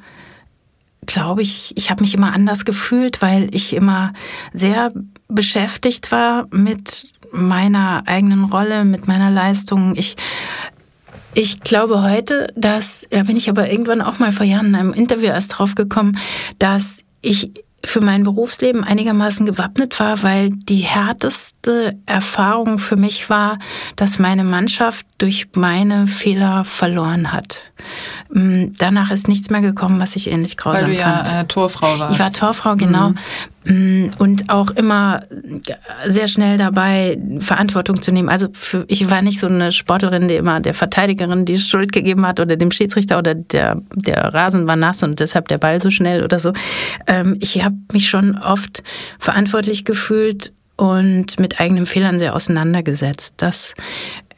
[1.08, 4.14] glaube ich, ich habe mich immer anders gefühlt, weil ich immer
[4.54, 4.92] sehr
[5.28, 9.96] beschäftigt war mit meiner eigenen Rolle, mit meiner Leistung.
[9.96, 10.16] Ich
[11.34, 14.94] ich glaube heute, dass, da bin ich aber irgendwann auch mal vor Jahren in einem
[14.94, 16.18] Interview erst drauf gekommen,
[16.58, 17.52] dass ich
[17.88, 23.60] für mein Berufsleben einigermaßen gewappnet war, weil die härteste Erfahrung für mich war,
[23.96, 27.64] dass meine Mannschaft durch meine Fehler verloren hat.
[28.30, 31.34] Mm, danach ist nichts mehr gekommen, was ich ähnlich grausam Weil du ja fand.
[31.34, 32.16] Äh, Torfrau warst.
[32.16, 33.10] Ich war Torfrau, genau.
[33.10, 33.18] Mhm.
[33.68, 35.22] Und auch immer
[36.06, 38.30] sehr schnell dabei, Verantwortung zu nehmen.
[38.30, 42.26] Also für, ich war nicht so eine Sportlerin, die immer der Verteidigerin die Schuld gegeben
[42.26, 45.90] hat oder dem Schiedsrichter oder der, der Rasen war nass und deshalb der Ball so
[45.90, 46.54] schnell oder so.
[47.08, 48.84] Ähm, ich habe mich schon oft
[49.20, 53.36] verantwortlich gefühlt und mit eigenen Fehlern sehr auseinandergesetzt.
[53.38, 53.74] Das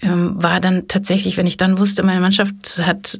[0.01, 3.19] ähm, war dann tatsächlich, wenn ich dann wusste, meine Mannschaft hat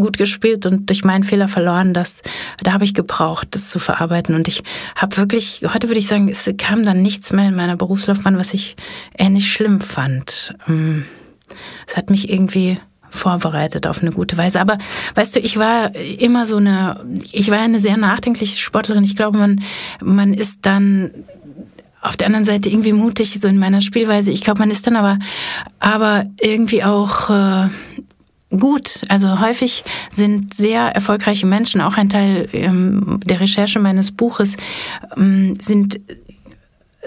[0.00, 2.22] gut gespielt und durch meinen Fehler verloren, das,
[2.62, 4.34] da habe ich gebraucht, das zu verarbeiten.
[4.34, 4.62] Und ich
[4.96, 8.54] habe wirklich, heute würde ich sagen, es kam dann nichts mehr in meiner Berufslaufbahn, was
[8.54, 8.76] ich
[9.18, 10.54] ähnlich schlimm fand.
[10.68, 11.06] Ähm,
[11.86, 12.78] es hat mich irgendwie
[13.10, 14.60] vorbereitet auf eine gute Weise.
[14.60, 14.78] Aber
[15.14, 19.04] weißt du, ich war immer so eine, ich war eine sehr nachdenkliche Sportlerin.
[19.04, 19.62] Ich glaube, man,
[20.00, 21.10] man ist dann
[22.02, 24.30] auf der anderen Seite irgendwie mutig, so in meiner Spielweise.
[24.30, 25.18] Ich glaube, man ist dann aber,
[25.80, 27.68] aber irgendwie auch äh,
[28.50, 29.02] gut.
[29.08, 34.56] Also häufig sind sehr erfolgreiche Menschen, auch ein Teil ähm, der Recherche meines Buches,
[35.16, 36.00] ähm, sind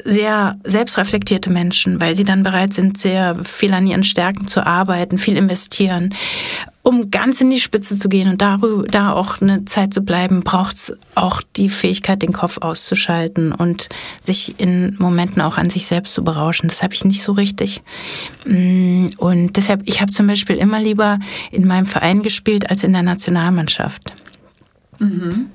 [0.06, 5.18] sehr selbstreflektierte Menschen, weil sie dann bereit sind, sehr viel an ihren Stärken zu arbeiten,
[5.18, 6.14] viel investieren.
[6.86, 10.44] Um ganz in die Spitze zu gehen und darüber, da auch eine Zeit zu bleiben,
[10.44, 13.88] braucht es auch die Fähigkeit, den Kopf auszuschalten und
[14.22, 16.68] sich in Momenten auch an sich selbst zu berauschen.
[16.68, 17.82] Das habe ich nicht so richtig.
[18.46, 21.20] Mm, und deshalb, ich habe zum Beispiel immer lieber
[21.52, 24.14] in meinem Verein gespielt als in der Nationalmannschaft.
[25.00, 25.52] Mhm.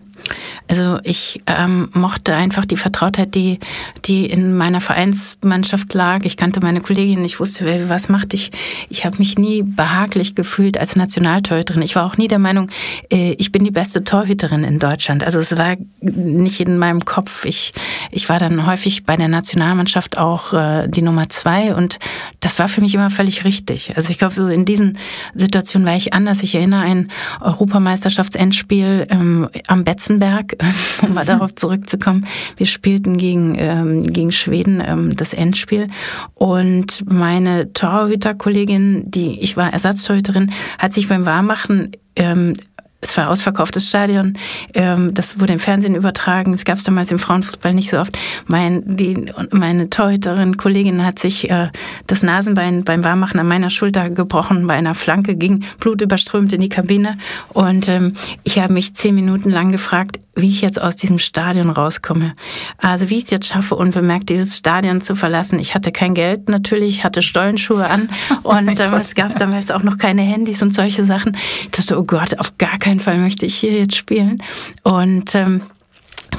[0.68, 3.58] Also ich ähm, mochte einfach die Vertrautheit, die,
[4.04, 6.24] die in meiner Vereinsmannschaft lag.
[6.24, 8.34] Ich kannte meine Kollegin, ich wusste, wer was macht.
[8.34, 8.50] Ich,
[8.90, 11.82] ich habe mich nie behaglich gefühlt als Nationaltorhüterin.
[11.82, 12.70] Ich war auch nie der Meinung,
[13.10, 15.24] äh, ich bin die beste Torhüterin in Deutschland.
[15.24, 17.46] Also es war nicht in meinem Kopf.
[17.46, 17.72] Ich,
[18.10, 21.98] ich war dann häufig bei der Nationalmannschaft auch äh, die Nummer zwei und
[22.40, 23.96] das war für mich immer völlig richtig.
[23.96, 24.98] Also ich glaube, in diesen
[25.34, 26.42] Situationen war ich anders.
[26.42, 30.56] Ich erinnere ein Europameisterschaftsendspiel ähm, am Betzenberg
[31.02, 32.26] um mal darauf zurückzukommen.
[32.56, 35.88] Wir spielten gegen, ähm, gegen Schweden ähm, das Endspiel
[36.34, 42.54] und meine Torhüterkollegin, die ich war Ersatztorhüterin, hat sich beim Warmmachen ähm,
[43.00, 44.36] es war ausverkauftes Stadion,
[44.74, 48.18] ähm, das wurde im Fernsehen übertragen, es gab es damals im Frauenfußball nicht so oft.
[48.46, 51.68] Mein, die, meine Torhüterin, Kollegin hat sich äh,
[52.08, 56.68] das Nasenbein beim Warmmachen an meiner Schulter gebrochen, bei einer Flanke ging blutüberströmt in die
[56.68, 57.18] Kabine
[57.50, 61.70] und ähm, ich habe mich zehn Minuten lang gefragt, wie ich jetzt aus diesem Stadion
[61.70, 62.34] rauskomme.
[62.78, 65.58] Also wie ich es jetzt schaffe, unbemerkt dieses Stadion zu verlassen.
[65.58, 68.08] Ich hatte kein Geld natürlich, hatte Stollenschuhe an
[68.42, 71.36] und ähm, es gab damals auch noch keine Handys und solche Sachen.
[71.62, 74.42] Ich dachte, oh Gott, auf gar keinen Fall möchte ich hier jetzt spielen.
[74.82, 75.62] Und ähm,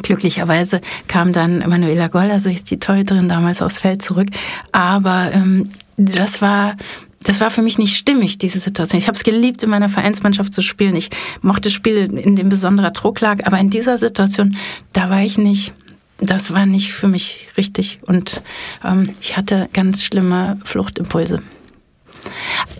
[0.04, 4.28] Glücklicherweise kam dann Manuela Goller, so ist die Torhüterin damals aufs Feld zurück.
[4.72, 6.76] Aber ähm, das war
[7.22, 8.98] das war für mich nicht stimmig, diese Situation.
[8.98, 10.96] Ich habe es geliebt, in meiner Vereinsmannschaft zu spielen.
[10.96, 11.10] Ich
[11.42, 13.46] mochte Spiele, in denen besonderer Druck lag.
[13.46, 14.56] Aber in dieser Situation,
[14.94, 15.74] da war ich nicht,
[16.18, 18.00] das war nicht für mich richtig.
[18.04, 18.42] Und
[18.86, 21.42] ähm, ich hatte ganz schlimme Fluchtimpulse.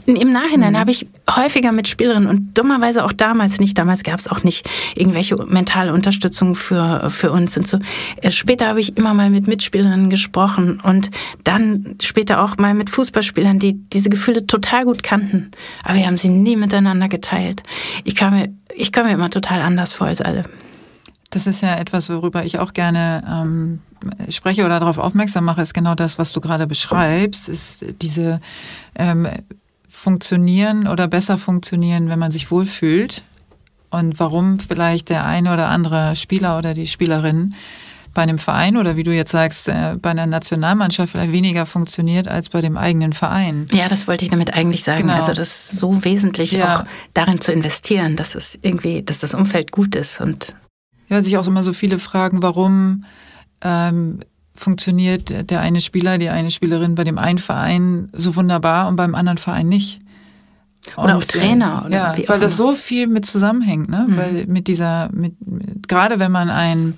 [0.06, 0.78] Im Nachhinein mhm.
[0.78, 4.68] habe ich häufiger mit Spielerinnen und dummerweise auch damals nicht, damals gab es auch nicht
[4.96, 7.80] irgendwelche mentale Unterstützung für, für uns und so.
[8.22, 11.12] Äh, später habe ich immer mal mit Mitspielerinnen gesprochen und
[11.44, 15.52] dann später auch mal mit Fußballspielern, die diese Gefühle total gut kannten.
[15.84, 17.64] Aber wir haben sie nie miteinander geteilt.
[18.04, 20.46] Ich kam mir, ich kam mir immer total anders vor als alle.
[21.30, 23.82] Das ist ja etwas, worüber ich auch gerne ähm,
[24.30, 28.40] spreche oder darauf aufmerksam mache, ist genau das, was du gerade beschreibst, ist diese
[28.96, 29.28] ähm,
[29.88, 33.24] funktionieren oder besser funktionieren, wenn man sich wohlfühlt
[33.90, 37.54] und warum vielleicht der eine oder andere Spieler oder die Spielerin
[38.14, 42.28] bei einem Verein oder wie du jetzt sagst, äh, bei einer Nationalmannschaft vielleicht weniger funktioniert
[42.28, 43.68] als bei dem eigenen Verein.
[43.72, 45.04] Ja, das wollte ich damit eigentlich sagen.
[45.04, 45.14] Genau.
[45.14, 46.80] Also das ist so wesentlich, ja.
[46.80, 50.56] auch darin zu investieren, dass es irgendwie, dass das Umfeld gut ist und
[51.10, 53.06] ja, sich auch immer so viele fragen, warum
[53.62, 54.20] ähm,
[54.56, 59.16] funktioniert der eine Spieler, die eine Spielerin bei dem einen Verein so wunderbar und beim
[59.16, 60.00] anderen Verein nicht.
[60.98, 61.84] Oder und, auch Trainer.
[61.86, 64.06] Oder ja, weil das so viel mit zusammenhängt, ne?
[64.08, 64.18] Mhm.
[64.18, 66.96] Weil mit dieser, mit, mit, gerade wenn man ein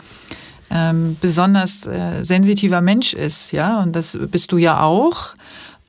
[0.69, 5.33] ähm, besonders äh, sensitiver Mensch ist, ja, und das bist du ja auch.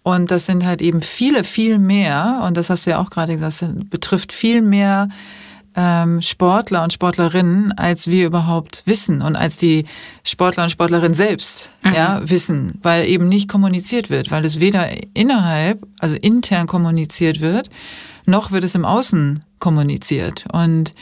[0.03, 3.37] Und das sind halt eben viele, viel mehr, und das hast du ja auch gerade
[3.37, 5.09] gesagt, das betrifft viel mehr
[5.77, 9.87] ähm, Sportler und Sportlerinnen, als wir überhaupt wissen und als die
[10.25, 11.95] Sportler und Sportlerinnen selbst mhm.
[11.95, 17.71] ja, wissen, weil eben nicht kommuniziert wird, weil es weder innerhalb, also intern kommuniziert wird,
[18.27, 20.45] noch wird es im Außen kommuniziert.
[20.53, 20.95] Und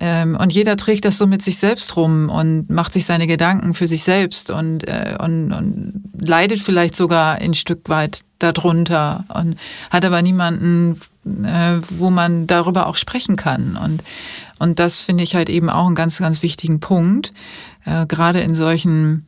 [0.00, 3.74] ähm, und jeder trägt das so mit sich selbst rum und macht sich seine Gedanken
[3.74, 9.56] für sich selbst und, äh, und, und leidet vielleicht sogar ein Stück weit darunter und
[9.90, 11.00] hat aber niemanden,
[11.44, 13.76] äh, wo man darüber auch sprechen kann.
[13.76, 14.02] Und,
[14.58, 17.32] und das finde ich halt eben auch einen ganz, ganz wichtigen Punkt,
[17.84, 19.26] äh, gerade in solchen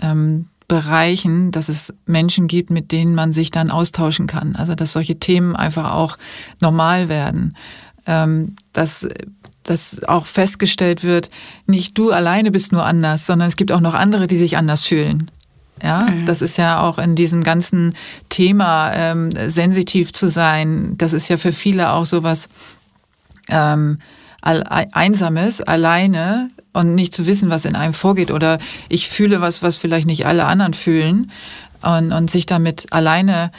[0.00, 4.54] ähm, Bereichen, dass es Menschen gibt, mit denen man sich dann austauschen kann.
[4.54, 6.16] Also dass solche Themen einfach auch
[6.60, 7.56] normal werden.
[8.06, 9.06] Ähm, dass
[9.62, 11.30] dass auch festgestellt wird,
[11.66, 14.84] nicht du alleine bist nur anders, sondern es gibt auch noch andere, die sich anders
[14.84, 15.30] fühlen.
[15.82, 16.26] Ja, mhm.
[16.26, 17.94] das ist ja auch in diesem ganzen
[18.28, 20.94] Thema ähm, sensitiv zu sein.
[20.98, 22.48] Das ist ja für viele auch sowas
[23.48, 23.98] ähm,
[24.42, 28.30] Einsames, alleine und nicht zu wissen, was in einem vorgeht.
[28.30, 28.58] Oder
[28.88, 31.30] ich fühle was, was vielleicht nicht alle anderen fühlen
[31.82, 33.50] und, und sich damit alleine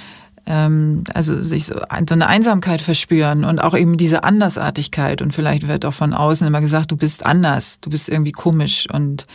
[0.45, 5.22] ähm, also sich so, so eine Einsamkeit verspüren und auch eben diese Andersartigkeit.
[5.22, 8.88] Und vielleicht wird auch von außen immer gesagt, du bist anders, du bist irgendwie komisch
[8.91, 9.27] und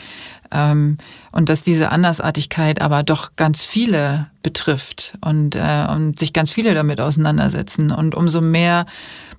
[0.52, 0.98] ähm,
[1.32, 6.74] und dass diese Andersartigkeit aber doch ganz viele betrifft und, äh, und sich ganz viele
[6.74, 7.90] damit auseinandersetzen.
[7.90, 8.86] Und umso mehr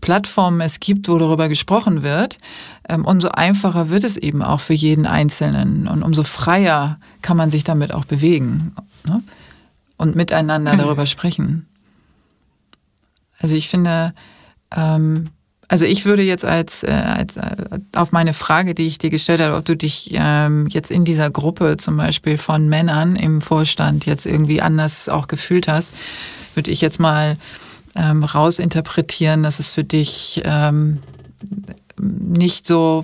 [0.01, 2.37] Plattformen es gibt, wo darüber gesprochen wird,
[2.87, 7.49] ähm, umso einfacher wird es eben auch für jeden Einzelnen und umso freier kann man
[7.49, 8.73] sich damit auch bewegen.
[9.07, 9.23] Ne?
[9.97, 10.77] und miteinander mhm.
[10.77, 11.67] darüber sprechen.
[13.39, 14.13] Also ich finde,
[14.75, 15.29] ähm,
[15.69, 17.55] also ich würde jetzt als, äh, als äh,
[17.95, 21.29] auf meine Frage, die ich dir gestellt habe, ob du dich ähm, jetzt in dieser
[21.29, 25.93] Gruppe zum Beispiel von Männern im Vorstand jetzt irgendwie anders auch gefühlt hast,
[26.55, 27.37] würde ich jetzt mal
[27.95, 30.99] ähm, rausinterpretieren, dass es für dich ähm,
[31.99, 33.03] nicht so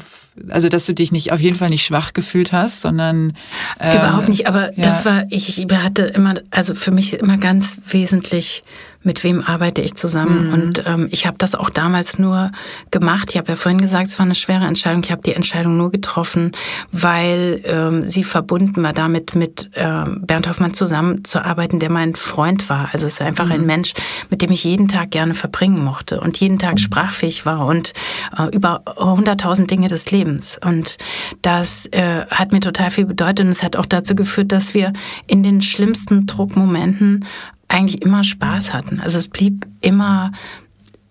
[0.49, 3.33] also dass du dich nicht auf jeden Fall nicht schwach gefühlt hast, sondern
[3.79, 4.47] ähm, überhaupt nicht.
[4.47, 4.83] Aber ja.
[4.83, 8.63] das war ich hatte immer, also für mich immer ganz wesentlich
[9.03, 10.47] mit wem arbeite ich zusammen.
[10.47, 10.53] Mhm.
[10.53, 12.51] Und ähm, ich habe das auch damals nur
[12.91, 13.29] gemacht.
[13.31, 15.03] Ich habe ja vorhin gesagt, es war eine schwere Entscheidung.
[15.03, 16.51] Ich habe die Entscheidung nur getroffen,
[16.91, 22.89] weil ähm, sie verbunden war damit, mit ähm, Bernd Hoffmann zusammenzuarbeiten, der mein Freund war.
[22.93, 23.51] Also es ist einfach mhm.
[23.51, 23.93] ein Mensch,
[24.29, 27.93] mit dem ich jeden Tag gerne verbringen mochte und jeden Tag sprachfähig war und
[28.37, 30.59] äh, über hunderttausend Dinge des Lebens.
[30.63, 30.97] Und
[31.41, 34.93] das äh, hat mir total viel bedeutet und es hat auch dazu geführt, dass wir
[35.27, 37.25] in den schlimmsten Druckmomenten
[37.67, 38.99] eigentlich immer Spaß hatten.
[38.99, 40.31] Also es blieb immer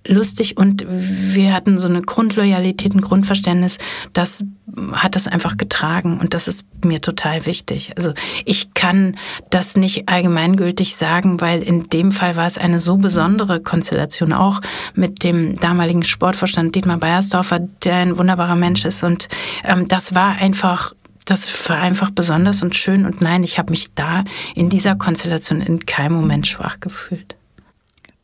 [0.07, 3.79] lustig und wir hatten so eine Grundloyalität, ein Grundverständnis,
[4.13, 4.45] das
[4.93, 7.93] hat das einfach getragen und das ist mir total wichtig.
[7.97, 8.13] Also
[8.45, 9.17] ich kann
[9.51, 14.61] das nicht allgemeingültig sagen, weil in dem Fall war es eine so besondere Konstellation, auch
[14.95, 19.29] mit dem damaligen Sportvorstand Dietmar Beiersdorfer, der ein wunderbarer Mensch ist und
[19.65, 23.07] ähm, das war einfach das war einfach besonders und schön.
[23.07, 24.25] Und nein, ich habe mich da
[24.55, 27.37] in dieser Konstellation in keinem Moment schwach gefühlt.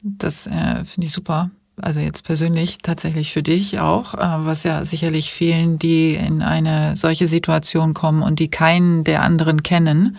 [0.03, 1.51] Das äh, finde ich super.
[1.81, 6.97] Also jetzt persönlich tatsächlich für dich auch, äh, was ja sicherlich vielen, die in eine
[6.97, 10.17] solche Situation kommen und die keinen der anderen kennen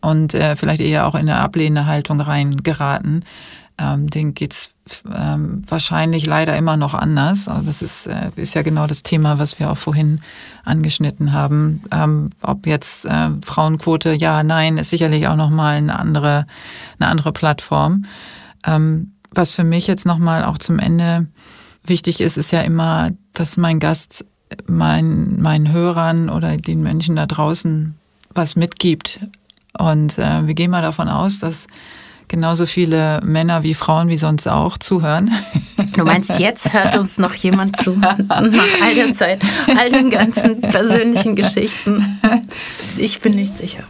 [0.00, 3.24] und äh, vielleicht eher auch in eine ablehnende Haltung reingeraten,
[3.78, 4.70] ähm, denen geht's
[5.14, 7.48] ähm, wahrscheinlich leider immer noch anders.
[7.48, 10.20] Also das ist, äh, ist ja genau das Thema, was wir auch vorhin
[10.64, 11.82] angeschnitten haben.
[11.90, 16.46] Ähm, ob jetzt äh, Frauenquote, ja, nein, ist sicherlich auch nochmal eine andere,
[16.98, 18.06] eine andere Plattform.
[18.64, 21.26] Ähm, was für mich jetzt nochmal auch zum Ende
[21.84, 24.24] wichtig ist, ist ja immer, dass mein Gast
[24.66, 27.96] mein, meinen Hörern oder den Menschen da draußen
[28.32, 29.20] was mitgibt.
[29.78, 31.66] Und äh, wir gehen mal davon aus, dass
[32.28, 35.30] genauso viele Männer wie Frauen wie sonst auch zuhören.
[35.94, 38.18] Du meinst, jetzt hört uns noch jemand zu, nach
[38.82, 39.40] all der Zeit,
[39.78, 42.18] all den ganzen persönlichen Geschichten?
[42.98, 43.84] Ich bin nicht sicher.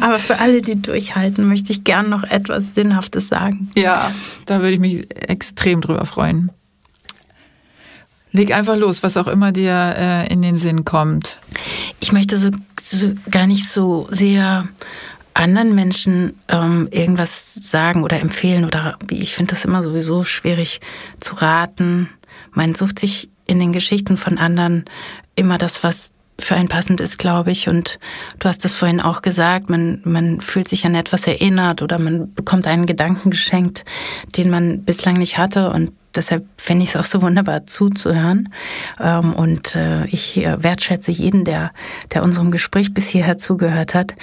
[0.00, 3.70] Aber für alle, die durchhalten, möchte ich gern noch etwas Sinnhaftes sagen.
[3.76, 4.12] Ja,
[4.46, 6.50] da würde ich mich extrem drüber freuen.
[8.32, 11.40] Leg einfach los, was auch immer dir äh, in den Sinn kommt.
[12.00, 12.50] Ich möchte so,
[12.80, 14.68] so gar nicht so sehr
[15.34, 20.80] anderen Menschen ähm, irgendwas sagen oder empfehlen oder wie ich finde das immer sowieso schwierig
[21.20, 22.08] zu raten.
[22.52, 24.84] Man sucht sich in den Geschichten von anderen
[25.36, 27.68] immer das, was für einen passend ist, glaube ich.
[27.68, 27.98] Und
[28.38, 32.32] du hast es vorhin auch gesagt, man, man fühlt sich an etwas erinnert oder man
[32.34, 33.84] bekommt einen Gedanken geschenkt,
[34.36, 35.70] den man bislang nicht hatte.
[35.70, 38.48] Und deshalb finde ich es auch so wunderbar zuzuhören.
[39.00, 41.72] Ähm, und äh, ich wertschätze jeden, der,
[42.12, 44.14] der unserem Gespräch bis hierher zugehört hat.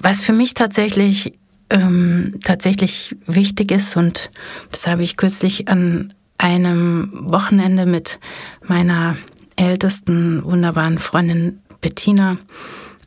[0.00, 1.34] Was für mich tatsächlich,
[1.70, 4.30] ähm, tatsächlich wichtig ist, und
[4.70, 8.18] das habe ich kürzlich an einem Wochenende mit
[8.66, 9.16] meiner
[9.56, 12.38] ältesten wunderbaren Freundin Bettina,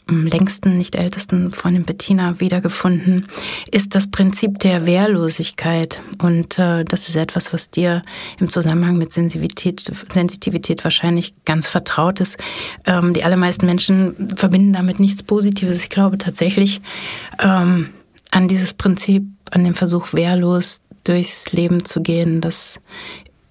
[0.07, 3.27] längsten, nicht ältesten Freundin Bettina wiedergefunden,
[3.71, 6.01] ist das Prinzip der Wehrlosigkeit.
[6.21, 8.03] Und äh, das ist etwas, was dir
[8.39, 12.37] im Zusammenhang mit Sensitivität, Sensitivität wahrscheinlich ganz vertraut ist.
[12.85, 15.83] Ähm, die allermeisten Menschen verbinden damit nichts Positives.
[15.83, 16.81] Ich glaube tatsächlich
[17.39, 17.89] ähm,
[18.31, 22.41] an dieses Prinzip, an den Versuch, wehrlos durchs Leben zu gehen.
[22.41, 22.79] Das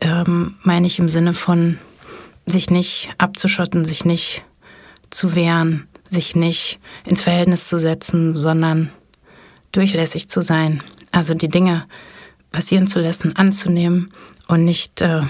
[0.01, 1.79] ähm, meine ich im Sinne von
[2.45, 4.43] sich nicht abzuschotten, sich nicht
[5.11, 8.91] zu wehren, sich nicht ins Verhältnis zu setzen, sondern
[9.73, 10.83] durchlässig zu sein.
[11.13, 11.87] Also die Dinge
[12.53, 14.13] passieren zu lassen, anzunehmen
[14.49, 15.23] und nicht äh,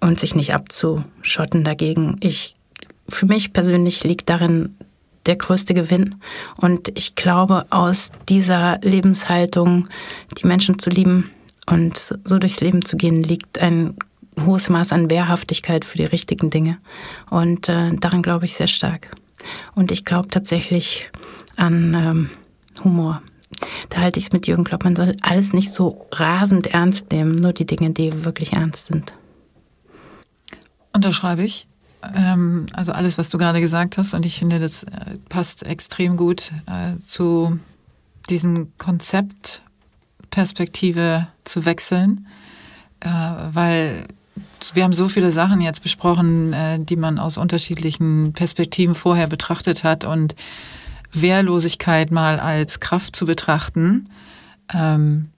[0.00, 2.18] und sich nicht abzuschotten dagegen.
[2.20, 2.56] Ich
[3.08, 4.76] für mich persönlich liegt darin
[5.26, 6.16] der größte Gewinn
[6.56, 9.88] und ich glaube aus dieser Lebenshaltung
[10.36, 11.30] die Menschen zu lieben
[11.66, 13.96] und so durchs Leben zu gehen liegt ein
[14.44, 16.78] hohes Maß an Wehrhaftigkeit für die richtigen Dinge.
[17.30, 19.10] Und äh, daran glaube ich sehr stark.
[19.74, 21.10] Und ich glaube tatsächlich
[21.56, 22.30] an ähm,
[22.82, 23.22] Humor.
[23.88, 24.84] Da halte ich es mit Jürgen Klopp.
[24.84, 29.14] Man soll alles nicht so rasend ernst nehmen, nur die Dinge, die wirklich ernst sind.
[30.92, 31.66] Unterschreibe ich.
[32.14, 34.14] Ähm, also alles, was du gerade gesagt hast.
[34.14, 37.58] Und ich finde, das äh, passt extrem gut äh, zu
[38.28, 39.62] diesem Konzept,
[40.30, 42.26] Perspektive zu wechseln.
[43.00, 44.06] Äh, weil
[44.72, 49.84] wir haben so viele Sachen jetzt besprochen, äh, die man aus unterschiedlichen Perspektiven vorher betrachtet
[49.84, 50.34] hat und
[51.12, 54.06] Wehrlosigkeit mal als Kraft zu betrachten,
[54.72, 55.30] ähm,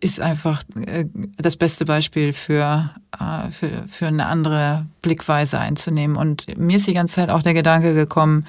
[0.00, 1.04] ist einfach äh,
[1.36, 6.16] das beste Beispiel für, äh, für, für eine andere Blickweise einzunehmen.
[6.16, 8.46] Und mir ist die ganze Zeit auch der Gedanke gekommen,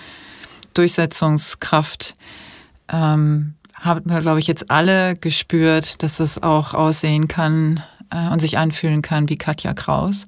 [0.74, 2.16] Durchsetzungskraft.
[2.88, 8.40] Ähm, haben wir, glaube ich, jetzt alle gespürt, dass das auch aussehen kann äh, und
[8.40, 10.27] sich anfühlen kann wie Katja Kraus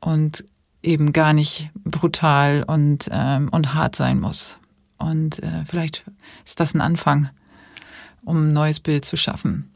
[0.00, 0.44] und
[0.82, 4.58] eben gar nicht brutal und, ähm, und hart sein muss.
[4.98, 6.04] Und äh, vielleicht
[6.44, 7.30] ist das ein Anfang,
[8.24, 9.70] um ein neues Bild zu schaffen.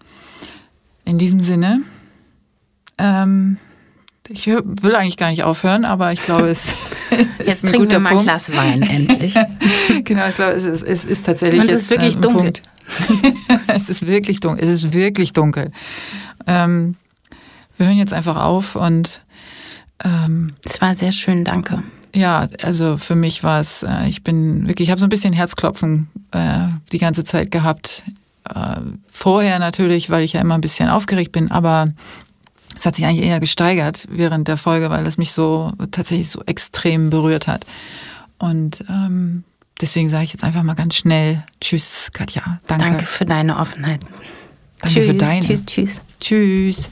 [1.04, 1.80] In diesem Sinne,
[2.98, 3.56] ähm,
[4.28, 6.74] ich will eigentlich gar nicht aufhören, aber ich glaube, es
[7.38, 8.22] Jetzt ist ein guter wir mal Punkt.
[8.22, 9.34] ein Glas Wein endlich.
[10.04, 11.62] genau, ich glaube, es ist, es ist tatsächlich.
[11.62, 12.52] Und es ist wirklich dunkel.
[13.68, 14.64] es ist wirklich dunkel.
[14.64, 15.72] Es ist wirklich dunkel.
[16.46, 16.96] Ähm,
[17.78, 19.22] wir hören jetzt einfach auf und
[20.04, 21.82] ähm, es war sehr schön, danke.
[22.14, 25.32] Ja, also für mich war es, äh, ich bin wirklich, ich habe so ein bisschen
[25.32, 28.02] Herzklopfen äh, die ganze Zeit gehabt.
[28.48, 28.80] Äh,
[29.12, 31.88] vorher natürlich, weil ich ja immer ein bisschen aufgeregt bin, aber
[32.76, 36.42] es hat sich eigentlich eher gesteigert während der Folge, weil es mich so tatsächlich so
[36.46, 37.66] extrem berührt hat.
[38.38, 39.44] Und ähm,
[39.80, 42.60] deswegen sage ich jetzt einfach mal ganz schnell Tschüss, Katja.
[42.66, 42.84] Danke.
[42.84, 44.00] Danke für deine Offenheit.
[44.80, 45.40] Danke tschüss, für deine.
[45.40, 46.02] Tschüss, tschüss.
[46.20, 46.90] Tschüss.